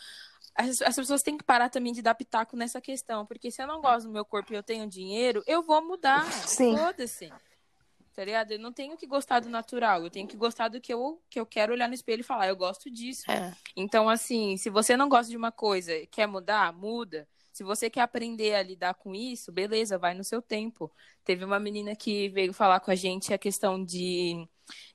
As, 0.55 0.81
as 0.81 0.95
pessoas 0.95 1.23
têm 1.23 1.37
que 1.37 1.43
parar 1.43 1.69
também 1.69 1.91
de 1.91 2.01
dar 2.01 2.15
pitaco 2.15 2.55
nessa 2.55 2.79
questão, 2.79 3.25
porque 3.25 3.51
se 3.51 3.61
eu 3.61 3.67
não 3.67 3.81
gosto 3.81 4.05
do 4.05 4.13
meu 4.13 4.23
corpo 4.23 4.53
e 4.53 4.55
eu 4.55 4.63
tenho 4.63 4.87
dinheiro, 4.87 5.43
eu 5.45 5.61
vou 5.61 5.81
mudar. 5.81 6.31
Sim. 6.31 6.77
Foda-se 6.77 7.33
tá 8.21 8.25
ligado? 8.25 8.51
Eu 8.51 8.59
não 8.59 8.71
tenho 8.71 8.95
que 8.95 9.07
gostar 9.07 9.39
do 9.39 9.49
natural, 9.49 10.03
eu 10.03 10.09
tenho 10.11 10.27
que 10.27 10.37
gostar 10.37 10.67
do 10.67 10.79
que 10.79 10.93
eu, 10.93 11.19
que 11.27 11.39
eu 11.39 11.45
quero 11.45 11.73
olhar 11.73 11.87
no 11.87 11.95
espelho 11.95 12.19
e 12.19 12.23
falar, 12.23 12.47
eu 12.47 12.55
gosto 12.55 12.87
disso. 12.87 13.29
É. 13.31 13.51
Então, 13.75 14.07
assim, 14.07 14.57
se 14.57 14.69
você 14.69 14.95
não 14.95 15.09
gosta 15.09 15.31
de 15.31 15.35
uma 15.35 15.51
coisa 15.51 15.91
quer 16.05 16.27
mudar, 16.27 16.71
muda. 16.71 17.27
Se 17.51 17.63
você 17.63 17.89
quer 17.89 18.01
aprender 18.01 18.53
a 18.53 18.61
lidar 18.61 18.93
com 18.93 19.15
isso, 19.15 19.51
beleza, 19.51 19.97
vai 19.97 20.13
no 20.13 20.23
seu 20.23 20.39
tempo. 20.39 20.91
Teve 21.25 21.43
uma 21.43 21.59
menina 21.59 21.95
que 21.95 22.29
veio 22.29 22.53
falar 22.53 22.79
com 22.79 22.91
a 22.91 22.95
gente 22.95 23.33
a 23.33 23.39
questão 23.39 23.83
de, 23.83 24.47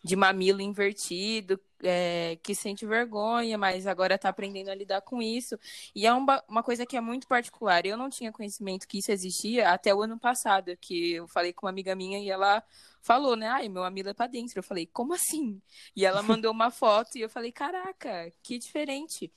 de 0.05 0.15
mamilo 0.15 0.61
invertido, 0.61 1.61
é, 1.83 2.39
que 2.43 2.55
sente 2.55 2.87
vergonha, 2.87 3.59
mas 3.59 3.87
agora 3.87 4.15
está 4.15 4.29
aprendendo 4.29 4.71
a 4.71 4.75
lidar 4.75 5.01
com 5.03 5.21
isso. 5.21 5.59
E 5.95 6.07
é 6.07 6.13
uma, 6.13 6.43
uma 6.49 6.63
coisa 6.63 6.87
que 6.87 6.97
é 6.97 7.01
muito 7.01 7.27
particular. 7.27 7.85
Eu 7.85 7.97
não 7.97 8.09
tinha 8.09 8.33
conhecimento 8.33 8.87
que 8.87 8.99
isso 8.99 9.11
existia 9.11 9.71
até 9.71 9.95
o 9.95 10.03
ano 10.03 10.19
passado, 10.19 10.77
que 10.81 11.15
eu 11.15 11.29
falei 11.29 11.53
com 11.53 11.67
uma 11.67 11.71
amiga 11.71 11.95
minha 11.95 12.19
e 12.19 12.31
ela 12.31 12.63
falou, 13.07 13.37
né? 13.37 13.47
Ai, 13.49 13.69
meu 13.69 13.83
mamilo 13.83 14.09
é 14.09 14.15
pra 14.15 14.27
dentro. 14.27 14.59
Eu 14.59 14.63
falei, 14.63 14.87
como 14.87 15.15
assim? 15.15 15.61
E 15.95 16.05
ela 16.05 16.23
mandou 16.43 16.51
uma 16.51 16.71
foto 16.71 17.17
e 17.17 17.23
eu 17.23 17.31
falei, 17.31 17.53
caraca, 17.53 18.33
que 18.43 18.59
diferente. 18.59 19.33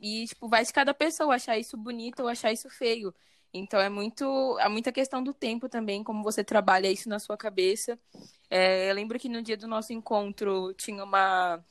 E, 0.00 0.26
tipo, 0.26 0.48
vai 0.48 0.64
de 0.64 0.72
cada 0.72 0.92
pessoa 0.92 1.34
achar 1.34 1.58
isso 1.58 1.76
bonito 1.76 2.20
ou 2.20 2.28
achar 2.28 2.52
isso 2.52 2.68
feio. 2.68 3.14
Então 3.52 3.80
é 3.80 3.88
muito, 3.88 4.58
é 4.60 4.68
muita 4.68 4.92
questão 4.92 5.22
do 5.22 5.32
tempo 5.32 5.68
também, 5.68 6.04
como 6.04 6.22
você 6.22 6.44
trabalha 6.44 6.92
isso 6.92 7.08
na 7.08 7.18
sua 7.18 7.36
cabeça. 7.36 7.98
É, 8.50 8.90
eu 8.90 8.94
lembro 8.94 9.18
que 9.18 9.30
no 9.30 9.40
dia 9.40 9.56
do 9.56 9.66
nosso 9.66 9.92
encontro 9.92 10.74
tinha 10.74 11.02
uma 11.02 11.64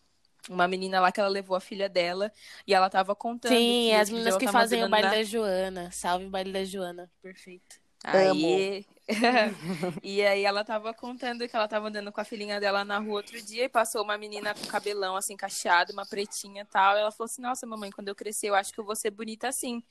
uma 0.48 0.68
menina 0.68 1.00
lá 1.00 1.12
que 1.12 1.20
ela 1.20 1.30
levou 1.30 1.58
a 1.58 1.60
filha 1.60 1.90
dela 1.90 2.32
e 2.68 2.74
ela 2.74 2.88
tava 2.88 3.16
contando. 3.16 3.52
Sim, 3.52 3.94
as 3.94 4.12
meninas 4.12 4.38
que 4.38 4.48
fazem 4.48 4.84
o 4.84 4.90
baile 4.90 5.08
na... 5.08 5.16
da 5.16 5.24
Joana. 5.24 5.92
Salve 5.92 6.26
o 6.26 6.30
baile 6.30 6.52
da 6.52 6.64
Joana. 6.64 7.10
Perfeito. 7.22 7.85
Aí. 8.06 8.86
e 10.04 10.26
aí 10.26 10.44
ela 10.44 10.64
tava 10.64 10.92
contando 10.94 11.48
que 11.48 11.56
ela 11.56 11.68
tava 11.68 11.90
andando 11.90 12.12
com 12.12 12.20
a 12.20 12.24
filhinha 12.24 12.60
dela 12.60 12.84
na 12.84 12.98
rua 12.98 13.18
outro 13.18 13.40
dia 13.40 13.66
e 13.66 13.70
passou 13.70 14.04
uma 14.04 14.18
menina 14.18 14.54
com 14.56 14.66
cabelão 14.66 15.16
assim 15.16 15.38
cacheado, 15.38 15.94
uma 15.94 16.06
pretinha 16.06 16.64
e 16.64 16.66
tal. 16.66 16.96
E 16.96 17.02
ela 17.02 17.12
falou 17.12 17.26
assim: 17.26 17.42
Nossa, 17.42 17.68
mamãe, 17.68 17.92
quando 17.92 18.08
eu 18.08 18.16
crescer, 18.16 18.48
eu 18.48 18.56
acho 18.56 18.74
que 18.74 18.80
eu 18.80 18.86
vou 18.86 18.96
ser 18.96 19.12
bonita 19.12 19.48
assim. 19.48 19.84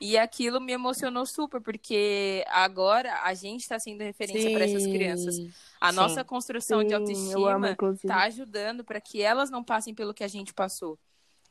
E 0.00 0.16
aquilo 0.16 0.60
me 0.60 0.72
emocionou 0.72 1.26
super, 1.26 1.60
porque 1.60 2.44
agora 2.48 3.22
a 3.22 3.34
gente 3.34 3.62
está 3.62 3.78
sendo 3.78 4.02
referência 4.02 4.50
para 4.52 4.64
essas 4.64 4.86
crianças. 4.86 5.36
A 5.80 5.90
sim, 5.90 5.96
nossa 5.96 6.22
construção 6.22 6.80
sim, 6.80 6.86
de 6.86 6.94
autoestima 6.94 7.76
está 7.94 8.22
ajudando 8.24 8.84
para 8.84 9.00
que 9.00 9.22
elas 9.22 9.50
não 9.50 9.64
passem 9.64 9.94
pelo 9.94 10.14
que 10.14 10.22
a 10.22 10.28
gente 10.28 10.52
passou. 10.54 10.98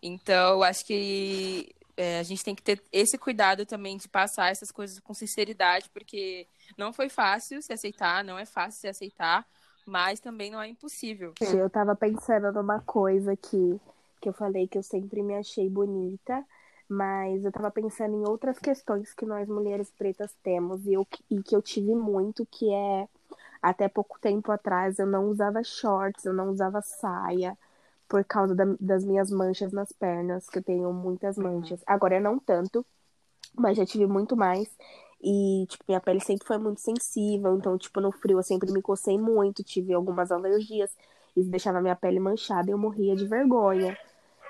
Então, 0.02 0.64
acho 0.64 0.86
que 0.86 1.70
é, 2.00 2.20
a 2.20 2.24
gente 2.24 2.46
tem 2.46 2.56
que 2.56 2.64
ter 2.64 2.82
esse 2.94 3.18
cuidado 3.18 3.66
também 3.66 3.98
de 3.98 4.08
passar 4.08 4.50
essas 4.50 4.72
coisas 4.72 5.00
com 5.02 5.14
sinceridade, 5.14 5.90
porque 5.90 6.48
não 6.78 6.94
foi 6.94 7.10
fácil 7.10 7.62
se 7.62 7.74
aceitar, 7.74 8.24
não 8.24 8.40
é 8.40 8.46
fácil 8.46 8.80
se 8.80 8.88
aceitar, 8.88 9.46
mas 9.86 10.22
também 10.22 10.50
não 10.50 10.62
é 10.62 10.70
impossível. 10.70 11.34
Eu 11.42 11.68
estava 11.68 11.94
pensando 11.98 12.54
numa 12.54 12.80
coisa 12.80 13.36
que, 13.36 13.82
que 14.22 14.30
eu 14.30 14.34
falei 14.34 14.66
que 14.66 14.78
eu 14.78 14.84
sempre 14.84 15.22
me 15.22 15.36
achei 15.36 15.70
bonita 15.70 16.46
mas 16.92 17.46
eu 17.46 17.52
tava 17.52 17.70
pensando 17.70 18.16
em 18.16 18.28
outras 18.28 18.58
questões 18.58 19.14
que 19.14 19.24
nós 19.24 19.48
mulheres 19.48 19.92
pretas 19.92 20.34
temos 20.42 20.88
e, 20.88 20.94
eu, 20.94 21.08
e 21.30 21.44
que 21.44 21.56
eu 21.56 21.62
tive 21.62 21.94
muito, 21.94 22.48
que 22.48 22.74
é 22.74 23.08
até 23.62 23.88
pouco 23.88 24.20
tempo 24.20 24.52
atrás 24.52 24.98
eu 24.98 25.06
não 25.06 25.26
usava 25.26 25.64
shorts, 25.64 26.26
eu 26.26 26.34
não 26.34 26.50
usava 26.50 26.82
saia 26.82 27.56
por 28.10 28.26
causa 28.26 28.56
da, 28.56 28.66
das 28.80 29.06
minhas 29.06 29.30
manchas 29.30 29.72
nas 29.72 29.92
pernas, 29.92 30.50
que 30.50 30.58
eu 30.58 30.64
tenho 30.64 30.92
muitas 30.92 31.38
uhum. 31.38 31.44
manchas. 31.44 31.82
Agora 31.86 32.20
não 32.20 32.40
tanto, 32.40 32.84
mas 33.56 33.78
já 33.78 33.86
tive 33.86 34.08
muito 34.08 34.36
mais. 34.36 34.68
E, 35.22 35.66
tipo, 35.70 35.84
minha 35.88 36.02
pele 36.02 36.20
sempre 36.20 36.48
foi 36.48 36.58
muito 36.58 36.82
sensível, 36.82 37.56
então, 37.56 37.78
tipo, 37.78 38.02
no 38.02 38.12
frio 38.12 38.40
eu 38.40 38.44
sempre 38.44 38.72
me 38.72 38.82
cocei 38.82 39.18
muito, 39.18 39.64
tive 39.64 39.94
algumas 39.94 40.32
alergias, 40.32 40.92
isso 41.36 41.50
deixava 41.50 41.82
minha 41.82 41.96
pele 41.96 42.20
manchada 42.20 42.70
e 42.70 42.74
eu 42.74 42.78
morria 42.78 43.16
de 43.16 43.28
vergonha. 43.28 43.98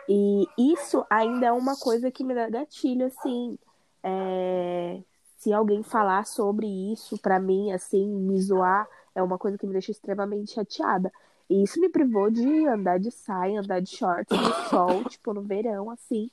E 0.08 0.48
isso 0.58 1.06
ainda 1.10 1.48
é 1.48 1.52
uma 1.52 1.76
coisa 1.78 2.10
que 2.10 2.24
me 2.24 2.34
dá 2.34 2.50
gatilho, 2.50 3.08
assim. 3.08 3.58
É... 4.02 5.02
Se 5.38 5.54
alguém 5.54 5.84
falar 5.84 6.26
sobre 6.26 6.68
isso 6.92 7.18
para 7.18 7.40
mim, 7.40 7.72
assim, 7.72 8.08
me 8.08 8.40
zoar, 8.42 8.88
é 9.16 9.24
uma 9.24 9.38
coisa 9.38 9.58
que 9.58 9.68
me 9.68 9.74
deixa 9.74 9.92
extremamente 9.92 10.54
chateada. 10.54 11.12
E 11.50 11.64
isso 11.64 11.80
me 11.80 11.90
privou 11.90 12.30
de 12.30 12.68
andar 12.68 13.00
de 13.00 13.12
saia, 13.12 13.60
andar 13.60 13.82
de 13.82 13.90
shorts 13.90 14.38
no 14.38 14.54
sol, 14.70 15.04
tipo, 15.10 15.34
no 15.34 15.42
verão, 15.42 15.90
assim, 15.90 16.30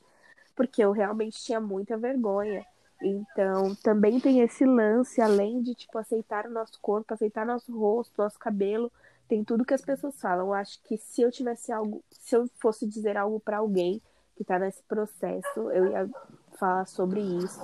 porque 0.55 0.83
eu 0.83 0.91
realmente 0.91 1.43
tinha 1.43 1.59
muita 1.59 1.97
vergonha. 1.97 2.65
Então, 3.01 3.75
também 3.75 4.19
tem 4.19 4.41
esse 4.41 4.65
lance, 4.65 5.21
além 5.21 5.61
de, 5.61 5.73
tipo, 5.75 5.97
aceitar 5.97 6.45
o 6.45 6.51
nosso 6.51 6.79
corpo, 6.81 7.13
aceitar 7.13 7.45
nosso 7.45 7.77
rosto, 7.77 8.13
nosso 8.17 8.39
cabelo, 8.39 8.91
tem 9.27 9.43
tudo 9.43 9.65
que 9.65 9.73
as 9.73 9.81
pessoas 9.81 10.19
falam. 10.19 10.47
Eu 10.47 10.53
acho 10.53 10.81
que 10.83 10.97
se 10.97 11.21
eu 11.21 11.31
tivesse 11.31 11.71
algo, 11.71 12.03
se 12.11 12.35
eu 12.35 12.49
fosse 12.59 12.87
dizer 12.87 13.17
algo 13.17 13.39
para 13.39 13.57
alguém 13.57 14.01
que 14.35 14.43
tá 14.43 14.57
nesse 14.59 14.83
processo, 14.83 15.71
eu 15.71 15.91
ia 15.91 16.09
falar 16.57 16.85
sobre 16.85 17.21
isso. 17.21 17.59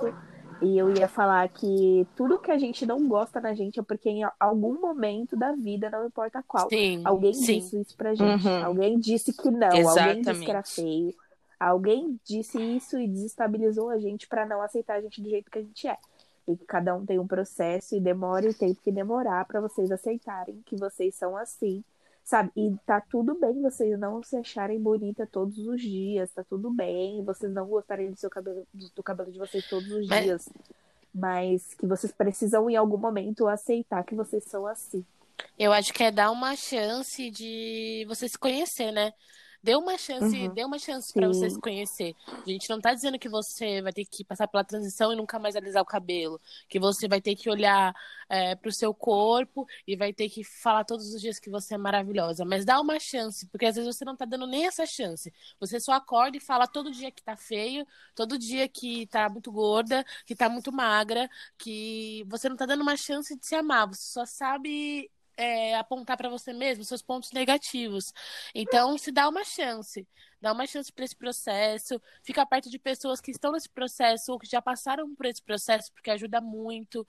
E 0.60 0.78
eu 0.78 0.92
ia 0.94 1.08
falar 1.08 1.48
que 1.48 2.06
tudo 2.16 2.38
que 2.38 2.50
a 2.50 2.58
gente 2.58 2.86
não 2.86 3.06
gosta 3.08 3.40
na 3.40 3.54
gente 3.54 3.80
é 3.80 3.82
porque 3.82 4.08
em 4.08 4.22
algum 4.38 4.80
momento 4.80 5.36
da 5.36 5.52
vida, 5.52 5.90
não 5.90 6.06
importa 6.06 6.42
qual, 6.46 6.68
sim, 6.68 7.00
alguém 7.04 7.32
sim. 7.32 7.58
disse 7.58 7.80
isso 7.80 7.96
pra 7.96 8.14
gente. 8.14 8.46
Uhum. 8.46 8.64
Alguém 8.64 8.98
disse 8.98 9.32
que 9.32 9.50
não, 9.50 9.74
Exatamente. 9.74 9.98
alguém 9.98 10.22
disse 10.22 10.44
que 10.44 10.50
era 10.50 10.62
feio. 10.62 11.14
Alguém 11.58 12.20
disse 12.24 12.60
isso 12.60 12.98
e 12.98 13.08
desestabilizou 13.08 13.88
a 13.88 13.98
gente 13.98 14.26
para 14.26 14.44
não 14.44 14.60
aceitar 14.60 14.96
a 14.96 15.00
gente 15.00 15.22
do 15.22 15.30
jeito 15.30 15.50
que 15.50 15.58
a 15.58 15.62
gente 15.62 15.88
é 15.88 15.96
e 16.46 16.56
que 16.56 16.64
cada 16.64 16.94
um 16.94 17.06
tem 17.06 17.18
um 17.18 17.26
processo 17.26 17.96
e 17.96 18.00
demora 18.00 18.48
o 18.48 18.54
tempo 18.54 18.80
que 18.82 18.92
demorar 18.92 19.44
para 19.46 19.60
vocês 19.60 19.90
aceitarem 19.90 20.62
que 20.66 20.76
vocês 20.76 21.14
são 21.14 21.36
assim, 21.36 21.82
sabe? 22.24 22.50
E 22.56 22.74
tá 22.86 23.00
tudo 23.00 23.38
bem 23.38 23.60
vocês 23.60 23.98
não 23.98 24.22
se 24.22 24.36
acharem 24.36 24.80
bonita 24.80 25.28
todos 25.30 25.58
os 25.58 25.80
dias, 25.80 26.32
tá 26.32 26.42
tudo 26.42 26.70
bem, 26.70 27.22
vocês 27.22 27.52
não 27.52 27.66
gostarem 27.66 28.10
do 28.10 28.16
seu 28.16 28.30
cabelo, 28.30 28.66
do 28.72 29.02
cabelo 29.02 29.30
de 29.30 29.38
vocês 29.38 29.68
todos 29.68 29.90
os 29.90 30.08
mas... 30.08 30.24
dias, 30.24 30.48
mas 31.14 31.74
que 31.74 31.86
vocês 31.86 32.12
precisam 32.12 32.68
em 32.68 32.76
algum 32.76 32.96
momento 32.96 33.46
aceitar 33.46 34.02
que 34.04 34.14
vocês 34.14 34.42
são 34.44 34.66
assim. 34.66 35.04
Eu 35.58 35.72
acho 35.72 35.92
que 35.92 36.02
é 36.02 36.10
dar 36.10 36.30
uma 36.30 36.56
chance 36.56 37.30
de 37.30 38.04
você 38.08 38.28
se 38.28 38.38
conhecer, 38.38 38.90
né? 38.90 39.12
Dê 39.64 39.74
uma 39.76 39.96
chance, 39.96 40.36
uhum. 40.36 40.52
dê 40.52 40.62
uma 40.62 40.78
chance 40.78 41.10
para 41.10 41.26
você 41.26 41.48
se 41.48 41.58
conhecer. 41.58 42.14
A 42.28 42.50
gente 42.50 42.68
não 42.68 42.78
tá 42.82 42.92
dizendo 42.92 43.18
que 43.18 43.30
você 43.30 43.80
vai 43.80 43.94
ter 43.94 44.04
que 44.04 44.22
passar 44.22 44.46
pela 44.46 44.62
transição 44.62 45.10
e 45.10 45.16
nunca 45.16 45.38
mais 45.38 45.56
alisar 45.56 45.82
o 45.82 45.86
cabelo, 45.86 46.38
que 46.68 46.78
você 46.78 47.08
vai 47.08 47.18
ter 47.18 47.34
que 47.34 47.48
olhar 47.48 47.94
é, 48.28 48.54
pro 48.54 48.70
seu 48.70 48.92
corpo 48.92 49.66
e 49.86 49.96
vai 49.96 50.12
ter 50.12 50.28
que 50.28 50.44
falar 50.44 50.84
todos 50.84 51.14
os 51.14 51.18
dias 51.18 51.38
que 51.38 51.48
você 51.48 51.76
é 51.76 51.78
maravilhosa, 51.78 52.44
mas 52.44 52.62
dá 52.66 52.78
uma 52.78 53.00
chance, 53.00 53.46
porque 53.46 53.64
às 53.64 53.74
vezes 53.74 53.96
você 53.96 54.04
não 54.04 54.14
tá 54.14 54.26
dando 54.26 54.46
nem 54.46 54.66
essa 54.66 54.84
chance. 54.84 55.32
Você 55.58 55.80
só 55.80 55.92
acorda 55.92 56.36
e 56.36 56.40
fala 56.40 56.66
todo 56.66 56.90
dia 56.90 57.10
que 57.10 57.22
tá 57.22 57.34
feio, 57.34 57.86
todo 58.14 58.38
dia 58.38 58.68
que 58.68 59.06
tá 59.06 59.30
muito 59.30 59.50
gorda, 59.50 60.04
que 60.26 60.36
tá 60.36 60.46
muito 60.46 60.70
magra, 60.70 61.26
que 61.56 62.22
você 62.28 62.50
não 62.50 62.56
tá 62.56 62.66
dando 62.66 62.82
uma 62.82 62.98
chance 62.98 63.34
de 63.34 63.46
se 63.46 63.54
amar, 63.54 63.88
você 63.88 64.02
só 64.02 64.26
sabe 64.26 65.10
é, 65.36 65.74
apontar 65.76 66.16
para 66.16 66.28
você 66.28 66.52
mesmo 66.52 66.84
seus 66.84 67.02
pontos 67.02 67.32
negativos. 67.32 68.12
Então, 68.54 68.96
se 68.98 69.10
dá 69.10 69.28
uma 69.28 69.44
chance, 69.44 70.06
dá 70.40 70.52
uma 70.52 70.66
chance 70.66 70.92
para 70.92 71.04
esse 71.04 71.16
processo, 71.16 72.00
fica 72.22 72.44
perto 72.46 72.70
de 72.70 72.78
pessoas 72.78 73.20
que 73.20 73.30
estão 73.30 73.52
nesse 73.52 73.68
processo 73.68 74.32
ou 74.32 74.38
que 74.38 74.46
já 74.46 74.60
passaram 74.60 75.14
por 75.14 75.26
esse 75.26 75.42
processo, 75.42 75.92
porque 75.92 76.10
ajuda 76.10 76.40
muito. 76.40 77.06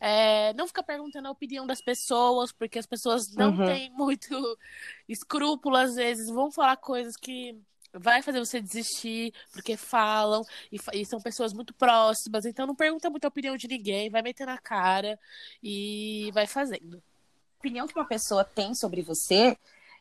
É, 0.00 0.52
não 0.54 0.66
fica 0.66 0.82
perguntando 0.82 1.28
a 1.28 1.30
opinião 1.32 1.66
das 1.66 1.80
pessoas, 1.82 2.52
porque 2.52 2.78
as 2.78 2.86
pessoas 2.86 3.32
não 3.34 3.50
uhum. 3.50 3.66
têm 3.66 3.90
muito 3.90 4.28
escrúpulo 5.08 5.76
às 5.76 5.94
vezes, 5.96 6.30
vão 6.30 6.50
falar 6.50 6.76
coisas 6.76 7.16
que 7.16 7.58
vai 7.98 8.22
fazer 8.22 8.38
você 8.38 8.60
desistir, 8.60 9.32
porque 9.52 9.76
falam 9.76 10.42
e, 10.70 10.78
e, 10.92 11.04
são 11.06 11.20
pessoas 11.20 11.52
muito 11.52 11.74
próximas, 11.74 12.44
então 12.44 12.66
não 12.66 12.74
pergunta 12.74 13.08
muito 13.08 13.24
a 13.24 13.28
opinião 13.28 13.56
de 13.56 13.68
ninguém, 13.68 14.10
vai 14.10 14.22
meter 14.22 14.46
na 14.46 14.58
cara 14.58 15.18
e 15.62 16.30
vai 16.34 16.46
fazendo 16.46 17.02
opinião 17.58 17.86
que 17.86 17.98
uma 17.98 18.06
pessoa 18.06 18.44
tem 18.44 18.74
sobre 18.74 19.02
você 19.02 19.56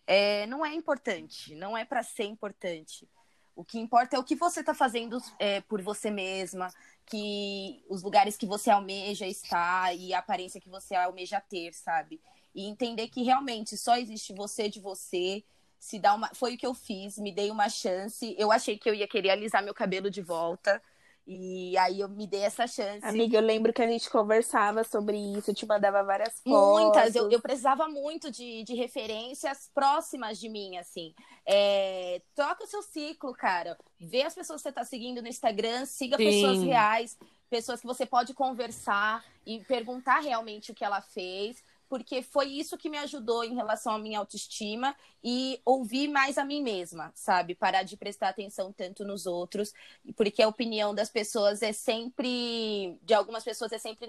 é, 0.07 0.45
não 0.47 0.65
é 0.65 0.73
importante, 0.73 1.55
não 1.55 1.77
é 1.77 1.83
para 1.83 2.03
ser 2.03 2.25
importante. 2.25 3.07
O 3.55 3.63
que 3.63 3.79
importa 3.79 4.17
é 4.17 4.19
o 4.19 4.23
que 4.23 4.35
você 4.35 4.59
está 4.59 4.73
fazendo 4.73 5.17
é, 5.39 5.61
por 5.61 5.81
você 5.81 6.11
mesma, 6.11 6.71
que 7.05 7.83
os 7.87 8.03
lugares 8.03 8.35
que 8.35 8.45
você 8.45 8.69
almeja 8.69 9.25
estar 9.25 9.95
e 9.95 10.13
a 10.13 10.19
aparência 10.19 10.59
que 10.59 10.69
você 10.69 10.93
almeja 10.93 11.39
ter, 11.39 11.73
sabe? 11.73 12.19
E 12.53 12.65
entender 12.65 13.07
que 13.07 13.23
realmente 13.23 13.77
só 13.77 13.95
existe 13.97 14.33
você 14.33 14.69
de 14.69 14.79
você. 14.79 15.43
Se 15.79 15.97
dá 15.99 16.13
uma, 16.13 16.29
foi 16.33 16.55
o 16.55 16.57
que 16.57 16.65
eu 16.65 16.73
fiz, 16.73 17.17
me 17.17 17.31
dei 17.31 17.49
uma 17.49 17.69
chance. 17.69 18.35
Eu 18.37 18.51
achei 18.51 18.77
que 18.77 18.89
eu 18.89 18.93
ia 18.93 19.07
querer 19.07 19.29
alisar 19.29 19.63
meu 19.63 19.73
cabelo 19.73 20.09
de 20.09 20.21
volta. 20.21 20.81
E 21.27 21.75
aí 21.77 22.01
eu 22.01 22.07
me 22.07 22.27
dei 22.27 22.41
essa 22.41 22.67
chance. 22.67 23.03
Amiga, 23.03 23.37
eu 23.37 23.41
lembro 23.41 23.73
que 23.73 23.81
a 23.81 23.87
gente 23.87 24.09
conversava 24.09 24.83
sobre 24.83 25.17
isso, 25.17 25.49
eu 25.49 25.55
te 25.55 25.65
mandava 25.65 26.03
várias 26.03 26.39
fotos. 26.41 26.83
Muitas, 26.83 27.15
eu, 27.15 27.31
eu 27.31 27.41
precisava 27.41 27.87
muito 27.87 28.29
de, 28.29 28.63
de 28.63 28.75
referências 28.75 29.69
próximas 29.73 30.39
de 30.39 30.47
mim, 30.47 30.77
assim. 30.77 31.15
É, 31.43 32.21
troca 32.35 32.63
o 32.63 32.67
seu 32.67 32.83
ciclo, 32.83 33.33
cara. 33.33 33.75
Vê 33.99 34.21
as 34.21 34.35
pessoas 34.35 34.61
que 34.61 34.69
você 34.69 34.71
tá 34.71 34.83
seguindo 34.83 35.21
no 35.21 35.27
Instagram, 35.27 35.85
siga 35.85 36.15
Sim. 36.15 36.25
pessoas 36.25 36.61
reais, 36.61 37.17
pessoas 37.49 37.81
que 37.81 37.87
você 37.87 38.05
pode 38.05 38.33
conversar 38.35 39.25
e 39.45 39.63
perguntar 39.63 40.19
realmente 40.19 40.71
o 40.71 40.75
que 40.75 40.85
ela 40.85 41.01
fez 41.01 41.63
porque 41.89 42.21
foi 42.21 42.47
isso 42.47 42.77
que 42.77 42.89
me 42.89 42.97
ajudou 42.97 43.43
em 43.43 43.55
relação 43.55 43.93
à 43.93 43.99
minha 43.99 44.19
autoestima 44.19 44.95
e 45.23 45.59
ouvir 45.65 46.07
mais 46.07 46.37
a 46.37 46.45
mim 46.45 46.61
mesma, 46.61 47.11
sabe? 47.15 47.55
Parar 47.55 47.83
de 47.83 47.97
prestar 47.97 48.29
atenção 48.29 48.71
tanto 48.71 49.05
nos 49.05 49.25
outros, 49.25 49.73
porque 50.15 50.41
a 50.41 50.47
opinião 50.47 50.93
das 50.93 51.09
pessoas 51.09 51.61
é 51.61 51.71
sempre, 51.71 52.97
de 53.03 53.13
algumas 53.13 53.43
pessoas 53.43 53.71
é 53.71 53.77
sempre 53.77 54.07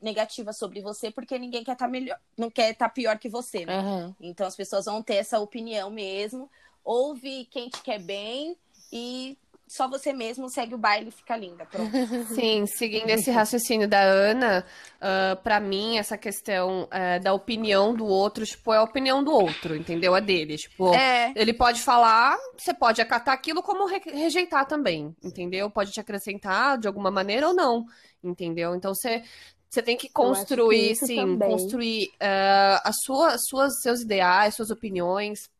negativa 0.00 0.52
sobre 0.52 0.80
você, 0.80 1.10
porque 1.10 1.38
ninguém 1.38 1.64
quer 1.64 1.72
estar 1.72 1.86
tá 1.86 1.90
melhor, 1.90 2.18
não 2.36 2.50
quer 2.50 2.72
estar 2.72 2.88
tá 2.88 2.94
pior 2.94 3.18
que 3.18 3.28
você, 3.28 3.66
né? 3.66 3.80
Uhum. 3.80 4.14
Então 4.20 4.46
as 4.46 4.56
pessoas 4.56 4.84
vão 4.84 5.02
ter 5.02 5.16
essa 5.16 5.38
opinião 5.40 5.90
mesmo. 5.90 6.50
Ouve 6.84 7.46
quem 7.46 7.68
te 7.68 7.82
quer 7.82 8.00
bem 8.00 8.56
e 8.92 9.36
só 9.66 9.88
você 9.88 10.12
mesmo 10.12 10.48
segue 10.48 10.74
o 10.74 10.78
baile 10.78 11.08
e 11.08 11.12
fica 11.12 11.36
linda. 11.36 11.66
Pronto. 11.66 11.90
Sim, 12.34 12.66
seguindo 12.66 13.10
esse 13.10 13.30
raciocínio 13.30 13.88
da 13.88 14.00
Ana, 14.00 14.64
uh, 14.64 14.96
ah, 15.00 15.36
para 15.42 15.58
mim, 15.58 15.98
essa 15.98 16.16
questão 16.16 16.84
uh, 16.84 17.22
da 17.22 17.32
opinião 17.32 17.94
do 17.94 18.06
outro, 18.06 18.46
tipo, 18.46 18.72
é 18.72 18.76
a 18.76 18.82
opinião 18.82 19.24
do 19.24 19.32
outro, 19.32 19.74
entendeu? 19.74 20.14
A 20.14 20.20
dele. 20.20 20.56
Tipo, 20.56 20.94
é. 20.94 21.32
ele 21.34 21.52
pode 21.52 21.82
falar, 21.82 22.36
você 22.56 22.72
pode 22.72 23.02
acatar 23.02 23.34
aquilo 23.34 23.62
como 23.62 23.86
re 23.86 24.00
rejeitar 24.06 24.66
também, 24.66 25.14
entendeu? 25.22 25.68
Pode 25.68 25.90
te 25.90 26.00
acrescentar 26.00 26.78
de 26.78 26.86
alguma 26.86 27.10
maneira 27.10 27.48
ou 27.48 27.54
não, 27.54 27.84
entendeu? 28.22 28.74
Então 28.74 28.94
você. 28.94 29.22
Você 29.68 29.82
tem 29.82 29.96
que 29.96 30.08
construir, 30.08 30.90
que 30.90 31.06
sim, 31.06 31.16
também. 31.16 31.50
construir 31.50 32.06
uh, 32.22 32.80
as 32.84 32.94
suas, 33.02 33.40
suas, 33.46 33.82
seus 33.82 34.00
ideais, 34.00 34.54
suas 34.54 34.70
opiniões, 34.70 35.50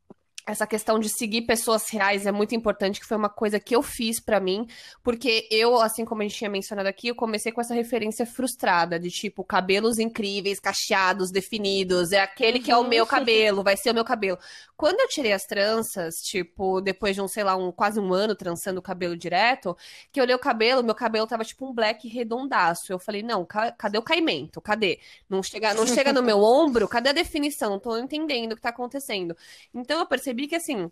essa 0.47 0.67
questão 0.67 0.99
de 0.99 1.09
seguir 1.09 1.43
pessoas 1.43 1.91
reais 1.91 2.25
é 2.25 2.31
muito 2.31 2.55
importante, 2.55 3.01
que 3.01 3.07
foi 3.07 3.17
uma 3.17 3.29
coisa 3.29 3.59
que 3.59 3.75
eu 3.75 3.83
fiz 3.83 4.21
para 4.21 4.39
mim, 4.39 4.67
porque 5.03 5.49
eu, 5.51 5.81
assim 5.81 6.05
como 6.05 6.23
a 6.23 6.25
gente 6.25 6.37
tinha 6.37 6.49
mencionado 6.49 6.89
aqui, 6.89 7.09
eu 7.09 7.17
comecei 7.17 7.51
com 7.51 7.61
essa 7.61 7.75
referência 7.75 8.25
frustrada, 8.25 8.99
de 8.99 9.11
tipo, 9.11 9.43
cabelos 9.43 9.99
incríveis, 9.99 10.61
cacheados, 10.61 11.33
definidos, 11.33 12.13
é 12.13 12.21
aquele 12.21 12.61
que 12.61 12.71
é 12.71 12.77
o 12.77 12.87
meu 12.87 13.05
cabelo, 13.07 13.65
vai 13.65 13.77
ser 13.77 13.91
o 13.91 13.95
meu 13.95 14.05
cabelo. 14.05 14.39
Quando 14.77 15.01
eu 15.01 15.09
tirei 15.09 15.33
as 15.33 15.43
tranças, 15.45 16.15
tipo, 16.17 16.81
depois 16.81 17.17
de 17.17 17.23
um, 17.23 17.27
sei 17.27 17.43
lá, 17.43 17.57
um 17.57 17.73
quase 17.73 17.99
um 17.99 18.13
ano 18.13 18.37
trançando 18.37 18.79
o 18.79 18.83
cabelo 18.83 19.17
direto, 19.17 19.77
que 20.13 20.21
eu 20.21 20.25
olhei 20.25 20.37
o 20.37 20.39
cabelo, 20.39 20.85
meu 20.85 20.95
cabelo 20.95 21.27
tava 21.27 21.45
tipo 21.45 21.67
um 21.67 21.73
black 21.75 22.07
redondaço. 22.07 22.93
Eu 22.93 22.99
falei, 22.99 23.23
não, 23.23 23.45
ca 23.45 23.73
cadê 23.73 23.99
o 23.99 24.03
caimento? 24.03 24.61
Cadê? 24.61 25.01
Não 25.29 25.43
chega, 25.43 25.75
não 25.75 25.87
chega 25.87 26.13
no 26.13 26.23
meu 26.23 26.41
ombro, 26.43 26.87
cadê 26.87 27.09
a 27.09 27.13
definição? 27.13 27.71
Não 27.71 27.81
tô 27.81 27.97
entendendo 27.97 28.53
o 28.53 28.57
que 28.57 28.63
tá 28.63 28.69
acontecendo. 28.69 29.37
Então 29.75 29.99
eu 29.99 30.07
percebi 30.07 30.36
percebi 30.37 30.47
que 30.47 30.55
assim, 30.55 30.91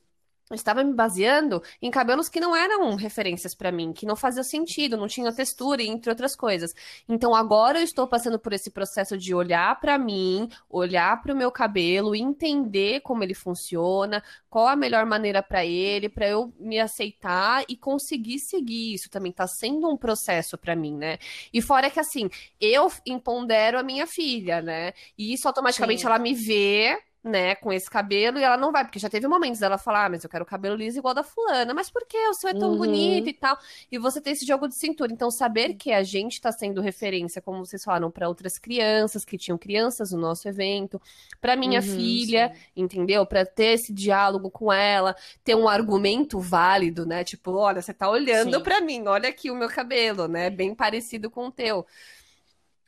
eu 0.51 0.57
estava 0.57 0.84
me 0.84 0.92
baseando 0.92 1.62
em 1.80 1.90
cabelos 1.90 2.28
que 2.28 2.38
não 2.38 2.55
eram 2.55 2.95
referências 2.97 3.55
para 3.55 3.72
mim, 3.72 3.95
que 3.95 4.05
não 4.05 4.14
faziam 4.14 4.45
sentido, 4.45 4.97
não 4.97 5.09
tinham 5.09 5.34
textura, 5.34 5.82
entre 5.82 6.11
outras 6.11 6.36
coisas. 6.36 6.74
Então 7.09 7.34
agora 7.34 7.78
eu 7.78 7.82
estou 7.84 8.07
passando 8.07 8.38
por 8.38 8.53
esse 8.53 8.70
processo 8.70 9.16
de 9.16 9.34
olhar 9.34 9.80
para 9.80 9.99
mim, 9.99 10.49
olhar 10.68 11.22
para 11.22 11.32
o 11.32 11.36
meu 11.36 11.51
cabelo, 11.51 12.14
entender 12.14 13.01
como 13.01 13.24
ele 13.24 13.32
funciona, 13.32 14.22
qual 14.51 14.68
a 14.68 14.76
melhor 14.76 15.07
maneira 15.07 15.42
para 15.42 15.64
ele, 15.64 16.11
para 16.11 16.28
eu 16.28 16.53
me 16.59 16.78
aceitar 16.78 17.64
e 17.66 17.74
conseguir 17.74 18.38
seguir. 18.38 18.95
Isso 18.95 19.09
também 19.09 19.30
está 19.30 19.47
sendo 19.47 19.88
um 19.88 19.97
processo 19.97 20.59
para 20.59 20.76
mim, 20.76 20.95
né? 20.95 21.18
E 21.55 21.62
fora 21.62 21.88
que 21.90 22.01
assim, 22.01 22.28
eu 22.61 22.92
empodero 23.07 23.78
a 23.78 23.82
minha 23.82 24.07
filha, 24.07 24.61
né? 24.61 24.92
E 25.16 25.32
isso 25.32 25.49
automaticamente 25.49 26.03
Sim. 26.03 26.07
ela 26.07 26.18
me 26.18 26.34
vê 26.34 26.99
né, 27.25 27.55
com 27.55 27.72
esse 27.72 27.89
cabelo, 27.89 28.39
e 28.39 28.43
ela 28.43 28.59
não 28.59 28.70
vai, 28.70 28.85
porque 28.85 28.99
já 28.99 29.09
teve 29.09 29.27
momentos 29.27 29.59
dela 29.59 29.79
falar, 29.79 30.05
ah, 30.05 30.09
mas 30.11 30.22
eu 30.22 30.29
quero 30.29 30.45
cabelo 30.45 30.77
liso 30.77 30.99
igual 30.99 31.14
da 31.14 31.22
fulana, 31.22 31.72
mas 31.72 31.89
por 31.89 32.07
que? 32.07 32.18
O 32.29 32.35
seu 32.35 32.51
é 32.51 32.55
tão 32.55 32.72
uhum. 32.72 32.79
bonito 32.79 33.29
e 33.31 33.33
tal. 33.33 33.59
E 33.91 33.99
você 33.99 34.20
tem 34.20 34.35
esse 34.35 34.45
jogo 34.45 34.68
de 34.68 34.75
cintura. 34.75 35.11
Então, 35.11 35.31
saber 35.31 35.75
que 35.75 35.91
a 35.91 36.03
gente 36.03 36.35
está 36.35 36.53
sendo 36.53 36.83
referência, 36.83 37.41
como 37.41 37.64
vocês 37.64 37.83
falaram, 37.83 38.11
para 38.11 38.29
outras 38.29 38.59
crianças, 38.59 39.25
que 39.25 39.39
tinham 39.39 39.57
crianças 39.57 40.12
no 40.12 40.18
nosso 40.18 40.47
evento, 40.47 41.01
para 41.41 41.57
minha 41.57 41.81
uhum, 41.81 41.87
filha, 41.87 42.53
sim. 42.55 42.83
entendeu? 42.83 43.25
Para 43.25 43.47
ter 43.47 43.72
esse 43.75 43.93
diálogo 43.93 44.51
com 44.51 44.70
ela, 44.70 45.16
ter 45.43 45.55
um 45.55 45.66
argumento 45.66 46.39
válido, 46.39 47.07
né? 47.07 47.25
Tipo, 47.25 47.53
olha, 47.53 47.81
você 47.81 47.95
tá 47.95 48.09
olhando 48.09 48.61
para 48.61 48.83
mim, 48.83 49.07
olha 49.07 49.31
aqui 49.31 49.51
o 49.51 49.57
meu 49.57 49.68
cabelo, 49.68 50.29
né? 50.29 50.51
Bem 50.51 50.75
parecido 50.75 51.31
com 51.31 51.47
o 51.47 51.51
teu. 51.51 51.87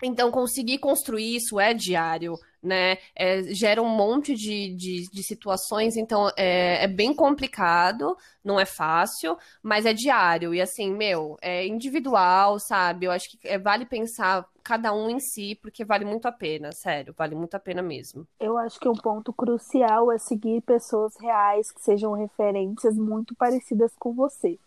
Então, 0.03 0.31
conseguir 0.31 0.79
construir 0.79 1.37
isso 1.37 1.59
é 1.59 1.73
diário, 1.73 2.39
né? 2.63 2.99
É, 3.15 3.43
gera 3.55 3.81
um 3.81 3.89
monte 3.89 4.35
de, 4.35 4.75
de, 4.75 5.09
de 5.11 5.23
situações, 5.23 5.97
então 5.97 6.29
é, 6.37 6.85
é, 6.85 6.89
bem 6.89 7.15
complicado, 7.15 8.17
não 8.45 8.61
é 8.61 8.67
fácil, 8.67 9.39
mas 9.63 9.87
é 9.87 9.95
diário. 9.95 10.53
E 10.53 10.61
assim, 10.61 10.93
meu, 10.93 11.37
é 11.41 11.67
individual, 11.67 12.59
sabe? 12.59 13.07
Eu 13.07 13.13
acho 13.13 13.31
que 13.31 13.39
é, 13.49 13.59
vale 13.59 13.87
pensar 13.87 14.47
cada 14.63 14.93
um 14.93 15.09
em 15.09 15.21
si, 15.21 15.55
porque 15.63 15.85
vale 15.85 16.05
muito 16.05 16.27
a 16.27 16.33
pena, 16.33 16.73
sério, 16.73 17.15
vale 17.17 17.37
muito 17.37 17.55
a 17.55 17.61
pena 17.61 17.81
mesmo. 17.81 18.27
Eu 18.39 18.59
acho 18.59 18.81
que 18.81 18.89
um 18.89 18.95
ponto 18.95 19.33
crucial 19.33 20.11
é 20.11 20.19
seguir 20.19 20.61
pessoas 20.63 21.15
reais 21.21 21.71
que 21.71 21.81
sejam 21.81 22.13
referências 22.13 22.97
muito 22.97 23.35
parecidas 23.37 23.93
com 23.97 24.13
você. 24.13 24.59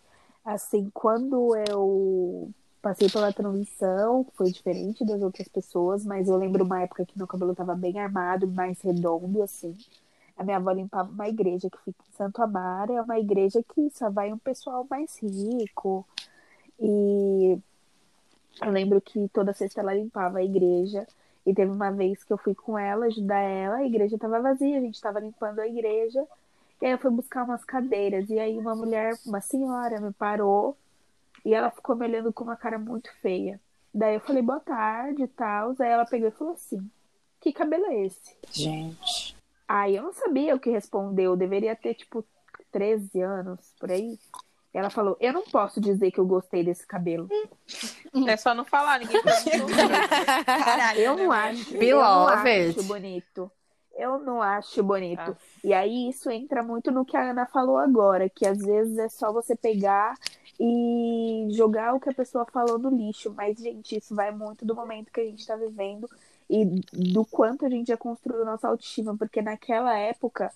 Assim, 0.45 0.89
quando 0.93 1.53
eu 1.69 2.49
passei 2.82 3.09
pela 3.09 3.34
transição, 3.34 4.23
que 4.23 4.36
foi 4.36 4.51
diferente 4.51 5.05
das 5.05 5.21
outras 5.21 5.47
pessoas, 5.47 6.05
mas 6.05 6.27
eu 6.27 6.38
lembro 6.38 6.63
uma 6.63 6.82
época 6.82 7.05
que 7.05 7.17
meu 7.17 7.27
cabelo 7.27 7.51
estava 7.51 7.75
bem 7.75 7.99
armado, 7.99 8.47
mais 8.47 8.80
redondo, 8.82 9.41
assim. 9.43 9.75
A 10.38 10.43
minha 10.43 10.57
avó 10.57 10.71
limpava 10.71 11.11
uma 11.11 11.27
igreja 11.27 11.69
que 11.69 11.77
fica 11.80 12.03
em 12.09 12.15
Santo 12.15 12.41
Amaro, 12.41 12.93
é 12.93 13.01
uma 13.01 13.19
igreja 13.19 13.61
que 13.63 13.89
só 13.91 14.09
vai 14.09 14.32
um 14.32 14.38
pessoal 14.38 14.88
mais 14.89 15.17
rico. 15.21 16.07
E 16.80 17.59
eu 18.61 18.71
lembro 18.71 19.01
que 19.01 19.27
toda 19.30 19.53
sexta 19.53 19.82
ela 19.82 19.93
limpava 19.93 20.39
a 20.39 20.43
igreja. 20.43 21.05
E 21.45 21.53
teve 21.53 21.71
uma 21.71 21.91
vez 21.91 22.23
que 22.23 22.32
eu 22.32 22.38
fui 22.38 22.53
com 22.55 22.77
ela, 22.77 23.07
ajudar 23.07 23.39
ela, 23.39 23.77
a 23.77 23.86
igreja 23.86 24.15
estava 24.15 24.41
vazia, 24.41 24.77
a 24.77 24.82
gente 24.82 24.95
estava 24.95 25.19
limpando 25.19 25.59
a 25.59 25.67
igreja. 25.67 26.25
E 26.82 26.86
aí 26.86 26.91
eu 26.93 26.97
fui 26.99 27.11
buscar 27.11 27.43
umas 27.43 27.65
cadeiras. 27.65 28.30
E 28.30 28.39
aí 28.39 28.57
uma 28.57 28.75
mulher, 28.75 29.17
uma 29.25 29.41
senhora, 29.41 29.99
me 29.99 30.13
parou 30.13 30.77
e 31.45 31.53
ela 31.53 31.71
ficou 31.71 31.95
me 31.95 32.05
olhando 32.05 32.31
com 32.33 32.43
uma 32.43 32.55
cara 32.55 32.77
muito 32.77 33.09
feia. 33.21 33.59
Daí 33.93 34.15
eu 34.15 34.19
falei, 34.19 34.41
boa 34.41 34.59
tarde 34.59 35.23
e 35.23 35.27
tal. 35.27 35.75
Aí 35.79 35.89
ela 35.89 36.05
pegou 36.05 36.27
e 36.27 36.31
falou 36.31 36.53
assim: 36.53 36.89
Que 37.39 37.51
cabelo 37.51 37.85
é 37.85 38.05
esse? 38.05 38.37
Gente. 38.51 39.35
Aí 39.67 39.95
eu 39.95 40.03
não 40.03 40.13
sabia 40.13 40.55
o 40.55 40.59
que 40.59 40.69
responder. 40.69 41.23
Eu 41.23 41.35
deveria 41.35 41.75
ter, 41.75 41.93
tipo, 41.95 42.25
13 42.71 43.21
anos 43.21 43.73
por 43.79 43.91
aí. 43.91 44.17
Ela 44.73 44.89
falou: 44.89 45.17
Eu 45.19 45.33
não 45.33 45.43
posso 45.43 45.81
dizer 45.81 46.11
que 46.11 46.19
eu 46.19 46.25
gostei 46.25 46.63
desse 46.63 46.85
cabelo. 46.85 47.27
É 48.27 48.37
só 48.37 48.53
não 48.53 48.65
falar, 48.65 48.99
ninguém 48.99 49.21
Caralho, 50.45 50.99
eu 50.99 51.17
não 51.17 51.31
acho. 51.31 51.75
Eu 51.75 51.99
não 51.99 52.27
acho 52.27 52.83
bonito. 52.83 53.51
Eu 53.95 54.19
não 54.19 54.41
acho 54.41 54.81
bonito. 54.81 55.19
Ah. 55.19 55.37
E 55.63 55.73
aí 55.73 56.09
isso 56.09 56.29
entra 56.29 56.63
muito 56.63 56.89
no 56.89 57.03
que 57.03 57.17
a 57.17 57.31
Ana 57.31 57.45
falou 57.45 57.77
agora, 57.77 58.29
que 58.29 58.47
às 58.47 58.59
vezes 58.59 58.97
é 58.97 59.09
só 59.09 59.33
você 59.33 59.55
pegar 59.55 60.15
e 60.60 61.47
jogar 61.51 61.93
o 61.93 61.99
que 61.99 62.10
a 62.10 62.14
pessoa 62.14 62.45
falou 62.45 62.78
no 62.78 62.89
lixo. 62.89 63.34
Mas, 63.36 63.57
gente, 63.57 63.97
isso 63.97 64.14
vai 64.14 64.32
muito 64.32 64.66
do 64.66 64.76
momento 64.76 65.12
que 65.12 65.22
a 65.22 65.26
gente 65.26 65.39
está 65.39 65.55
vivendo 65.55 66.10
e 66.49 66.66
do 66.91 67.24
quanto 67.26 67.66
a 67.66 67.70
gente 67.70 67.88
já 67.88 67.97
construiu 67.97 68.43
nossa 68.43 68.68
autoestima, 68.68 69.16
porque 69.16 69.41
naquela 69.41 69.97
época 69.97 70.51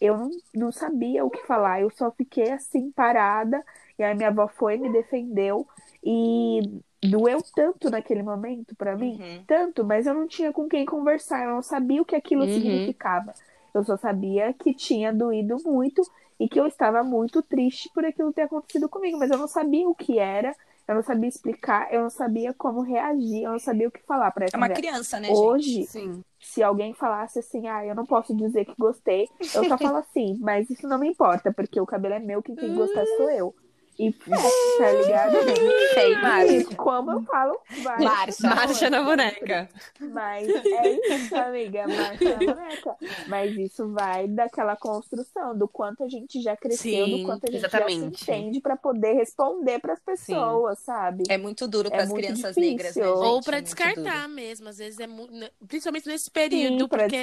eu 0.00 0.16
não, 0.16 0.30
não 0.54 0.72
sabia 0.72 1.24
o 1.24 1.30
que 1.30 1.44
falar, 1.46 1.80
eu 1.80 1.90
só 1.90 2.10
fiquei 2.10 2.52
assim 2.52 2.90
parada, 2.92 3.64
e 3.98 4.02
aí 4.02 4.14
minha 4.14 4.28
avó 4.28 4.46
foi 4.46 4.76
me 4.76 4.92
defendeu 4.92 5.66
e 6.04 6.80
doeu 7.02 7.42
tanto 7.54 7.90
naquele 7.90 8.22
momento 8.22 8.76
para 8.76 8.96
mim, 8.96 9.18
uhum. 9.20 9.44
tanto, 9.46 9.84
mas 9.84 10.06
eu 10.06 10.14
não 10.14 10.28
tinha 10.28 10.52
com 10.52 10.68
quem 10.68 10.84
conversar, 10.84 11.44
eu 11.44 11.50
não 11.50 11.62
sabia 11.62 12.02
o 12.02 12.04
que 12.04 12.14
aquilo 12.14 12.44
uhum. 12.44 12.52
significava. 12.54 13.32
Eu 13.74 13.84
só 13.84 13.96
sabia 13.96 14.52
que 14.52 14.74
tinha 14.74 15.12
doído 15.12 15.56
muito 15.64 16.02
e 16.38 16.48
que 16.48 16.58
eu 16.60 16.66
estava 16.66 17.02
muito 17.02 17.42
triste 17.42 17.90
por 17.92 18.04
aquilo 18.04 18.32
ter 18.32 18.42
acontecido 18.42 18.88
comigo, 18.88 19.18
mas 19.18 19.30
eu 19.30 19.38
não 19.38 19.48
sabia 19.48 19.88
o 19.88 19.94
que 19.94 20.18
era, 20.18 20.54
eu 20.86 20.94
não 20.94 21.02
sabia 21.02 21.28
explicar, 21.28 21.92
eu 21.92 22.02
não 22.02 22.10
sabia 22.10 22.54
como 22.54 22.82
reagir, 22.82 23.42
eu 23.44 23.52
não 23.52 23.58
sabia 23.58 23.88
o 23.88 23.90
que 23.90 24.02
falar 24.04 24.30
para 24.30 24.46
essa 24.46 24.56
É 24.56 24.58
uma 24.58 24.66
mulher. 24.66 24.76
criança, 24.80 25.20
né, 25.20 25.28
Hoje, 25.30 25.84
Sim. 25.84 26.22
se 26.40 26.62
alguém 26.62 26.94
falasse 26.94 27.38
assim, 27.40 27.68
ah, 27.68 27.84
eu 27.84 27.94
não 27.94 28.06
posso 28.06 28.34
dizer 28.36 28.64
que 28.64 28.74
gostei, 28.78 29.28
eu 29.54 29.64
só 29.64 29.76
falo 29.78 29.96
assim, 29.98 30.38
mas 30.40 30.68
isso 30.70 30.88
não 30.88 30.98
me 30.98 31.08
importa, 31.08 31.52
porque 31.52 31.80
o 31.80 31.86
cabelo 31.86 32.14
é 32.14 32.18
meu, 32.18 32.42
quem 32.42 32.56
tem 32.56 32.70
que 32.70 32.74
gostar 32.76 33.06
sou 33.06 33.30
eu. 33.30 33.54
E 33.98 34.12
tá 34.12 34.92
ligado? 34.92 35.36
Sei, 35.92 36.14
Márcia. 36.16 36.76
Como 36.76 37.10
eu 37.10 37.22
falo, 37.24 37.58
vai. 37.82 37.98
Marcha. 37.98 38.48
Marcha 38.48 38.90
na 38.90 39.02
boneca. 39.02 39.68
Mas 39.98 40.48
é 40.48 41.16
isso, 41.16 41.34
amiga. 41.34 41.88
Marcha 41.88 42.24
na 42.24 42.54
boneca. 42.54 42.96
Mas 43.26 43.56
isso 43.56 43.92
vai 43.92 44.28
daquela 44.28 44.76
construção, 44.76 45.58
do 45.58 45.66
quanto 45.66 46.04
a 46.04 46.08
gente 46.08 46.40
já 46.40 46.56
cresceu, 46.56 47.06
Sim, 47.06 47.18
do 47.18 47.24
quanto 47.26 47.44
a 47.48 47.50
gente 47.50 47.64
exatamente. 47.66 48.00
já 48.00 48.18
se 48.18 48.24
entende 48.24 48.60
para 48.60 48.76
poder 48.76 49.14
responder 49.14 49.80
para 49.80 49.94
as 49.94 50.00
pessoas, 50.00 50.78
Sim. 50.78 50.84
sabe? 50.84 51.24
É 51.28 51.36
muito 51.36 51.66
duro 51.66 51.90
para 51.90 52.02
é 52.02 52.04
as 52.04 52.12
crianças 52.12 52.54
difícil. 52.54 52.70
negras, 52.70 52.94
né, 52.94 53.02
gente? 53.02 53.16
Ou 53.16 53.42
para 53.42 53.60
descartar 53.60 54.28
mesmo. 54.28 54.68
Às 54.68 54.78
vezes 54.78 55.00
é 55.00 55.08
muito. 55.08 55.32
Né, 55.32 55.50
principalmente 55.66 56.06
nesse 56.06 56.30
período, 56.30 56.82
Sim, 56.82 56.88
porque 56.88 57.16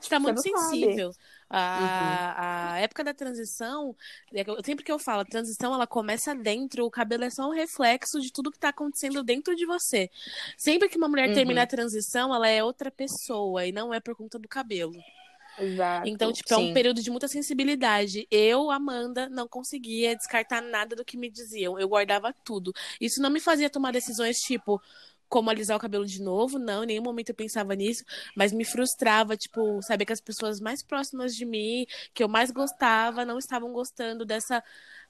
está 0.00 0.18
muito 0.18 0.40
sensível. 0.40 1.12
A, 1.50 1.78
uhum. 1.78 2.74
a 2.74 2.80
época 2.80 3.04
da 3.04 3.12
transição, 3.14 3.94
é 4.32 4.44
sempre 4.64 4.84
que 4.84 4.90
eu 4.90 4.98
falo, 4.98 5.20
a 5.20 5.24
transição 5.24 5.74
ela 5.74 5.86
começa 5.86 6.13
começa 6.14 6.34
dentro, 6.34 6.84
o 6.84 6.90
cabelo 6.90 7.24
é 7.24 7.30
só 7.30 7.48
um 7.48 7.52
reflexo 7.52 8.20
de 8.20 8.32
tudo 8.32 8.50
que 8.50 8.58
tá 8.58 8.68
acontecendo 8.68 9.22
dentro 9.24 9.54
de 9.56 9.66
você. 9.66 10.08
Sempre 10.56 10.88
que 10.88 10.96
uma 10.96 11.08
mulher 11.08 11.28
Uhum. 11.28 11.34
termina 11.34 11.62
a 11.62 11.66
transição, 11.66 12.32
ela 12.32 12.48
é 12.48 12.62
outra 12.62 12.90
pessoa 12.90 13.66
e 13.66 13.72
não 13.72 13.92
é 13.92 13.98
por 14.00 14.14
conta 14.14 14.38
do 14.38 14.48
cabelo. 14.48 14.94
Exato. 15.58 16.08
Então, 16.08 16.32
tipo, 16.32 16.52
é 16.52 16.56
um 16.56 16.66
Sim. 16.68 16.74
período 16.74 17.00
de 17.00 17.10
muita 17.10 17.28
sensibilidade. 17.28 18.26
Eu, 18.30 18.70
Amanda, 18.70 19.28
não 19.28 19.46
conseguia 19.48 20.16
descartar 20.16 20.60
nada 20.60 20.96
do 20.96 21.04
que 21.04 21.16
me 21.16 21.30
diziam. 21.30 21.78
Eu 21.78 21.88
guardava 21.88 22.32
tudo. 22.44 22.72
Isso 23.00 23.20
não 23.20 23.30
me 23.30 23.40
fazia 23.40 23.70
tomar 23.70 23.92
decisões 23.92 24.38
tipo 24.38 24.80
como 25.28 25.50
alisar 25.50 25.76
o 25.76 25.80
cabelo 25.80 26.06
de 26.06 26.22
novo, 26.22 26.58
não, 26.58 26.84
em 26.84 26.86
nenhum 26.86 27.02
momento 27.02 27.30
eu 27.30 27.34
pensava 27.34 27.74
nisso, 27.74 28.04
mas 28.36 28.52
me 28.52 28.64
frustrava, 28.64 29.36
tipo, 29.36 29.82
saber 29.82 30.04
que 30.04 30.12
as 30.12 30.20
pessoas 30.20 30.60
mais 30.60 30.82
próximas 30.82 31.34
de 31.34 31.44
mim, 31.44 31.86
que 32.12 32.22
eu 32.22 32.28
mais 32.28 32.50
gostava, 32.50 33.24
não 33.24 33.38
estavam 33.38 33.72
gostando 33.72 34.24
dessa 34.24 34.62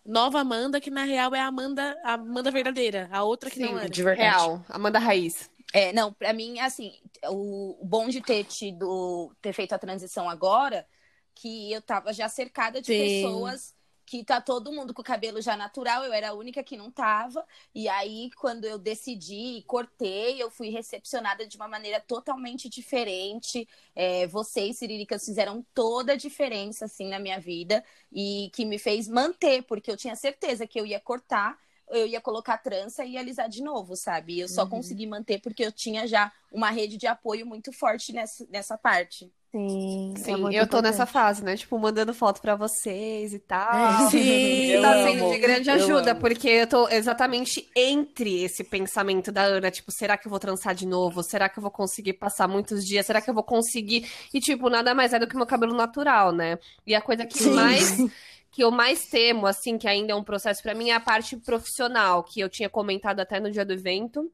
nova 0.04 0.40
Amanda, 0.40 0.80
que 0.80 0.90
na 0.90 1.04
real 1.04 1.34
é 1.34 1.40
a 1.40 1.46
Amanda, 1.46 1.96
a 2.04 2.14
Amanda 2.14 2.50
verdadeira, 2.50 3.08
a 3.10 3.22
outra 3.24 3.50
que 3.50 3.60
não 3.60 3.78
era. 3.78 3.88
de 3.88 4.02
verdade. 4.02 4.30
Real, 4.30 4.64
Amanda 4.68 4.98
Raiz. 4.98 5.50
É, 5.72 5.92
não, 5.92 6.12
pra 6.12 6.32
mim, 6.32 6.60
assim, 6.60 6.92
o 7.28 7.64
o 7.80 7.84
bom 7.84 8.08
de 8.08 8.20
ter 8.20 8.44
tido, 8.44 9.34
ter 9.42 9.52
feito 9.52 9.74
a 9.74 9.78
transição 9.78 10.28
agora, 10.30 10.86
que 11.34 11.72
eu 11.72 11.82
tava 11.82 12.12
já 12.12 12.28
cercada 12.28 12.80
de 12.80 12.86
Sim. 12.86 12.98
pessoas 12.98 13.74
que 14.06 14.22
tá 14.24 14.40
todo 14.40 14.72
mundo 14.72 14.92
com 14.92 15.02
o 15.02 15.04
cabelo 15.04 15.40
já 15.40 15.56
natural, 15.56 16.04
eu 16.04 16.12
era 16.12 16.30
a 16.30 16.34
única 16.34 16.62
que 16.62 16.76
não 16.76 16.90
tava. 16.90 17.44
E 17.74 17.88
aí, 17.88 18.30
quando 18.36 18.64
eu 18.64 18.78
decidi, 18.78 19.62
cortei, 19.66 20.42
eu 20.42 20.50
fui 20.50 20.68
recepcionada 20.68 21.46
de 21.46 21.56
uma 21.56 21.68
maneira 21.68 22.00
totalmente 22.00 22.68
diferente. 22.68 23.66
É, 23.94 24.26
vocês, 24.26 24.78
Ciriricas, 24.78 25.24
fizeram 25.24 25.64
toda 25.74 26.12
a 26.12 26.16
diferença, 26.16 26.84
assim, 26.84 27.08
na 27.08 27.18
minha 27.18 27.40
vida. 27.40 27.84
E 28.12 28.50
que 28.52 28.64
me 28.64 28.78
fez 28.78 29.08
manter, 29.08 29.62
porque 29.62 29.90
eu 29.90 29.96
tinha 29.96 30.16
certeza 30.16 30.66
que 30.66 30.78
eu 30.78 30.86
ia 30.86 31.00
cortar 31.00 31.58
eu 31.90 32.06
ia 32.06 32.20
colocar 32.20 32.58
trança 32.58 33.04
e 33.04 33.12
ia 33.12 33.20
alisar 33.20 33.48
de 33.48 33.62
novo, 33.62 33.94
sabe? 33.94 34.34
E 34.34 34.40
eu 34.40 34.48
só 34.48 34.66
consegui 34.66 35.06
manter 35.06 35.40
porque 35.40 35.64
eu 35.64 35.70
tinha 35.70 36.06
já 36.06 36.32
uma 36.50 36.70
rede 36.70 36.96
de 36.96 37.06
apoio 37.06 37.46
muito 37.46 37.72
forte 37.72 38.12
nessa, 38.12 38.46
nessa 38.50 38.78
parte. 38.78 39.30
Sim, 39.54 40.14
é 40.16 40.18
Sim, 40.18 40.36
muito 40.36 40.56
eu 40.56 40.66
tô 40.66 40.78
importante. 40.78 40.82
nessa 40.82 41.06
fase, 41.06 41.44
né? 41.44 41.56
Tipo, 41.56 41.78
mandando 41.78 42.12
foto 42.12 42.40
pra 42.40 42.56
vocês 42.56 43.32
e 43.32 43.38
tal. 43.38 43.72
É, 43.72 44.10
Sim. 44.10 44.66
Eu 44.66 44.82
tá 44.82 44.92
amo, 44.94 45.04
sendo 45.04 45.30
de 45.30 45.38
grande 45.38 45.70
eu 45.70 45.74
ajuda, 45.76 46.10
amo. 46.10 46.20
porque 46.20 46.48
eu 46.48 46.66
tô 46.66 46.88
exatamente 46.88 47.70
entre 47.76 48.42
esse 48.42 48.64
pensamento 48.64 49.30
da 49.30 49.42
Ana, 49.44 49.70
tipo, 49.70 49.92
será 49.92 50.18
que 50.18 50.26
eu 50.26 50.30
vou 50.30 50.40
trançar 50.40 50.74
de 50.74 50.84
novo? 50.84 51.22
Será 51.22 51.48
que 51.48 51.58
eu 51.58 51.62
vou 51.62 51.70
conseguir 51.70 52.14
passar 52.14 52.48
muitos 52.48 52.84
dias? 52.84 53.06
Será 53.06 53.20
que 53.20 53.30
eu 53.30 53.34
vou 53.34 53.44
conseguir? 53.44 54.10
E, 54.34 54.40
tipo, 54.40 54.68
nada 54.68 54.92
mais 54.92 55.12
é 55.12 55.20
do 55.20 55.28
que 55.28 55.36
meu 55.36 55.46
cabelo 55.46 55.72
natural, 55.74 56.32
né? 56.32 56.58
E 56.84 56.92
a 56.92 57.00
coisa 57.00 57.24
que 57.24 57.46
mais 57.50 57.96
que 58.50 58.62
eu 58.62 58.70
mais 58.72 59.06
temo, 59.06 59.46
assim, 59.46 59.78
que 59.78 59.86
ainda 59.88 60.12
é 60.12 60.16
um 60.16 60.22
processo 60.24 60.62
pra 60.62 60.74
mim, 60.74 60.90
é 60.90 60.94
a 60.94 61.00
parte 61.00 61.36
profissional, 61.36 62.24
que 62.24 62.40
eu 62.40 62.48
tinha 62.48 62.68
comentado 62.68 63.20
até 63.20 63.38
no 63.38 63.50
dia 63.50 63.64
do 63.64 63.72
evento. 63.72 64.30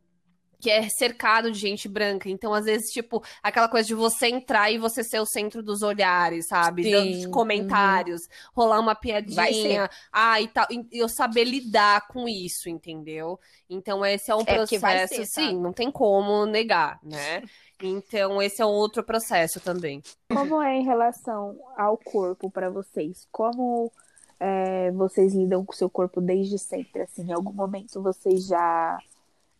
Que 0.60 0.70
é 0.70 0.88
cercado 0.90 1.50
de 1.50 1.58
gente 1.58 1.88
branca. 1.88 2.28
Então, 2.28 2.52
às 2.52 2.66
vezes, 2.66 2.90
tipo, 2.92 3.22
aquela 3.42 3.68
coisa 3.68 3.86
de 3.88 3.94
você 3.94 4.26
entrar 4.28 4.70
e 4.70 4.78
você 4.78 5.02
ser 5.02 5.18
o 5.20 5.26
centro 5.26 5.62
dos 5.62 5.82
olhares, 5.82 6.46
sabe? 6.48 6.84
Sim. 6.84 7.12
Dos 7.12 7.26
comentários, 7.26 8.20
rolar 8.54 8.78
uma 8.80 8.94
piadinha. 8.94 9.88
Ah, 10.12 10.40
e 10.40 10.48
tal. 10.48 10.66
E 10.70 10.86
eu 10.92 11.08
saber 11.08 11.44
lidar 11.44 12.06
com 12.08 12.28
isso, 12.28 12.68
entendeu? 12.68 13.38
Então, 13.68 14.04
esse 14.04 14.30
é 14.30 14.34
um 14.34 14.44
É, 14.46 14.54
processo, 14.54 15.14
ser, 15.14 15.28
tá? 15.34 15.48
sim, 15.48 15.58
não 15.58 15.72
tem 15.72 15.90
como 15.90 16.44
negar, 16.46 16.98
né? 17.02 17.42
Então, 17.82 18.42
esse 18.42 18.60
é 18.60 18.66
um 18.66 18.68
outro 18.68 19.02
processo 19.02 19.58
também. 19.58 20.02
Como 20.28 20.60
é 20.60 20.76
em 20.76 20.84
relação 20.84 21.58
ao 21.78 21.96
corpo 21.96 22.50
para 22.50 22.68
vocês? 22.68 23.26
Como 23.32 23.90
é, 24.38 24.90
vocês 24.92 25.34
lidam 25.34 25.64
com 25.64 25.72
o 25.72 25.76
seu 25.76 25.88
corpo 25.88 26.20
desde 26.20 26.58
sempre? 26.58 27.00
Assim, 27.02 27.22
em 27.22 27.32
algum 27.32 27.52
momento 27.54 28.02
vocês 28.02 28.46
já 28.46 28.98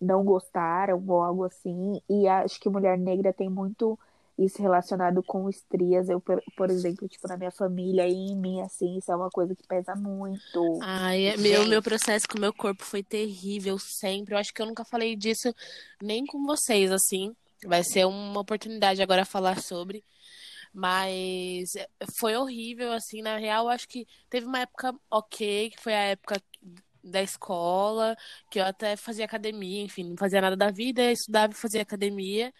não 0.00 0.24
gostaram 0.24 1.02
ou 1.06 1.22
algo 1.22 1.44
assim? 1.44 2.00
E 2.08 2.26
acho 2.26 2.58
que 2.58 2.68
mulher 2.68 2.98
negra 2.98 3.32
tem 3.32 3.48
muito 3.50 3.98
isso 4.38 4.62
relacionado 4.62 5.22
com 5.22 5.48
estrias. 5.48 6.08
Eu, 6.08 6.20
por, 6.20 6.70
exemplo, 6.70 7.06
tipo, 7.06 7.28
na 7.28 7.36
minha 7.36 7.50
família 7.50 8.08
e 8.08 8.12
em 8.12 8.36
mim, 8.36 8.62
assim, 8.62 8.96
isso 8.96 9.12
é 9.12 9.16
uma 9.16 9.28
coisa 9.28 9.54
que 9.54 9.66
pesa 9.66 9.94
muito. 9.94 10.78
Ai, 10.80 11.26
é- 11.26 11.36
meu, 11.36 11.66
meu 11.66 11.82
processo 11.82 12.26
com 12.26 12.38
o 12.38 12.40
meu 12.40 12.52
corpo 12.52 12.82
foi 12.82 13.02
terrível 13.02 13.78
sempre. 13.78 14.34
Eu 14.34 14.38
acho 14.38 14.52
que 14.52 14.62
eu 14.62 14.66
nunca 14.66 14.84
falei 14.84 15.14
disso 15.14 15.54
nem 16.02 16.24
com 16.24 16.44
vocês, 16.44 16.90
assim. 16.90 17.34
Vai 17.66 17.84
ser 17.84 18.06
uma 18.06 18.40
oportunidade 18.40 19.02
agora 19.02 19.26
falar 19.26 19.60
sobre. 19.60 20.02
Mas 20.72 21.72
foi 22.18 22.34
horrível, 22.36 22.92
assim. 22.92 23.20
Na 23.20 23.36
real, 23.36 23.66
eu 23.66 23.70
acho 23.70 23.86
que 23.86 24.06
teve 24.30 24.46
uma 24.46 24.60
época 24.60 24.94
ok, 25.10 25.70
que 25.70 25.82
foi 25.82 25.92
a 25.92 26.02
época 26.04 26.40
da 27.04 27.22
escola, 27.22 28.16
que 28.50 28.58
eu 28.60 28.64
até 28.64 28.96
fazia 28.96 29.24
academia, 29.24 29.82
enfim, 29.82 30.04
não 30.10 30.16
fazia 30.16 30.40
nada 30.40 30.56
da 30.56 30.70
vida, 30.70 31.10
estudava 31.12 31.52
e 31.52 31.56
fazia 31.56 31.82
academia. 31.82 32.52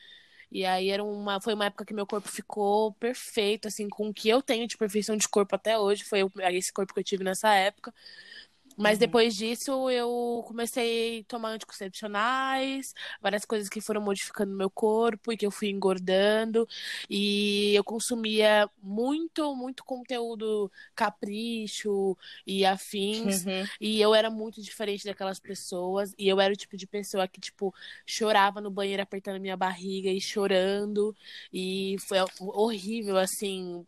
E 0.52 0.64
aí 0.66 0.90
era 0.90 1.04
uma, 1.04 1.40
foi 1.40 1.54
uma 1.54 1.66
época 1.66 1.84
que 1.84 1.94
meu 1.94 2.06
corpo 2.06 2.28
ficou 2.28 2.92
perfeito, 2.94 3.68
assim, 3.68 3.88
com 3.88 4.08
o 4.08 4.14
que 4.14 4.28
eu 4.28 4.42
tenho 4.42 4.66
de 4.66 4.76
perfeição 4.76 5.16
de 5.16 5.28
corpo 5.28 5.54
até 5.56 5.78
hoje. 5.78 6.04
Foi 6.04 6.24
o- 6.24 6.32
esse 6.52 6.72
corpo 6.72 6.92
que 6.94 7.00
eu 7.00 7.04
tive 7.04 7.24
nessa 7.24 7.54
época. 7.54 7.94
Mas 8.82 8.98
depois 8.98 9.36
disso 9.36 9.90
eu 9.90 10.42
comecei 10.46 11.20
a 11.20 11.24
tomar 11.24 11.50
anticoncepcionais, 11.50 12.94
várias 13.20 13.44
coisas 13.44 13.68
que 13.68 13.80
foram 13.80 14.00
modificando 14.00 14.54
meu 14.56 14.70
corpo 14.70 15.32
e 15.32 15.36
que 15.36 15.44
eu 15.46 15.50
fui 15.50 15.68
engordando. 15.68 16.66
E 17.08 17.74
eu 17.74 17.84
consumia 17.84 18.68
muito, 18.82 19.54
muito 19.54 19.84
conteúdo 19.84 20.70
capricho 20.94 22.16
e 22.46 22.64
afins. 22.64 23.44
E 23.80 24.00
eu 24.00 24.14
era 24.14 24.30
muito 24.30 24.62
diferente 24.62 25.04
daquelas 25.04 25.38
pessoas. 25.38 26.14
E 26.18 26.26
eu 26.28 26.40
era 26.40 26.52
o 26.52 26.56
tipo 26.56 26.76
de 26.76 26.86
pessoa 26.86 27.28
que, 27.28 27.40
tipo, 27.40 27.74
chorava 28.06 28.60
no 28.60 28.70
banheiro 28.70 29.02
apertando 29.02 29.40
minha 29.40 29.56
barriga 29.56 30.10
e 30.10 30.20
chorando. 30.20 31.14
E 31.52 31.96
foi 32.00 32.18
horrível, 32.40 33.16
assim. 33.18 33.86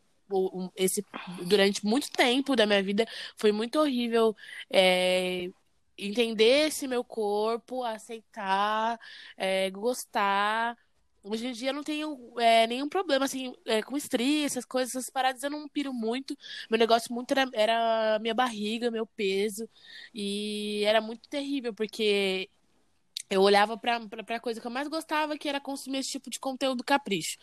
Esse, 0.77 1.05
durante 1.47 1.85
muito 1.85 2.11
tempo 2.11 2.57
da 2.57 2.67
minha 2.67 2.83
vida 2.83 3.07
foi 3.37 3.53
muito 3.53 3.79
horrível 3.79 4.35
é, 4.71 5.51
entender 5.97 6.69
esse 6.69 6.87
meu 6.89 7.05
corpo, 7.05 7.85
aceitar, 7.85 8.99
é, 9.37 9.71
gostar. 9.71 10.77
Hoje 11.25 11.47
em 11.47 11.53
dia 11.53 11.71
eu 11.71 11.75
não 11.75 11.85
tenho 11.85 12.35
é, 12.41 12.67
nenhum 12.67 12.89
problema 12.89 13.25
assim 13.27 13.55
é, 13.65 13.81
com 13.83 13.97
estria, 13.97 14.45
essas 14.45 14.65
coisas, 14.65 14.95
essas 14.97 15.11
paradas 15.11 15.43
eu 15.43 15.51
não 15.51 15.69
piro 15.69 15.93
muito. 15.93 16.37
Meu 16.71 16.79
negócio 16.79 17.13
muito 17.15 17.31
era, 17.33 17.49
era 17.55 18.19
minha 18.21 18.35
barriga, 18.35 18.91
meu 18.91 19.07
peso. 19.07 19.69
E 20.15 20.83
era 20.85 21.01
muito 21.01 21.29
terrível, 21.29 21.73
porque 21.75 22.51
eu 23.33 23.43
olhava 23.43 23.77
pra, 23.79 24.01
pra 24.27 24.41
coisa 24.41 24.61
que 24.61 24.67
eu 24.67 24.71
mais 24.71 24.89
gostava, 24.89 25.39
que 25.39 25.49
era 25.49 25.61
consumir 25.61 25.99
esse 25.99 26.11
tipo 26.11 26.29
de 26.31 26.39
conteúdo 26.39 26.85
capricho. 26.85 27.39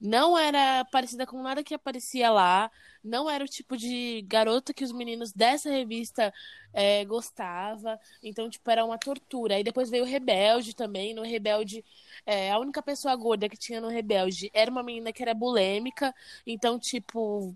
Não 0.00 0.38
era 0.38 0.84
parecida 0.86 1.26
com 1.26 1.42
nada 1.42 1.64
que 1.64 1.74
aparecia 1.74 2.30
lá. 2.30 2.70
Não 3.02 3.28
era 3.28 3.44
o 3.44 3.48
tipo 3.48 3.76
de 3.76 4.22
garota 4.22 4.72
que 4.72 4.84
os 4.84 4.92
meninos 4.92 5.32
dessa 5.32 5.70
revista 5.70 6.32
é, 6.72 7.04
gostava. 7.04 7.98
Então, 8.22 8.48
tipo, 8.48 8.70
era 8.70 8.84
uma 8.84 8.98
tortura. 8.98 9.56
Aí 9.56 9.64
depois 9.64 9.90
veio 9.90 10.04
o 10.04 10.06
Rebelde 10.06 10.74
também. 10.74 11.14
No 11.14 11.22
Rebelde, 11.22 11.84
é, 12.26 12.50
a 12.52 12.58
única 12.58 12.82
pessoa 12.82 13.14
gorda 13.16 13.48
que 13.48 13.56
tinha 13.56 13.80
no 13.80 13.88
Rebelde 13.88 14.50
era 14.54 14.70
uma 14.70 14.82
menina 14.82 15.12
que 15.12 15.22
era 15.22 15.34
bulêmica. 15.34 16.14
Então, 16.46 16.78
tipo, 16.78 17.54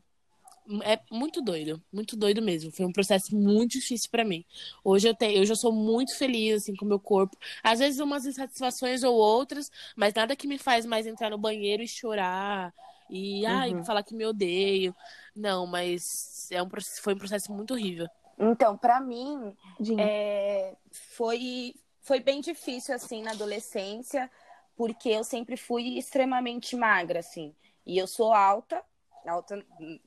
é 0.84 1.00
muito 1.10 1.40
doido, 1.40 1.82
muito 1.92 2.16
doido 2.16 2.42
mesmo. 2.42 2.70
Foi 2.70 2.84
um 2.86 2.92
processo 2.92 3.34
muito 3.36 3.72
difícil 3.72 4.10
pra 4.10 4.24
mim. 4.24 4.44
Hoje 4.84 5.08
eu 5.08 5.14
tenho, 5.14 5.40
hoje 5.40 5.52
eu 5.52 5.56
sou 5.56 5.72
muito 5.72 6.16
feliz 6.16 6.62
assim 6.62 6.74
com 6.76 6.84
o 6.84 6.88
meu 6.88 7.00
corpo. 7.00 7.36
Às 7.62 7.78
vezes 7.78 8.00
umas 8.00 8.26
insatisfações 8.26 9.02
ou 9.02 9.14
outras, 9.16 9.70
mas 9.96 10.12
nada 10.14 10.36
que 10.36 10.46
me 10.46 10.58
faz 10.58 10.84
mais 10.86 11.06
entrar 11.06 11.30
no 11.30 11.38
banheiro 11.38 11.82
e 11.82 11.88
chorar 11.88 12.72
e 13.10 13.46
ai, 13.46 13.74
falar 13.84 14.02
que 14.02 14.14
me 14.14 14.26
odeio. 14.26 14.94
Não, 15.34 15.66
mas 15.66 16.48
é 16.50 16.62
um 16.62 16.68
processo- 16.68 17.02
foi 17.02 17.14
um 17.14 17.18
processo 17.18 17.52
muito 17.52 17.72
horrível. 17.74 18.06
Então, 18.38 18.76
pra 18.76 19.00
mim, 19.00 19.56
é, 19.98 20.76
foi, 20.90 21.74
foi 22.02 22.20
bem 22.20 22.40
difícil, 22.40 22.94
assim, 22.94 23.22
na 23.22 23.32
adolescência, 23.32 24.30
porque 24.76 25.08
eu 25.08 25.24
sempre 25.24 25.56
fui 25.56 25.98
extremamente 25.98 26.76
magra, 26.76 27.20
assim. 27.20 27.54
E 27.86 27.96
eu 27.98 28.06
sou 28.06 28.32
alta, 28.32 28.82
alta, 29.26 29.64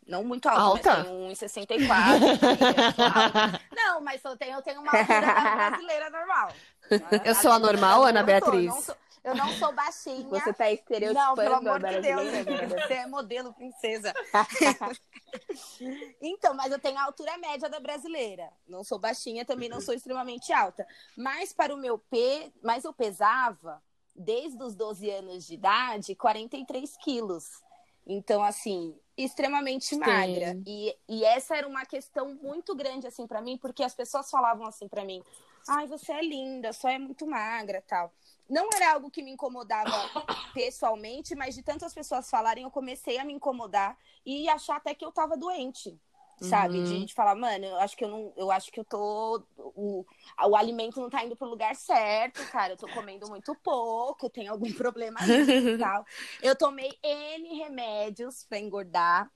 não 0.08 0.24
muito 0.24 0.48
alta, 0.48 0.62
Alta? 0.62 0.98
mas 1.30 1.40
tenho 1.40 1.68
1,64. 1.70 1.92
assim, 2.12 2.26
eu 2.30 2.94
sou 2.94 3.06
alta. 3.06 3.62
Não, 3.76 4.02
mas 4.02 4.24
eu 4.24 4.38
tenho, 4.38 4.56
eu 4.58 4.62
tenho 4.62 4.82
uma 4.82 4.92
altura 4.92 5.22
brasileira 5.56 6.10
normal. 6.10 6.52
Eu 7.24 7.36
sou 7.36 7.52
anormal, 7.52 8.04
Ana 8.04 8.22
Beatriz? 8.22 8.66
Eu 8.66 8.74
não 8.74 8.82
sou, 8.82 8.96
eu 9.24 9.36
não 9.36 9.50
sou 9.54 9.72
baixinha. 9.72 10.28
Você 10.28 10.52
tá 10.52 10.70
estereotipando 10.72 11.28
Não, 11.28 11.36
pelo 11.36 11.56
a 11.56 11.58
amor 11.60 11.80
de 11.80 12.02
Deus, 12.02 12.26
né? 12.26 12.44
você 12.68 12.94
é 12.94 13.08
modelo 13.08 13.54
princesa. 13.54 14.14
então, 16.22 16.54
mas 16.54 16.72
eu 16.72 16.80
tenho 16.80 16.98
a 16.98 17.04
altura 17.04 17.38
média 17.38 17.70
da 17.70 17.80
brasileira. 17.80 18.52
Não 18.68 18.84
sou 18.84 19.00
baixinha, 19.00 19.46
também 19.46 19.70
não 19.70 19.80
sou 19.80 19.94
extremamente 19.94 20.52
alta. 20.52 20.86
Mas 21.16 21.54
para 21.54 21.74
o 21.74 21.78
meu 21.78 21.98
pe... 21.98 22.52
mas 22.62 22.84
eu 22.84 22.92
pesava 22.92 23.82
desde 24.16 24.62
os 24.62 24.76
12 24.76 25.10
anos 25.10 25.46
de 25.46 25.54
idade 25.54 26.16
43 26.16 26.98
quilos. 26.98 27.62
Então, 28.06 28.44
assim, 28.44 28.96
extremamente 29.16 29.96
magra. 29.96 30.60
E, 30.66 30.96
e 31.08 31.24
essa 31.24 31.56
era 31.56 31.68
uma 31.68 31.86
questão 31.86 32.34
muito 32.36 32.76
grande, 32.76 33.08
assim, 33.08 33.28
para 33.28 33.42
mim, 33.42 33.58
porque 33.58 33.84
as 33.84 33.94
pessoas 33.94 34.30
falavam 34.30 34.66
assim 34.66 34.88
para 34.88 35.06
mim: 35.06 35.22
ai, 35.68 35.88
você 35.88 36.12
é 36.12 36.22
linda, 36.22 36.74
só 36.74 36.90
é 36.90 36.98
muito 36.98 37.28
magra 37.28 37.84
tal. 37.88 38.14
Não 38.50 38.68
era 38.74 38.94
algo 38.94 39.10
que 39.10 39.24
me 39.24 39.32
incomodava 39.32 39.92
pessoalmente, 40.54 41.36
mas 41.36 41.56
de 41.56 41.64
tantas 41.64 41.94
pessoas 41.94 42.30
falarem, 42.30 42.64
eu 42.64 42.72
comecei 42.72 43.18
a 43.18 43.24
me 43.24 43.34
incomodar 43.34 43.98
e 44.26 44.50
achar 44.50 44.78
até 44.78 44.94
que 44.94 45.06
eu 45.06 45.12
tava 45.12 45.38
doente 45.38 45.98
sabe? 46.42 46.80
Uhum. 46.80 46.84
De, 46.84 47.06
de, 47.06 47.14
falar, 47.14 47.36
mano, 47.36 47.66
eu 47.66 47.78
acho 47.78 47.96
que 47.96 48.04
eu 48.04 48.10
não, 48.10 48.34
eu 48.36 48.52
acho 48.52 48.72
que 48.72 48.80
eu 48.80 48.84
tô 48.84 49.44
o, 49.58 50.06
o 50.44 50.56
alimento 50.56 51.00
não 51.00 51.10
tá 51.10 51.24
indo 51.24 51.36
pro 51.36 51.48
lugar 51.48 51.76
certo, 51.76 52.44
cara. 52.52 52.74
Eu 52.74 52.78
tô 52.78 52.88
comendo 52.90 53.30
muito 53.30 53.56
pouco, 53.56 54.30
tem 54.30 54.48
algum 54.48 54.72
problema 54.74 55.20
aí 55.22 55.74
e 55.74 55.78
tal. 55.78 56.06
Eu 56.42 56.56
tomei 56.56 56.92
N 57.04 57.60
remédios 57.60 58.44
para 58.50 58.60
engordar, 58.60 59.32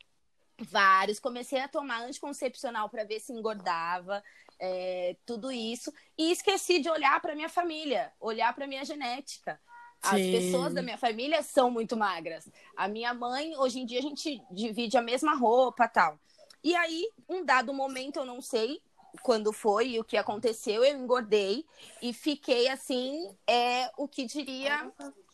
vários. 0.60 1.20
Comecei 1.20 1.60
a 1.60 1.68
tomar 1.68 2.01
anticoncepcional 2.01 2.89
para 2.89 3.03
ver 3.03 3.20
se 3.20 3.32
engordava. 3.32 4.24
É, 4.58 5.18
tudo 5.26 5.51
isso 5.51 5.91
e 6.18 6.32
esqueci 6.32 6.80
de 6.80 6.89
olhar 6.89 7.20
para 7.20 7.36
minha 7.36 7.49
família, 7.49 8.14
olhar 8.20 8.56
para 8.56 8.66
minha 8.66 8.86
genética. 8.86 9.60
As 10.01 10.22
Sim. 10.22 10.32
pessoas 10.32 10.74
da 10.74 10.82
minha 10.82 10.97
família 10.97 11.41
são 11.41 11.72
muito 11.72 11.97
magras. 11.97 12.49
A 12.78 12.88
minha 12.88 13.14
mãe, 13.14 13.56
hoje 13.58 13.80
em 13.80 13.86
dia, 13.86 13.99
a 13.99 14.03
gente 14.03 14.41
divide 14.51 14.97
a 14.97 15.01
mesma 15.01 15.36
roupa 15.36 15.88
tal. 15.88 16.20
E 16.66 16.76
aí, 16.76 17.07
um 17.30 17.45
dado 17.45 17.72
momento, 17.72 18.18
eu 18.18 18.26
não 18.26 18.41
sei 18.41 18.82
quando 19.22 19.53
foi 19.53 19.89
e 19.89 19.99
o 19.99 20.03
que 20.03 20.18
aconteceu, 20.18 20.84
eu 20.84 20.97
engordei 20.97 21.63
e 22.01 22.11
fiquei 22.11 22.68
assim, 22.68 23.30
é 23.45 23.91
o 23.95 24.07
que 24.07 24.26
diria, 24.26 24.91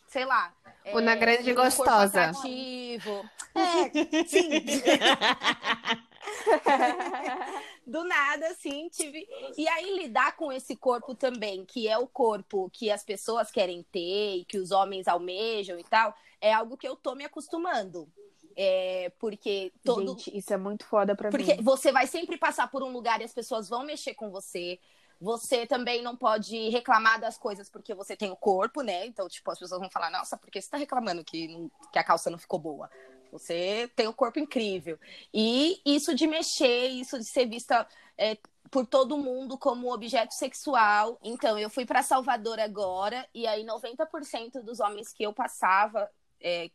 sei 0.09 0.25
lá. 0.25 0.53
É, 0.83 0.91
Uma 0.91 1.15
grande 1.15 1.53
gostosa. 1.53 2.33
É, 3.53 3.91
sim. 4.25 4.49
Do 7.85 8.05
nada, 8.05 8.47
assim, 8.47 8.87
tive. 8.89 9.27
E 9.57 9.67
aí, 9.67 9.97
lidar 9.97 10.37
com 10.37 10.53
esse 10.53 10.73
corpo 10.75 11.13
também, 11.13 11.65
que 11.65 11.85
é 11.85 11.97
o 11.97 12.07
corpo 12.07 12.69
que 12.71 12.89
as 12.89 13.03
pessoas 13.03 13.51
querem 13.51 13.83
ter 13.83 14.37
e 14.37 14.45
que 14.45 14.57
os 14.57 14.71
homens 14.71 15.05
almejam 15.07 15.77
e 15.77 15.83
tal, 15.83 16.15
é 16.39 16.53
algo 16.53 16.77
que 16.77 16.87
eu 16.87 16.95
tô 16.95 17.13
me 17.13 17.25
acostumando. 17.25 18.09
É, 18.55 19.11
porque 19.19 19.71
todo. 19.83 20.09
Gente, 20.09 20.37
isso 20.37 20.53
é 20.53 20.57
muito 20.57 20.85
foda 20.85 21.15
pra 21.15 21.29
porque 21.29 21.43
mim. 21.43 21.49
Porque 21.55 21.63
você 21.63 21.91
vai 21.91 22.07
sempre 22.07 22.37
passar 22.37 22.69
por 22.69 22.83
um 22.83 22.91
lugar 22.91 23.21
e 23.21 23.23
as 23.23 23.33
pessoas 23.33 23.69
vão 23.69 23.83
mexer 23.83 24.13
com 24.13 24.29
você. 24.29 24.79
Você 25.19 25.67
também 25.67 26.01
não 26.01 26.15
pode 26.15 26.69
reclamar 26.69 27.19
das 27.19 27.37
coisas 27.37 27.69
porque 27.69 27.93
você 27.93 28.15
tem 28.15 28.31
o 28.31 28.35
corpo, 28.35 28.81
né? 28.81 29.05
Então, 29.05 29.27
tipo, 29.27 29.51
as 29.51 29.59
pessoas 29.59 29.79
vão 29.79 29.89
falar, 29.89 30.09
nossa, 30.09 30.35
por 30.35 30.49
que 30.49 30.59
você 30.59 30.69
tá 30.69 30.77
reclamando 30.77 31.23
que, 31.23 31.47
não, 31.47 31.69
que 31.91 31.99
a 31.99 32.03
calça 32.03 32.31
não 32.31 32.39
ficou 32.39 32.57
boa? 32.57 32.89
Você 33.31 33.89
tem 33.95 34.07
o 34.07 34.13
corpo 34.13 34.39
incrível. 34.39 34.99
E 35.31 35.79
isso 35.85 36.15
de 36.15 36.25
mexer, 36.25 36.87
isso 36.87 37.19
de 37.19 37.25
ser 37.25 37.45
vista 37.45 37.87
é, 38.17 38.35
por 38.71 38.85
todo 38.85 39.17
mundo 39.17 39.57
como 39.57 39.93
objeto 39.93 40.33
sexual. 40.33 41.19
Então, 41.23 41.57
eu 41.57 41.69
fui 41.69 41.85
para 41.85 42.01
Salvador 42.01 42.59
agora, 42.59 43.27
e 43.33 43.45
aí 43.45 43.63
90% 43.63 44.63
dos 44.63 44.79
homens 44.79 45.13
que 45.13 45.23
eu 45.23 45.33
passava, 45.33 46.09
é, 46.41 46.71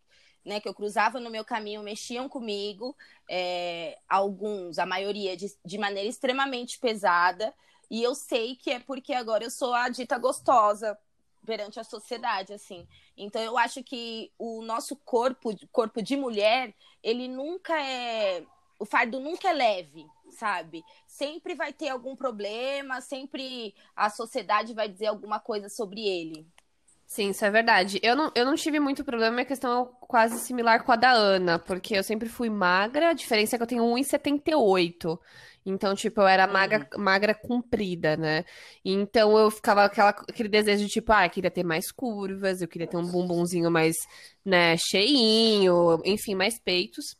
né, 0.46 0.60
que 0.60 0.68
eu 0.68 0.74
cruzava 0.74 1.18
no 1.18 1.28
meu 1.28 1.44
caminho 1.44 1.82
mexiam 1.82 2.28
comigo, 2.28 2.96
é, 3.28 3.98
alguns, 4.08 4.78
a 4.78 4.86
maioria, 4.86 5.36
de, 5.36 5.52
de 5.64 5.76
maneira 5.76 6.08
extremamente 6.08 6.78
pesada. 6.78 7.52
E 7.90 8.00
eu 8.00 8.14
sei 8.14 8.54
que 8.54 8.70
é 8.70 8.78
porque 8.78 9.12
agora 9.12 9.42
eu 9.42 9.50
sou 9.50 9.74
a 9.74 9.88
dita 9.88 10.16
gostosa 10.16 10.96
perante 11.44 11.80
a 11.80 11.84
sociedade, 11.84 12.52
assim. 12.52 12.86
Então 13.16 13.42
eu 13.42 13.58
acho 13.58 13.82
que 13.82 14.32
o 14.38 14.62
nosso 14.62 14.94
corpo, 14.96 15.50
corpo 15.72 16.00
de 16.00 16.16
mulher, 16.16 16.72
ele 17.02 17.26
nunca 17.26 17.80
é, 17.80 18.44
o 18.78 18.84
fardo 18.84 19.18
nunca 19.18 19.48
é 19.48 19.52
leve, 19.52 20.06
sabe? 20.30 20.84
Sempre 21.08 21.56
vai 21.56 21.72
ter 21.72 21.88
algum 21.88 22.14
problema, 22.14 23.00
sempre 23.00 23.74
a 23.96 24.10
sociedade 24.10 24.74
vai 24.74 24.88
dizer 24.88 25.06
alguma 25.06 25.40
coisa 25.40 25.68
sobre 25.68 26.06
ele. 26.06 26.46
Sim, 27.06 27.30
isso 27.30 27.44
é 27.44 27.50
verdade. 27.50 28.00
Eu 28.02 28.16
não, 28.16 28.32
eu 28.34 28.44
não 28.44 28.56
tive 28.56 28.80
muito 28.80 29.04
problema, 29.04 29.32
minha 29.32 29.44
questão 29.46 29.84
é 29.84 30.06
quase 30.06 30.38
similar 30.40 30.82
com 30.84 30.90
a 30.92 30.96
da 30.96 31.12
Ana, 31.12 31.58
porque 31.58 31.94
eu 31.96 32.02
sempre 32.02 32.28
fui 32.28 32.50
magra, 32.50 33.10
a 33.10 33.12
diferença 33.12 33.54
é 33.54 33.58
que 33.58 33.62
eu 33.62 33.66
tenho 33.66 33.84
1,78. 33.84 35.18
Então, 35.64 35.94
tipo, 35.94 36.20
eu 36.20 36.26
era 36.26 36.46
magra, 36.46 36.88
uhum. 36.94 37.02
magra 37.02 37.34
comprida, 37.34 38.16
né? 38.16 38.44
Então 38.84 39.36
eu 39.38 39.50
ficava 39.50 39.84
aquela, 39.84 40.10
aquele 40.10 40.48
desejo 40.48 40.84
de, 40.84 40.90
tipo, 40.92 41.12
ah, 41.12 41.26
eu 41.26 41.30
queria 41.30 41.50
ter 41.50 41.64
mais 41.64 41.90
curvas, 41.92 42.60
eu 42.60 42.68
queria 42.68 42.86
ter 42.88 42.96
um 42.96 43.06
bumbumzinho 43.06 43.70
mais, 43.70 43.94
né, 44.44 44.76
cheinho, 44.76 46.00
enfim, 46.04 46.34
mais 46.34 46.58
peitos 46.58 47.16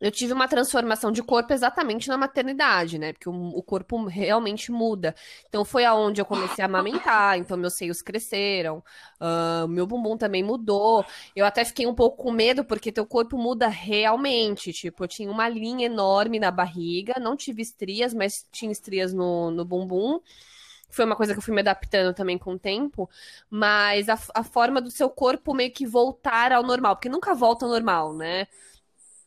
eu 0.00 0.10
tive 0.10 0.32
uma 0.32 0.48
transformação 0.48 1.12
de 1.12 1.22
corpo 1.22 1.52
exatamente 1.52 2.08
na 2.08 2.16
maternidade, 2.16 2.98
né? 2.98 3.12
Porque 3.12 3.28
o, 3.28 3.32
o, 3.32 3.62
corpo 3.62 4.06
realmente 4.06 4.72
muda. 4.72 5.14
Então 5.48 5.64
foi 5.64 5.84
aonde 5.84 6.20
eu 6.20 6.24
comecei 6.24 6.62
a 6.62 6.66
amamentar, 6.66 7.36
então 7.38 7.56
meus 7.56 7.74
seios 7.74 8.00
cresceram, 8.00 8.82
uh, 9.20 9.68
meu 9.68 9.86
bumbum 9.86 10.16
também 10.16 10.42
mudou. 10.42 11.04
Eu 11.36 11.44
até 11.44 11.64
fiquei 11.64 11.86
um 11.86 11.94
pouco 11.94 12.22
com 12.22 12.32
medo, 12.32 12.64
porque 12.64 12.90
teu 12.90 13.04
corpo 13.06 13.36
muda 13.36 13.68
realmente. 13.68 14.72
Tipo, 14.72 15.04
eu 15.04 15.08
tinha 15.08 15.30
uma 15.30 15.48
linha 15.48 15.86
enorme 15.86 16.38
na 16.40 16.50
barriga, 16.50 17.14
não 17.20 17.36
tive 17.36 17.60
estrias, 17.60 18.14
mas 18.14 18.46
tinha 18.50 18.72
estrias 18.72 19.12
no, 19.12 19.50
no 19.50 19.64
bumbum 19.64 20.20
foi 20.92 21.04
uma 21.04 21.14
coisa 21.16 21.32
que 21.32 21.38
eu 21.38 21.42
fui 21.42 21.54
me 21.54 21.60
adaptando 21.60 22.12
também 22.14 22.36
com 22.36 22.54
o 22.54 22.58
tempo, 22.58 23.08
mas 23.48 24.08
a, 24.08 24.18
a 24.34 24.42
forma 24.42 24.80
do 24.80 24.90
seu 24.90 25.08
corpo 25.08 25.54
meio 25.54 25.72
que 25.72 25.86
voltar 25.86 26.52
ao 26.52 26.64
normal, 26.64 26.96
porque 26.96 27.08
nunca 27.08 27.32
volta 27.32 27.64
ao 27.64 27.70
normal, 27.70 28.12
né? 28.14 28.48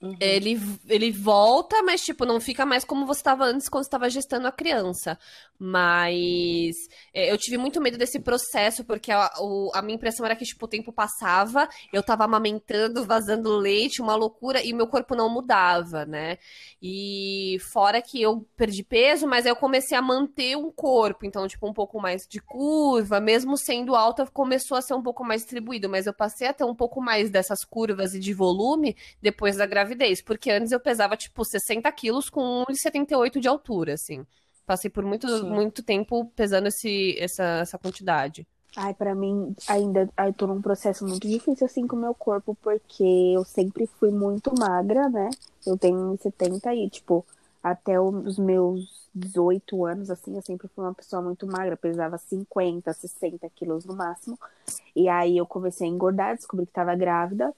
Uhum. 0.03 0.17
Ele, 0.19 0.59
ele 0.89 1.11
volta, 1.13 1.81
mas, 1.81 2.01
tipo, 2.01 2.25
não 2.25 2.41
fica 2.41 2.65
mais 2.65 2.83
como 2.83 3.05
você 3.05 3.21
estava 3.21 3.45
antes 3.45 3.69
quando 3.69 3.85
estava 3.85 4.09
gestando 4.09 4.45
a 4.45 4.51
criança. 4.51 5.17
Mas 5.57 6.75
é, 7.13 7.31
eu 7.31 7.37
tive 7.37 7.57
muito 7.57 7.79
medo 7.79 7.97
desse 7.97 8.19
processo, 8.19 8.83
porque 8.83 9.13
a, 9.13 9.31
o, 9.39 9.71
a 9.73 9.81
minha 9.81 9.95
impressão 9.95 10.25
era 10.25 10.35
que, 10.35 10.43
tipo, 10.43 10.65
o 10.65 10.67
tempo 10.67 10.91
passava, 10.91 11.69
eu 11.93 12.01
estava 12.01 12.25
amamentando, 12.25 13.05
vazando 13.07 13.55
leite, 13.55 14.01
uma 14.01 14.13
loucura, 14.13 14.61
e 14.61 14.73
meu 14.73 14.87
corpo 14.87 15.15
não 15.15 15.29
mudava, 15.29 16.05
né? 16.05 16.37
E 16.81 17.55
fora 17.71 18.01
que 18.01 18.21
eu 18.21 18.45
perdi 18.57 18.83
peso, 18.83 19.25
mas 19.25 19.45
eu 19.45 19.55
comecei 19.55 19.97
a 19.97 20.01
manter 20.01 20.57
um 20.57 20.69
corpo, 20.69 21.25
então, 21.25 21.47
tipo, 21.47 21.65
um 21.65 21.73
pouco 21.73 22.01
mais 22.01 22.27
de 22.27 22.41
curva, 22.41 23.21
mesmo 23.21 23.57
sendo 23.57 23.95
alta, 23.95 24.25
começou 24.25 24.75
a 24.75 24.81
ser 24.81 24.95
um 24.95 25.01
pouco 25.01 25.23
mais 25.23 25.43
distribuído, 25.43 25.87
mas 25.87 26.07
eu 26.07 26.13
passei 26.13 26.45
a 26.49 26.53
ter 26.53 26.65
um 26.65 26.75
pouco 26.75 26.99
mais 26.99 27.29
dessas 27.29 27.63
curvas 27.63 28.13
e 28.13 28.19
de 28.19 28.33
volume 28.33 28.97
depois 29.21 29.55
da 29.55 29.65
gravidez 29.65 29.92
gravidez, 29.93 30.21
porque 30.21 30.51
antes 30.51 30.71
eu 30.71 30.79
pesava, 30.79 31.15
tipo, 31.15 31.43
60 31.45 31.91
quilos 31.91 32.29
com 32.29 32.65
1,78 32.69 33.39
de 33.39 33.47
altura, 33.47 33.93
assim. 33.93 34.25
Passei 34.65 34.89
por 34.89 35.03
muito, 35.03 35.27
muito 35.45 35.83
tempo 35.83 36.25
pesando 36.35 36.67
esse, 36.67 37.17
essa, 37.19 37.43
essa 37.61 37.77
quantidade. 37.77 38.47
Ai, 38.75 38.93
para 38.93 39.13
mim, 39.13 39.55
ainda 39.67 40.09
eu 40.17 40.33
tô 40.33 40.47
num 40.47 40.61
processo 40.61 41.05
muito 41.05 41.27
difícil 41.27 41.65
assim 41.65 41.85
com 41.85 41.95
o 41.95 41.99
meu 41.99 42.13
corpo, 42.13 42.57
porque 42.61 43.03
eu 43.03 43.43
sempre 43.43 43.85
fui 43.85 44.09
muito 44.09 44.51
magra, 44.57 45.09
né? 45.09 45.29
Eu 45.65 45.77
tenho 45.77 46.17
70 46.19 46.73
e, 46.73 46.89
tipo, 46.89 47.25
até 47.61 47.99
os 47.99 48.39
meus 48.39 49.03
18 49.13 49.85
anos, 49.85 50.09
assim, 50.09 50.35
eu 50.35 50.41
sempre 50.41 50.67
fui 50.69 50.83
uma 50.83 50.93
pessoa 50.93 51.21
muito 51.21 51.45
magra, 51.45 51.77
pesava 51.77 52.17
50, 52.17 52.91
60 52.93 53.47
quilos 53.49 53.85
no 53.85 53.95
máximo. 53.95 54.39
E 54.95 55.07
aí 55.07 55.37
eu 55.37 55.45
comecei 55.45 55.87
a 55.87 55.91
engordar, 55.91 56.35
descobri 56.35 56.65
que 56.65 56.71
tava 56.71 56.95
grávida. 56.95 57.53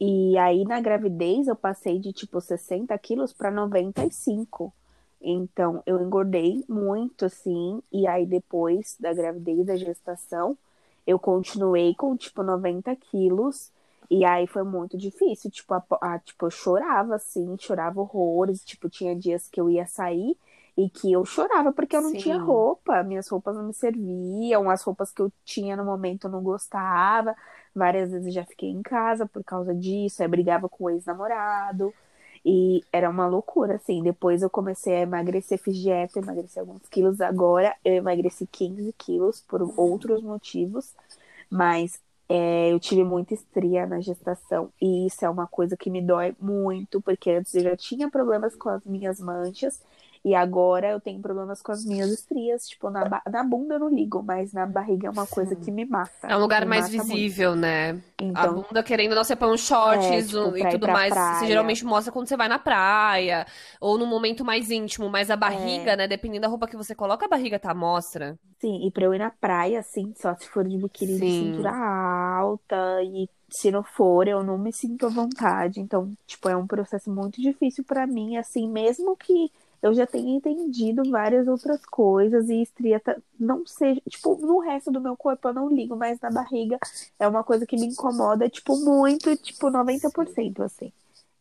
E 0.00 0.36
aí 0.38 0.64
na 0.64 0.80
gravidez 0.80 1.48
eu 1.48 1.56
passei 1.56 1.98
de 1.98 2.12
tipo 2.12 2.40
60 2.40 2.96
quilos 2.98 3.32
para 3.32 3.50
95. 3.50 4.72
Então 5.20 5.82
eu 5.86 6.00
engordei 6.00 6.64
muito 6.68 7.24
assim. 7.24 7.82
E 7.92 8.06
aí 8.06 8.26
depois 8.26 8.96
da 8.98 9.12
gravidez, 9.12 9.66
da 9.66 9.76
gestação, 9.76 10.56
eu 11.06 11.18
continuei 11.18 11.94
com 11.94 12.16
tipo 12.16 12.42
90 12.42 12.94
quilos. 12.96 13.72
E 14.10 14.24
aí 14.24 14.46
foi 14.46 14.62
muito 14.62 14.96
difícil. 14.96 15.50
Tipo, 15.50 15.74
a, 15.74 15.84
a, 16.00 16.18
tipo, 16.18 16.46
eu 16.46 16.50
chorava 16.50 17.16
assim, 17.16 17.56
chorava 17.58 18.00
horrores. 18.00 18.64
Tipo, 18.64 18.88
tinha 18.88 19.14
dias 19.14 19.48
que 19.48 19.60
eu 19.60 19.68
ia 19.68 19.86
sair 19.86 20.36
e 20.76 20.88
que 20.88 21.12
eu 21.12 21.24
chorava 21.24 21.72
porque 21.72 21.96
eu 21.96 22.00
não 22.02 22.10
Sim. 22.12 22.18
tinha 22.18 22.38
roupa, 22.38 23.02
minhas 23.02 23.28
roupas 23.28 23.56
não 23.56 23.64
me 23.64 23.74
serviam, 23.74 24.70
as 24.70 24.80
roupas 24.82 25.10
que 25.10 25.20
eu 25.20 25.32
tinha 25.44 25.76
no 25.76 25.84
momento 25.84 26.28
eu 26.28 26.30
não 26.30 26.40
gostava. 26.40 27.34
Várias 27.78 28.10
vezes 28.10 28.34
já 28.34 28.44
fiquei 28.44 28.70
em 28.70 28.82
casa 28.82 29.26
por 29.26 29.44
causa 29.44 29.74
disso, 29.74 30.22
aí 30.22 30.28
brigava 30.28 30.68
com 30.68 30.84
o 30.84 30.90
ex-namorado. 30.90 31.94
E 32.44 32.82
era 32.92 33.10
uma 33.10 33.26
loucura, 33.26 33.76
assim. 33.76 34.02
Depois 34.02 34.42
eu 34.42 34.50
comecei 34.50 34.94
a 34.96 35.00
emagrecer, 35.00 35.58
fiz 35.58 35.76
dieta, 35.76 36.18
emagreci 36.20 36.58
alguns 36.58 36.82
quilos. 36.88 37.20
Agora 37.20 37.74
eu 37.84 37.94
emagreci 37.94 38.46
15 38.46 38.92
quilos 38.98 39.40
por 39.42 39.62
outros 39.76 40.22
motivos. 40.22 40.94
Mas 41.50 42.00
é, 42.28 42.72
eu 42.72 42.80
tive 42.80 43.04
muita 43.04 43.34
estria 43.34 43.86
na 43.86 44.00
gestação. 44.00 44.72
E 44.80 45.06
isso 45.06 45.24
é 45.24 45.30
uma 45.30 45.46
coisa 45.46 45.76
que 45.76 45.90
me 45.90 46.02
dói 46.02 46.34
muito, 46.40 47.00
porque 47.02 47.30
antes 47.30 47.54
eu 47.54 47.62
já 47.62 47.76
tinha 47.76 48.10
problemas 48.10 48.54
com 48.56 48.68
as 48.70 48.84
minhas 48.84 49.20
manchas. 49.20 49.80
E 50.28 50.34
agora 50.34 50.90
eu 50.90 51.00
tenho 51.00 51.22
problemas 51.22 51.62
com 51.62 51.72
as 51.72 51.86
minhas 51.86 52.10
estrias. 52.10 52.68
Tipo, 52.68 52.90
na, 52.90 53.22
na 53.30 53.42
bunda 53.42 53.76
eu 53.76 53.78
não 53.78 53.88
ligo, 53.88 54.22
mas 54.22 54.52
na 54.52 54.66
barriga 54.66 55.08
é 55.08 55.10
uma 55.10 55.26
coisa 55.26 55.56
que 55.56 55.70
me 55.70 55.86
mata. 55.86 56.26
É 56.26 56.36
um 56.36 56.40
lugar 56.40 56.66
mais 56.66 56.86
visível, 56.90 57.52
muito. 57.52 57.62
né? 57.62 57.98
Então, 58.20 58.42
a 58.42 58.48
bunda, 58.48 58.82
querendo 58.82 59.14
não, 59.14 59.24
você 59.24 59.34
põe 59.34 59.50
um 59.50 59.56
shorts 59.56 60.04
é, 60.04 60.22
tipo, 60.22 60.54
e 60.54 60.68
tudo 60.68 60.86
mais. 60.86 61.14
Praia. 61.14 61.38
Você 61.38 61.46
geralmente 61.46 61.82
mostra 61.82 62.12
quando 62.12 62.28
você 62.28 62.36
vai 62.36 62.46
na 62.46 62.58
praia. 62.58 63.46
Ou 63.80 63.96
num 63.96 64.04
momento 64.04 64.44
mais 64.44 64.70
íntimo. 64.70 65.08
Mas 65.08 65.30
a 65.30 65.36
barriga, 65.36 65.92
é. 65.92 65.96
né? 65.96 66.06
Dependendo 66.06 66.42
da 66.42 66.48
roupa 66.48 66.66
que 66.66 66.76
você 66.76 66.94
coloca, 66.94 67.24
a 67.24 67.28
barriga 67.28 67.58
tá 67.58 67.70
à 67.70 67.74
mostra. 67.74 68.38
Sim, 68.60 68.86
e 68.86 68.90
pra 68.90 69.06
eu 69.06 69.14
ir 69.14 69.18
na 69.18 69.30
praia, 69.30 69.80
assim, 69.80 70.12
só 70.14 70.34
se 70.34 70.46
for 70.48 70.68
de 70.68 70.76
biquíni 70.76 71.18
de 71.18 71.30
cintura 71.30 71.70
alta 71.70 73.02
e 73.02 73.30
se 73.48 73.70
não 73.70 73.82
for, 73.82 74.28
eu 74.28 74.42
não 74.42 74.58
me 74.58 74.72
sinto 74.72 75.06
à 75.06 75.08
vontade. 75.08 75.80
Então, 75.80 76.12
tipo, 76.26 76.50
é 76.50 76.56
um 76.56 76.66
processo 76.66 77.10
muito 77.10 77.40
difícil 77.40 77.82
para 77.82 78.06
mim, 78.06 78.36
assim, 78.36 78.68
mesmo 78.68 79.16
que 79.16 79.50
eu 79.82 79.94
já 79.94 80.06
tenha 80.06 80.36
entendido 80.36 81.08
várias 81.10 81.46
outras 81.48 81.84
coisas 81.86 82.48
e 82.48 82.62
estria 82.62 83.00
não 83.38 83.66
seja, 83.66 84.00
tipo, 84.08 84.36
no 84.36 84.58
resto 84.60 84.90
do 84.90 85.00
meu 85.00 85.16
corpo 85.16 85.48
eu 85.48 85.54
não 85.54 85.68
ligo, 85.68 85.96
mas 85.96 86.20
na 86.20 86.30
barriga 86.30 86.78
é 87.18 87.28
uma 87.28 87.44
coisa 87.44 87.66
que 87.66 87.76
me 87.76 87.86
incomoda, 87.86 88.48
tipo, 88.48 88.76
muito, 88.76 89.36
tipo, 89.36 89.70
90%, 89.70 90.62
assim. 90.62 90.92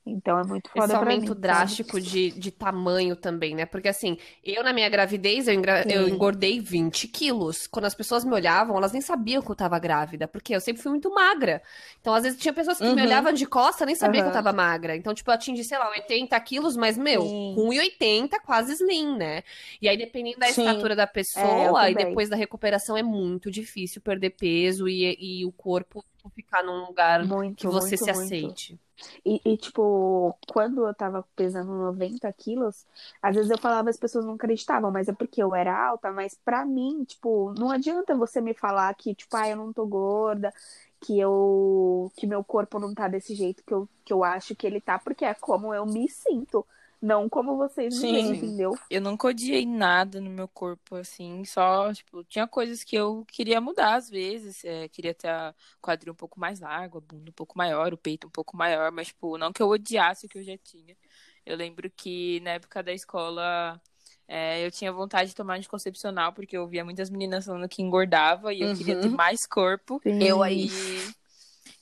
Então 0.10 0.40
é 0.40 0.44
muito 0.44 0.70
foda 0.70 0.86
Esse 0.86 0.96
aumento 0.96 1.36
mim, 1.36 1.42
drástico 1.42 2.00
de, 2.00 2.32
de 2.32 2.52
tamanho 2.52 3.16
também, 3.16 3.56
né? 3.56 3.66
Porque 3.66 3.88
assim, 3.88 4.18
eu 4.44 4.64
na 4.64 4.74
minha 4.74 4.90
gravidez, 4.90 5.48
eu, 5.48 5.54
engra... 5.54 5.84
eu 5.92 6.08
engordei 6.08 6.60
20 6.60 7.08
quilos. 7.08 7.68
Quando 7.68 7.86
as 7.86 7.96
pessoas 7.96 8.24
me 8.24 8.34
olhavam, 8.34 8.78
elas 8.78 8.92
nem 8.92 9.02
sabiam 9.02 9.42
que 9.42 9.52
eu 9.52 9.56
tava 9.56 9.78
grávida, 9.80 10.28
porque 10.28 10.56
eu 10.56 10.62
sempre 10.62 10.82
fui 10.82 10.92
muito 10.92 11.14
magra. 11.14 11.62
Então, 12.00 12.14
às 12.14 12.24
vezes, 12.24 12.40
tinha 12.40 12.54
pessoas 12.54 12.78
que 12.78 12.86
uhum. 12.86 12.96
me 12.96 13.02
olhavam 13.02 13.34
de 13.34 13.46
costa, 13.46 13.86
nem 13.86 13.96
sabia 13.96 14.22
uhum. 14.22 14.28
que 14.28 14.30
eu 14.38 14.44
tava 14.44 14.54
magra. 14.54 14.96
Então, 14.96 15.14
tipo, 15.14 15.30
eu 15.30 15.36
atingi, 15.36 15.64
sei 15.64 15.78
lá, 15.78 15.90
80 15.90 16.40
quilos, 16.42 16.78
mas, 16.78 16.98
meu, 16.98 17.22
Sim. 17.22 17.56
1,80, 17.58 18.40
quase 18.46 18.74
slim, 18.74 19.18
né? 19.18 19.44
E 19.82 19.90
aí, 19.90 19.98
dependendo 19.98 20.40
da 20.40 20.48
Sim. 20.48 20.66
estatura 20.66 20.96
da 20.96 21.08
pessoa, 21.08 21.88
é, 21.88 21.92
e 21.92 21.96
depois 21.96 22.30
da 22.30 22.36
recuperação, 22.36 22.98
é 22.98 23.04
muito 23.04 23.52
difícil 23.52 24.02
perder 24.02 24.32
peso 24.32 24.88
e, 24.88 25.18
e 25.20 25.46
o 25.46 25.52
corpo 25.52 26.04
ficar 26.30 26.64
num 26.64 26.86
lugar 26.86 27.26
muito, 27.26 27.58
que 27.58 27.68
você 27.68 27.96
muito, 27.96 28.06
se 28.06 28.12
muito. 28.12 28.34
aceite. 28.34 28.80
E, 29.24 29.40
e, 29.46 29.58
tipo, 29.58 30.36
quando 30.48 30.88
eu 30.88 30.94
tava 30.94 31.24
pesando 31.36 31.72
90 31.72 32.32
quilos, 32.34 32.86
às 33.22 33.36
vezes 33.36 33.52
eu 33.52 33.58
falava 33.58 33.90
as 33.90 33.98
pessoas 33.98 34.26
não 34.26 34.34
acreditavam, 34.34 34.92
mas 34.92 35.08
é 35.08 35.14
porque 35.14 35.42
eu 35.42 35.54
era 35.54 35.90
alta, 35.90 36.12
mas 36.12 36.36
pra 36.44 36.66
mim, 36.66 37.04
tipo, 37.04 37.54
não 37.58 37.70
adianta 37.70 38.16
você 38.16 38.42
me 38.42 38.54
falar 38.54 38.94
que, 38.96 39.14
tipo, 39.14 39.36
ah, 39.38 39.48
eu 39.48 39.56
não 39.58 39.72
tô 39.72 39.86
gorda, 39.86 40.52
que 41.00 41.20
eu 41.20 42.12
que 42.16 42.26
meu 42.26 42.44
corpo 42.44 42.80
não 42.80 42.94
tá 42.94 43.08
desse 43.08 43.36
jeito 43.36 43.64
que 43.64 43.74
eu, 43.74 43.88
que 44.04 44.12
eu 44.12 44.24
acho 44.24 44.56
que 44.56 44.66
ele 44.66 44.82
tá, 44.82 44.98
porque 44.98 45.26
é 45.26 45.34
como 45.34 45.74
eu 45.74 45.86
me 45.86 46.10
sinto. 46.10 46.66
Não 47.02 47.30
como 47.30 47.56
vocês 47.56 47.96
Sim. 47.96 48.12
Veem, 48.12 48.36
entendeu? 48.38 48.78
Eu 48.90 49.02
nunca 49.02 49.28
odiei 49.28 49.66
nada 49.66 50.20
no 50.20 50.30
meu 50.30 50.48
corpo, 50.48 50.96
assim, 50.96 51.46
só, 51.46 51.94
tipo, 51.94 52.24
tinha 52.24 52.48
coisas 52.48 52.84
que 52.84 52.96
eu 52.96 53.24
queria 53.32 53.62
mudar 53.62 53.96
às 53.96 54.10
vezes. 54.10 54.66
É, 54.66 54.88
queria 54.90 55.14
ter 55.14 55.30
a 55.30 55.54
quadril 55.82 56.14
um 56.14 56.16
pouco 56.16 56.40
mais 56.40 56.60
largo, 56.60 56.98
a 56.98 57.02
bunda 57.02 57.30
um 57.30 57.34
pouco 57.34 57.58
maior, 57.58 57.94
o 57.94 57.98
peito 57.98 58.28
um 58.28 58.32
pouco 58.32 58.58
maior, 58.58 58.92
mas, 58.92 59.08
tipo, 59.08 59.38
não 59.38 59.54
que 59.54 59.62
eu 59.62 59.70
odiasse 59.70 60.26
o 60.26 60.30
que 60.30 60.40
eu 60.40 60.44
já 60.44 60.58
tinha. 60.58 60.98
Eu 61.46 61.56
lembro 61.56 61.90
que 61.96 62.40
na 62.42 62.52
época 62.52 62.82
da 62.82 62.92
escola 62.92 63.80
é, 64.28 64.66
eu 64.66 64.72
tinha 64.72 64.92
vontade 64.92 65.30
de 65.30 65.36
tomar 65.36 65.56
anticoncepcional, 65.56 66.34
porque 66.34 66.58
eu 66.58 66.68
via 66.68 66.84
muitas 66.84 67.10
meninas 67.10 67.46
falando 67.46 67.70
que 67.70 67.82
engordava 67.82 68.54
e 68.54 68.62
eu 68.62 68.70
uhum. 68.70 68.76
queria 68.76 69.00
ter 69.00 69.10
mais 69.10 69.46
corpo. 69.46 70.02
Sim. 70.04 70.22
Eu 70.22 70.44
aí. 70.44 70.70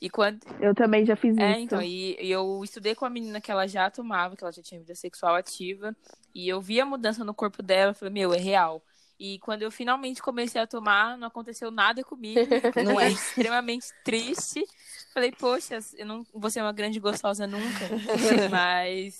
E 0.05 0.09
quando... 0.09 0.39
Eu 0.61 0.75
também 0.75 1.03
já 1.03 1.15
fiz 1.15 1.35
é, 1.39 1.53
isso. 1.53 1.61
então, 1.61 1.81
e, 1.81 2.15
e, 2.21 2.29
eu 2.29 2.61
estudei 2.63 2.93
com 2.93 3.05
a 3.05 3.09
menina 3.09 3.41
que 3.41 3.49
ela 3.49 3.67
já 3.67 3.89
tomava, 3.89 4.35
que 4.35 4.43
ela 4.43 4.51
já 4.51 4.61
tinha 4.61 4.79
vida 4.79 4.93
sexual 4.93 5.33
ativa, 5.33 5.95
e 6.31 6.47
eu 6.47 6.61
vi 6.61 6.79
a 6.79 6.85
mudança 6.85 7.23
no 7.23 7.33
corpo 7.33 7.63
dela, 7.63 7.91
falei, 7.91 8.13
meu, 8.13 8.31
é 8.31 8.37
real. 8.37 8.83
E 9.19 9.39
quando 9.39 9.63
eu 9.63 9.71
finalmente 9.71 10.21
comecei 10.21 10.61
a 10.61 10.67
tomar, 10.67 11.17
não 11.17 11.27
aconteceu 11.27 11.71
nada 11.71 12.03
comigo. 12.03 12.39
Não 12.85 12.99
é 12.99 13.09
extremamente 13.09 13.87
triste. 14.03 14.63
Falei, 15.11 15.31
poxa, 15.31 15.79
eu 15.97 16.05
não 16.05 16.23
vou 16.31 16.51
ser 16.51 16.61
uma 16.61 16.73
grande 16.73 16.99
gostosa 16.99 17.47
nunca. 17.47 17.89
Mas 18.51 19.17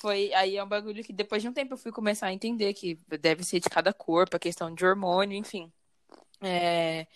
foi 0.00 0.32
aí 0.34 0.56
é 0.56 0.64
um 0.64 0.68
bagulho 0.68 1.04
que 1.04 1.12
depois 1.12 1.40
de 1.40 1.48
um 1.48 1.52
tempo 1.52 1.74
eu 1.74 1.78
fui 1.78 1.92
começar 1.92 2.26
a 2.26 2.32
entender 2.32 2.72
que 2.72 2.98
deve 3.20 3.44
ser 3.44 3.60
de 3.60 3.68
cada 3.68 3.92
corpo, 3.92 4.36
a 4.36 4.40
questão 4.40 4.74
de 4.74 4.84
hormônio, 4.84 5.36
enfim. 5.36 5.70
É, 6.42 7.06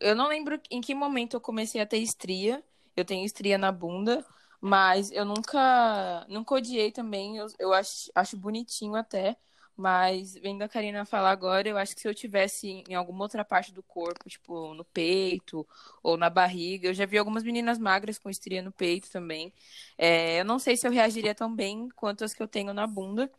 eu 0.00 0.14
não 0.16 0.28
lembro 0.28 0.60
em 0.70 0.80
que 0.80 0.94
momento 0.94 1.34
eu 1.36 1.40
comecei 1.40 1.80
a 1.80 1.86
ter 1.86 1.98
estria. 1.98 2.62
Eu 2.96 3.04
tenho 3.04 3.24
estria 3.26 3.58
na 3.58 3.72
bunda, 3.72 4.24
mas 4.60 5.10
eu 5.12 5.24
nunca, 5.24 6.26
nunca 6.28 6.54
odiei 6.54 6.92
também. 6.92 7.38
Eu, 7.38 7.46
eu 7.58 7.72
acho, 7.72 8.10
acho 8.14 8.36
bonitinho 8.36 8.94
até. 8.96 9.36
Mas 9.76 10.34
vendo 10.34 10.62
a 10.62 10.68
Karina 10.68 11.06
falar 11.06 11.30
agora, 11.30 11.66
eu 11.68 11.78
acho 11.78 11.94
que 11.94 12.02
se 12.02 12.08
eu 12.08 12.14
tivesse 12.14 12.84
em 12.88 12.94
alguma 12.94 13.24
outra 13.24 13.44
parte 13.44 13.72
do 13.72 13.82
corpo, 13.82 14.28
tipo 14.28 14.74
no 14.74 14.84
peito 14.84 15.66
ou 16.02 16.18
na 16.18 16.28
barriga, 16.30 16.88
eu 16.88 16.94
já 16.94 17.06
vi 17.06 17.16
algumas 17.18 17.42
meninas 17.42 17.78
magras 17.78 18.18
com 18.18 18.28
estria 18.30 18.60
no 18.62 18.72
peito 18.72 19.10
também. 19.10 19.52
É, 19.96 20.40
eu 20.40 20.44
não 20.44 20.58
sei 20.58 20.76
se 20.76 20.86
eu 20.86 20.92
reagiria 20.92 21.34
tão 21.34 21.54
bem 21.54 21.88
quanto 21.96 22.24
as 22.24 22.34
que 22.34 22.42
eu 22.42 22.48
tenho 22.48 22.74
na 22.74 22.86
bunda. 22.86 23.30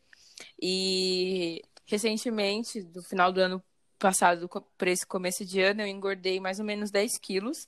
E 0.61 1.61
recentemente, 1.85 2.83
no 2.95 3.03
final 3.03 3.31
do 3.31 3.39
ano 3.41 3.63
passado 4.01 4.49
para 4.77 4.89
esse 4.89 5.05
começo 5.05 5.45
de 5.45 5.61
ano, 5.61 5.81
eu 5.81 5.87
engordei 5.87 6.39
mais 6.39 6.59
ou 6.59 6.65
menos 6.65 6.91
10 6.91 7.17
quilos. 7.19 7.67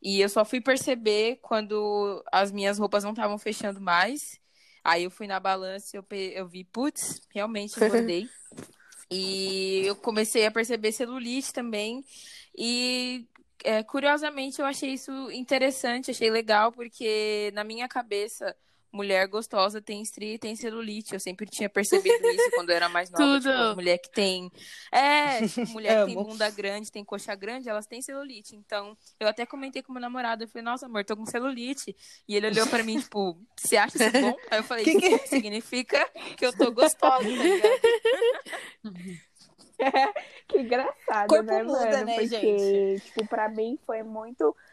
E 0.00 0.20
eu 0.20 0.28
só 0.28 0.44
fui 0.44 0.60
perceber 0.60 1.38
quando 1.42 2.22
as 2.30 2.52
minhas 2.52 2.78
roupas 2.78 3.02
não 3.04 3.10
estavam 3.10 3.36
fechando 3.38 3.80
mais. 3.80 4.38
Aí 4.82 5.04
eu 5.04 5.10
fui 5.10 5.26
na 5.26 5.40
balança 5.40 5.96
e 5.96 5.98
eu, 5.98 6.06
eu 6.32 6.46
vi, 6.46 6.62
putz, 6.64 7.20
realmente 7.34 7.76
engordei. 7.82 8.28
e 9.10 9.82
eu 9.84 9.96
comecei 9.96 10.46
a 10.46 10.50
perceber 10.50 10.92
celulite 10.92 11.52
também. 11.52 12.04
E 12.56 13.26
é, 13.64 13.82
curiosamente 13.82 14.60
eu 14.60 14.66
achei 14.66 14.90
isso 14.90 15.10
interessante, 15.32 16.10
achei 16.10 16.30
legal, 16.30 16.70
porque 16.70 17.50
na 17.54 17.64
minha 17.64 17.88
cabeça 17.88 18.54
mulher 18.94 19.26
gostosa 19.26 19.82
tem 19.82 20.00
estria 20.00 20.34
e 20.34 20.38
tem 20.38 20.54
celulite. 20.54 21.12
Eu 21.12 21.20
sempre 21.20 21.46
tinha 21.46 21.68
percebido 21.68 22.24
isso 22.30 22.50
quando 22.54 22.70
eu 22.70 22.76
era 22.76 22.88
mais 22.88 23.10
nova. 23.10 23.24
Tudo. 23.24 23.50
Tipo, 23.50 23.74
mulher 23.74 23.98
que 23.98 24.10
tem. 24.10 24.50
É, 24.92 25.40
mulher 25.66 26.00
que 26.00 26.06
tem 26.06 26.14
bunda 26.22 26.48
grande, 26.50 26.92
tem 26.92 27.04
coxa 27.04 27.34
grande, 27.34 27.68
elas 27.68 27.86
têm 27.86 28.00
celulite. 28.00 28.54
Então, 28.54 28.96
eu 29.18 29.26
até 29.26 29.44
comentei 29.44 29.82
com 29.82 29.92
meu 29.92 30.00
namorado, 30.00 30.44
eu 30.44 30.48
falei, 30.48 30.64
nossa, 30.64 30.86
amor, 30.86 31.04
tô 31.04 31.16
com 31.16 31.26
celulite. 31.26 31.94
E 32.28 32.36
ele 32.36 32.46
olhou 32.46 32.66
pra 32.68 32.84
mim, 32.84 33.00
tipo, 33.00 33.36
você 33.56 33.76
acha 33.76 33.96
isso 33.96 34.20
bom? 34.20 34.36
Aí 34.50 34.60
eu 34.60 34.64
falei, 34.64 34.84
que, 34.84 34.94
que... 34.94 35.18
significa 35.26 36.08
que 36.36 36.46
eu 36.46 36.56
tô 36.56 36.70
gostosa, 36.70 37.24
tá 37.24 37.28
que 40.46 40.58
engraçado, 40.58 41.26
Corpo 41.26 41.50
né, 41.50 41.62
muda, 41.64 41.80
mano? 41.80 42.04
né, 42.06 42.14
Porque, 42.14 42.26
gente? 42.28 43.04
tipo, 43.06 43.26
pra 43.26 43.48
mim 43.48 43.76
foi 43.84 44.04
muito 44.04 44.54
é, 44.54 44.72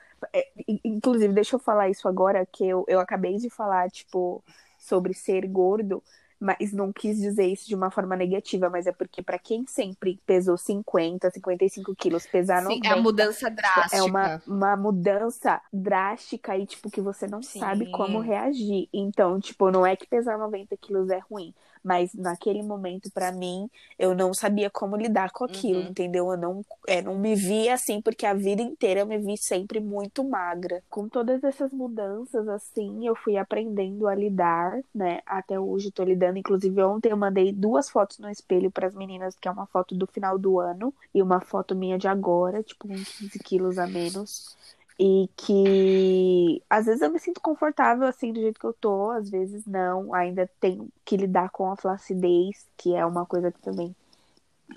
inclusive, 0.84 1.34
deixa 1.34 1.56
eu 1.56 1.60
falar 1.60 1.90
isso 1.90 2.08
agora, 2.08 2.46
que 2.46 2.66
eu, 2.66 2.86
eu 2.88 3.00
acabei 3.00 3.38
de 3.38 3.50
falar, 3.50 3.90
tipo, 3.90 4.44
sobre 4.78 5.14
ser 5.14 5.48
gordo, 5.48 6.04
mas 6.42 6.74
não 6.74 6.92
quis 6.92 7.20
dizer 7.20 7.46
isso 7.46 7.68
de 7.68 7.76
uma 7.76 7.92
forma 7.92 8.16
negativa, 8.16 8.68
mas 8.68 8.88
é 8.88 8.92
porque 8.92 9.22
para 9.22 9.38
quem 9.38 9.64
sempre 9.68 10.20
pesou 10.26 10.58
50, 10.58 11.30
55 11.30 11.96
quilos, 11.96 12.26
pesar 12.26 12.64
90... 12.64 12.88
é 12.88 12.92
a 12.92 12.98
mudança 12.98 13.50
drástica. 13.50 13.96
É 13.96 14.02
uma, 14.02 14.42
uma 14.48 14.76
mudança 14.76 15.62
drástica 15.72 16.58
e, 16.58 16.66
tipo, 16.66 16.90
que 16.90 17.00
você 17.00 17.28
não 17.28 17.44
Sim. 17.44 17.60
sabe 17.60 17.92
como 17.92 18.20
reagir. 18.20 18.90
Então, 18.92 19.40
tipo, 19.40 19.70
não 19.70 19.86
é 19.86 19.96
que 19.96 20.08
pesar 20.08 20.40
90 20.40 20.76
quilos 20.78 21.12
é 21.12 21.20
ruim, 21.20 21.54
mas 21.84 22.14
naquele 22.14 22.62
momento, 22.62 23.12
para 23.12 23.32
mim, 23.32 23.70
eu 23.98 24.14
não 24.16 24.34
sabia 24.34 24.70
como 24.70 24.96
lidar 24.96 25.32
com 25.32 25.44
aquilo, 25.44 25.82
uhum. 25.82 25.88
entendeu? 25.88 26.32
Eu 26.32 26.38
não, 26.38 26.66
é, 26.88 27.02
não 27.02 27.18
me 27.18 27.36
via 27.36 27.74
assim, 27.74 28.02
porque 28.02 28.26
a 28.26 28.34
vida 28.34 28.62
inteira 28.62 29.02
eu 29.02 29.06
me 29.06 29.18
vi 29.18 29.38
sempre 29.38 29.80
muito 29.80 30.24
magra. 30.24 30.84
Com 30.90 31.08
todas 31.08 31.44
essas 31.44 31.72
mudanças, 31.72 32.48
assim, 32.48 33.08
eu 33.08 33.16
fui 33.16 33.38
aprendendo 33.38 34.08
a 34.08 34.16
lidar, 34.16 34.80
né? 34.94 35.22
Até 35.26 35.60
hoje 35.60 35.92
tô 35.92 36.04
lidando. 36.04 36.38
Inclusive, 36.38 36.84
ontem 36.84 37.12
eu 37.12 37.18
mandei 37.18 37.52
duas 37.52 37.90
fotos 37.90 38.20
no 38.20 38.30
espelho 38.30 38.72
para 38.72 38.88
as 38.88 38.94
meninas, 38.94 39.36
que 39.40 39.48
é 39.48 39.52
uma 39.52 39.66
foto 39.66 39.96
do 39.96 40.08
final 40.08 40.38
do 40.38 40.60
ano 40.60 40.94
e 41.14 41.22
uma 41.22 41.40
foto 41.40 41.76
minha 41.76 41.98
de 41.98 42.08
agora, 42.08 42.64
tipo, 42.64 42.88
com 42.88 42.94
15 42.94 43.40
quilos 43.40 43.78
a 43.78 43.88
menos. 43.88 44.56
E 45.00 45.30
que 45.36 46.62
às 46.70 46.86
vezes 46.86 47.02
eu 47.02 47.12
me 47.12 47.20
sinto 47.20 47.42
confortável 47.42 48.08
assim 48.08 48.32
do 48.32 48.40
jeito 48.40 48.60
que 48.60 48.66
eu 48.66 48.74
tô, 48.74 49.10
às 49.12 49.30
vezes 49.30 49.66
não. 49.66 50.14
Ainda 50.14 50.50
tenho 50.60 50.90
que 51.04 51.18
lidar 51.18 51.50
com 51.50 51.72
a 51.72 51.76
flacidez, 51.76 52.68
que 52.78 52.94
é 52.94 53.06
uma 53.06 53.26
coisa 53.26 53.52
que 53.52 53.60
também 53.60 53.96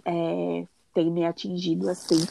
é, 0.04 0.66
tem 0.94 1.10
me 1.10 1.26
atingido 1.26 1.88
assim. 1.90 2.26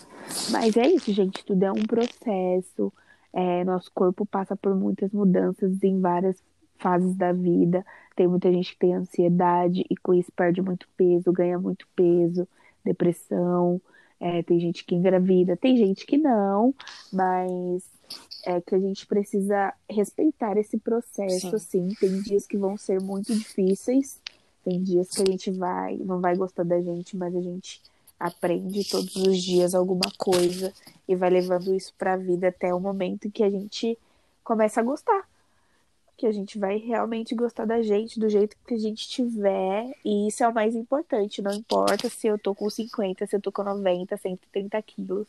Mas 0.51 0.75
é 0.77 0.87
isso, 0.87 1.11
gente. 1.13 1.45
Tudo 1.45 1.63
é 1.63 1.71
um 1.71 1.85
processo. 1.85 2.91
É, 3.31 3.63
nosso 3.63 3.91
corpo 3.93 4.25
passa 4.25 4.55
por 4.55 4.75
muitas 4.75 5.11
mudanças 5.11 5.83
em 5.83 5.99
várias 5.99 6.41
fases 6.77 7.15
da 7.15 7.31
vida. 7.31 7.85
Tem 8.15 8.27
muita 8.27 8.51
gente 8.51 8.73
que 8.73 8.79
tem 8.79 8.93
ansiedade 8.93 9.83
e 9.89 9.95
com 9.97 10.13
isso 10.13 10.31
perde 10.35 10.61
muito 10.61 10.87
peso, 10.95 11.31
ganha 11.31 11.59
muito 11.59 11.87
peso, 11.95 12.47
depressão. 12.83 13.81
É, 14.19 14.41
tem 14.43 14.59
gente 14.59 14.85
que 14.85 14.95
engravida, 14.95 15.57
tem 15.57 15.75
gente 15.75 16.05
que 16.05 16.17
não, 16.17 16.73
mas 17.11 17.83
é 18.45 18.59
que 18.61 18.75
a 18.75 18.79
gente 18.79 19.05
precisa 19.05 19.73
respeitar 19.89 20.57
esse 20.57 20.77
processo, 20.77 21.57
sim. 21.59 21.89
sim. 21.89 21.95
Tem 21.99 22.21
dias 22.21 22.45
que 22.45 22.57
vão 22.57 22.77
ser 22.77 22.99
muito 23.01 23.33
difíceis, 23.33 24.19
Tem 24.63 24.81
dias 24.81 25.09
que 25.09 25.21
a 25.21 25.25
gente 25.25 25.51
vai, 25.51 25.97
não 25.97 26.21
vai 26.21 26.35
gostar 26.35 26.63
da 26.63 26.81
gente, 26.81 27.17
mas 27.17 27.35
a 27.35 27.41
gente 27.41 27.81
aprende 28.19 28.89
todos 28.89 29.15
os 29.15 29.41
dias 29.41 29.75
alguma 29.75 30.09
coisa 30.17 30.71
e 31.07 31.15
vai 31.15 31.29
levando 31.29 31.75
isso 31.75 31.93
para 31.97 32.13
a 32.13 32.17
vida 32.17 32.47
até 32.47 32.73
o 32.73 32.79
momento 32.79 33.29
que 33.29 33.43
a 33.43 33.49
gente 33.49 33.97
começa 34.43 34.79
a 34.79 34.83
gostar. 34.83 35.27
Que 36.17 36.27
a 36.27 36.31
gente 36.31 36.59
vai 36.59 36.77
realmente 36.77 37.35
gostar 37.35 37.65
da 37.65 37.81
gente, 37.81 38.19
do 38.19 38.29
jeito 38.29 38.55
que 38.67 38.73
a 38.73 38.79
gente 38.79 39.07
tiver, 39.09 39.91
e 40.05 40.27
isso 40.27 40.43
é 40.43 40.47
o 40.47 40.53
mais 40.53 40.75
importante. 40.75 41.41
Não 41.41 41.53
importa 41.53 42.09
se 42.09 42.27
eu 42.27 42.37
tô 42.37 42.53
com 42.53 42.69
50, 42.69 43.25
se 43.25 43.35
eu 43.35 43.41
tô 43.41 43.51
com 43.51 43.63
90, 43.63 44.15
130 44.15 44.81
quilos. 44.81 45.27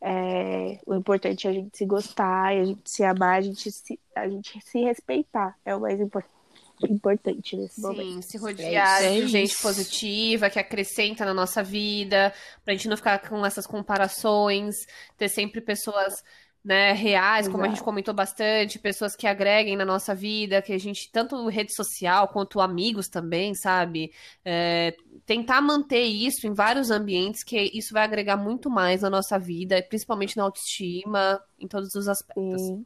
É, 0.00 0.78
o 0.86 0.94
importante 0.94 1.46
é 1.46 1.50
a 1.50 1.52
gente 1.52 1.76
se 1.76 1.84
gostar, 1.84 2.48
a 2.48 2.64
gente 2.64 2.82
se 2.84 3.02
amar, 3.02 3.38
a 3.38 3.40
gente 3.40 3.70
se, 3.72 3.98
a 4.14 4.28
gente 4.28 4.60
se 4.60 4.80
respeitar. 4.80 5.56
É 5.64 5.74
o 5.74 5.80
mais 5.80 6.00
importante 6.00 6.36
importante 6.84 7.56
nesse 7.56 7.76
Sim, 7.76 7.82
momento. 7.82 8.22
Sim, 8.22 8.22
se 8.22 8.38
rodear 8.38 9.02
é 9.02 9.20
de 9.20 9.26
gente 9.28 9.56
positiva, 9.60 10.50
que 10.50 10.58
acrescenta 10.58 11.24
na 11.24 11.32
nossa 11.32 11.62
vida, 11.62 12.32
pra 12.64 12.74
gente 12.74 12.88
não 12.88 12.96
ficar 12.96 13.18
com 13.26 13.44
essas 13.46 13.66
comparações, 13.66 14.74
ter 15.16 15.28
sempre 15.28 15.60
pessoas 15.60 16.22
né, 16.66 16.92
reais, 16.92 17.46
como 17.46 17.64
a 17.64 17.68
gente 17.68 17.80
comentou 17.80 18.12
bastante, 18.12 18.76
pessoas 18.76 19.14
que 19.14 19.24
agreguem 19.24 19.76
na 19.76 19.84
nossa 19.84 20.12
vida, 20.16 20.60
que 20.60 20.72
a 20.72 20.78
gente, 20.78 21.08
tanto 21.12 21.46
rede 21.46 21.72
social 21.72 22.26
quanto 22.26 22.60
amigos 22.60 23.08
também, 23.08 23.54
sabe? 23.54 24.10
É, 24.44 24.96
tentar 25.24 25.60
manter 25.60 26.02
isso 26.02 26.44
em 26.44 26.52
vários 26.52 26.90
ambientes, 26.90 27.44
que 27.44 27.70
isso 27.72 27.94
vai 27.94 28.02
agregar 28.02 28.36
muito 28.36 28.68
mais 28.68 29.02
na 29.02 29.10
nossa 29.10 29.38
vida, 29.38 29.80
principalmente 29.88 30.36
na 30.36 30.42
autoestima, 30.42 31.40
em 31.56 31.68
todos 31.68 31.94
os 31.94 32.08
aspectos. 32.08 32.60
Sim. 32.60 32.84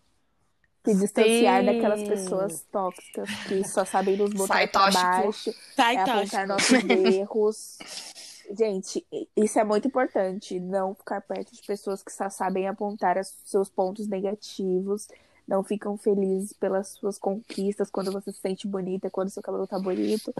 Se 0.85 0.95
distanciar 0.95 1.61
Sim. 1.61 1.66
daquelas 1.66 2.03
pessoas 2.03 2.66
tóxicas 2.70 3.31
que 3.49 3.66
só 3.66 3.87
sabem 3.87 4.14
nos 4.14 4.33
botar 4.35 4.68
tóxico. 4.68 5.03
baixo, 5.03 5.55
Sai 5.74 5.97
é 5.97 6.01
apontar 6.01 6.47
nossos 6.47 6.85
erros. 6.85 7.78
Gente, 8.57 9.07
isso 9.36 9.59
é 9.59 9.64
muito 9.64 9.86
importante. 9.86 10.59
Não 10.59 10.94
ficar 10.94 11.20
perto 11.20 11.55
de 11.55 11.62
pessoas 11.62 12.03
que 12.03 12.12
só 12.12 12.28
sabem 12.28 12.66
apontar 12.66 13.16
os 13.18 13.28
seus 13.44 13.68
pontos 13.68 14.09
negativos, 14.09 15.07
não 15.46 15.62
ficam 15.62 15.96
felizes 15.96 16.53
pelas 16.53 16.88
suas 16.88 17.18
conquistas, 17.18 17.90
quando 17.90 18.12
você 18.12 18.32
se 18.32 18.38
sente 18.38 18.66
bonita, 18.66 19.11
quando 19.11 19.30
seu 19.30 19.42
cabelo 19.42 19.66
tá 19.66 19.78
bonito. 19.78 20.34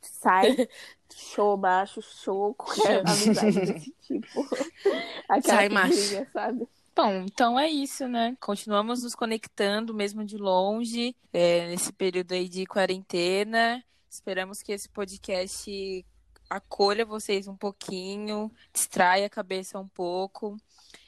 Sai, 0.00 0.68
show 1.14 1.56
baixo, 1.56 2.00
show, 2.02 2.54
qualquer 2.54 3.02
amizade 3.06 3.60
desse 3.60 3.94
tipo. 4.02 4.48
Aquela 5.28 5.56
Sai 5.56 5.68
macho. 5.68 6.26
sabe? 6.32 6.68
Bom, 6.94 7.12
então 7.24 7.58
é 7.58 7.68
isso, 7.68 8.06
né? 8.08 8.36
Continuamos 8.40 9.02
nos 9.02 9.14
conectando, 9.14 9.94
mesmo 9.94 10.24
de 10.24 10.36
longe, 10.36 11.14
é, 11.32 11.68
nesse 11.68 11.92
período 11.92 12.32
aí 12.32 12.48
de 12.48 12.66
quarentena. 12.66 13.82
Esperamos 14.10 14.60
que 14.62 14.72
esse 14.72 14.88
podcast 14.88 16.04
acolha 16.50 17.04
vocês 17.04 17.46
um 17.46 17.56
pouquinho, 17.56 18.50
distraia 18.72 19.26
a 19.26 19.30
cabeça 19.30 19.78
um 19.78 19.88
pouco. 19.88 20.56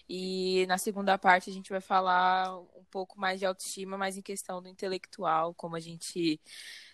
E 0.08 0.66
na 0.66 0.78
segunda 0.78 1.18
parte 1.18 1.50
a 1.50 1.52
gente 1.52 1.70
vai 1.70 1.80
falar 1.80 2.56
um 2.58 2.84
pouco 2.90 3.18
mais 3.18 3.40
de 3.40 3.46
autoestima, 3.46 3.98
mais 3.98 4.16
em 4.16 4.22
questão 4.22 4.62
do 4.62 4.68
intelectual, 4.68 5.54
como 5.54 5.74
a 5.74 5.80
gente 5.80 6.40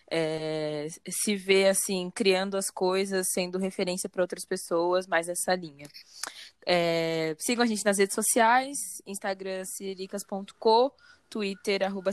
é, 0.09 0.87
se 1.07 1.35
vê 1.35 1.67
assim, 1.67 2.09
criando 2.09 2.57
as 2.57 2.69
coisas, 2.71 3.27
sendo 3.31 3.57
referência 3.57 4.09
para 4.09 4.23
outras 4.23 4.45
pessoas, 4.45 5.05
mais 5.05 5.29
essa 5.29 5.53
linha. 5.53 5.87
É, 6.65 7.35
sigam 7.37 7.63
a 7.63 7.67
gente 7.67 7.85
nas 7.85 7.97
redes 7.97 8.15
sociais, 8.15 8.77
Instagram 9.05 9.63
ciriricas.co, 9.65 10.91
Twitter 11.29 11.83
arroba. 11.83 12.11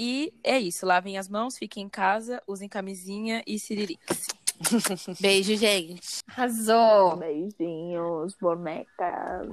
E 0.00 0.32
é 0.44 0.58
isso, 0.58 0.86
lavem 0.86 1.18
as 1.18 1.28
mãos, 1.28 1.56
fiquem 1.58 1.84
em 1.84 1.88
casa, 1.88 2.42
usem 2.46 2.68
camisinha 2.68 3.42
e 3.46 3.58
ciriricas. 3.58 4.37
Beijo, 5.20 5.56
gente. 5.56 6.22
Arrasou. 6.28 7.16
Beijinhos, 7.16 8.34
bonecas. 8.40 9.48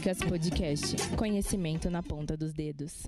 Siriricas 0.00 0.18
Podcast. 0.26 1.16
Conhecimento 1.16 1.90
na 1.90 2.02
ponta 2.02 2.34
dos 2.34 2.54
dedos. 2.54 3.06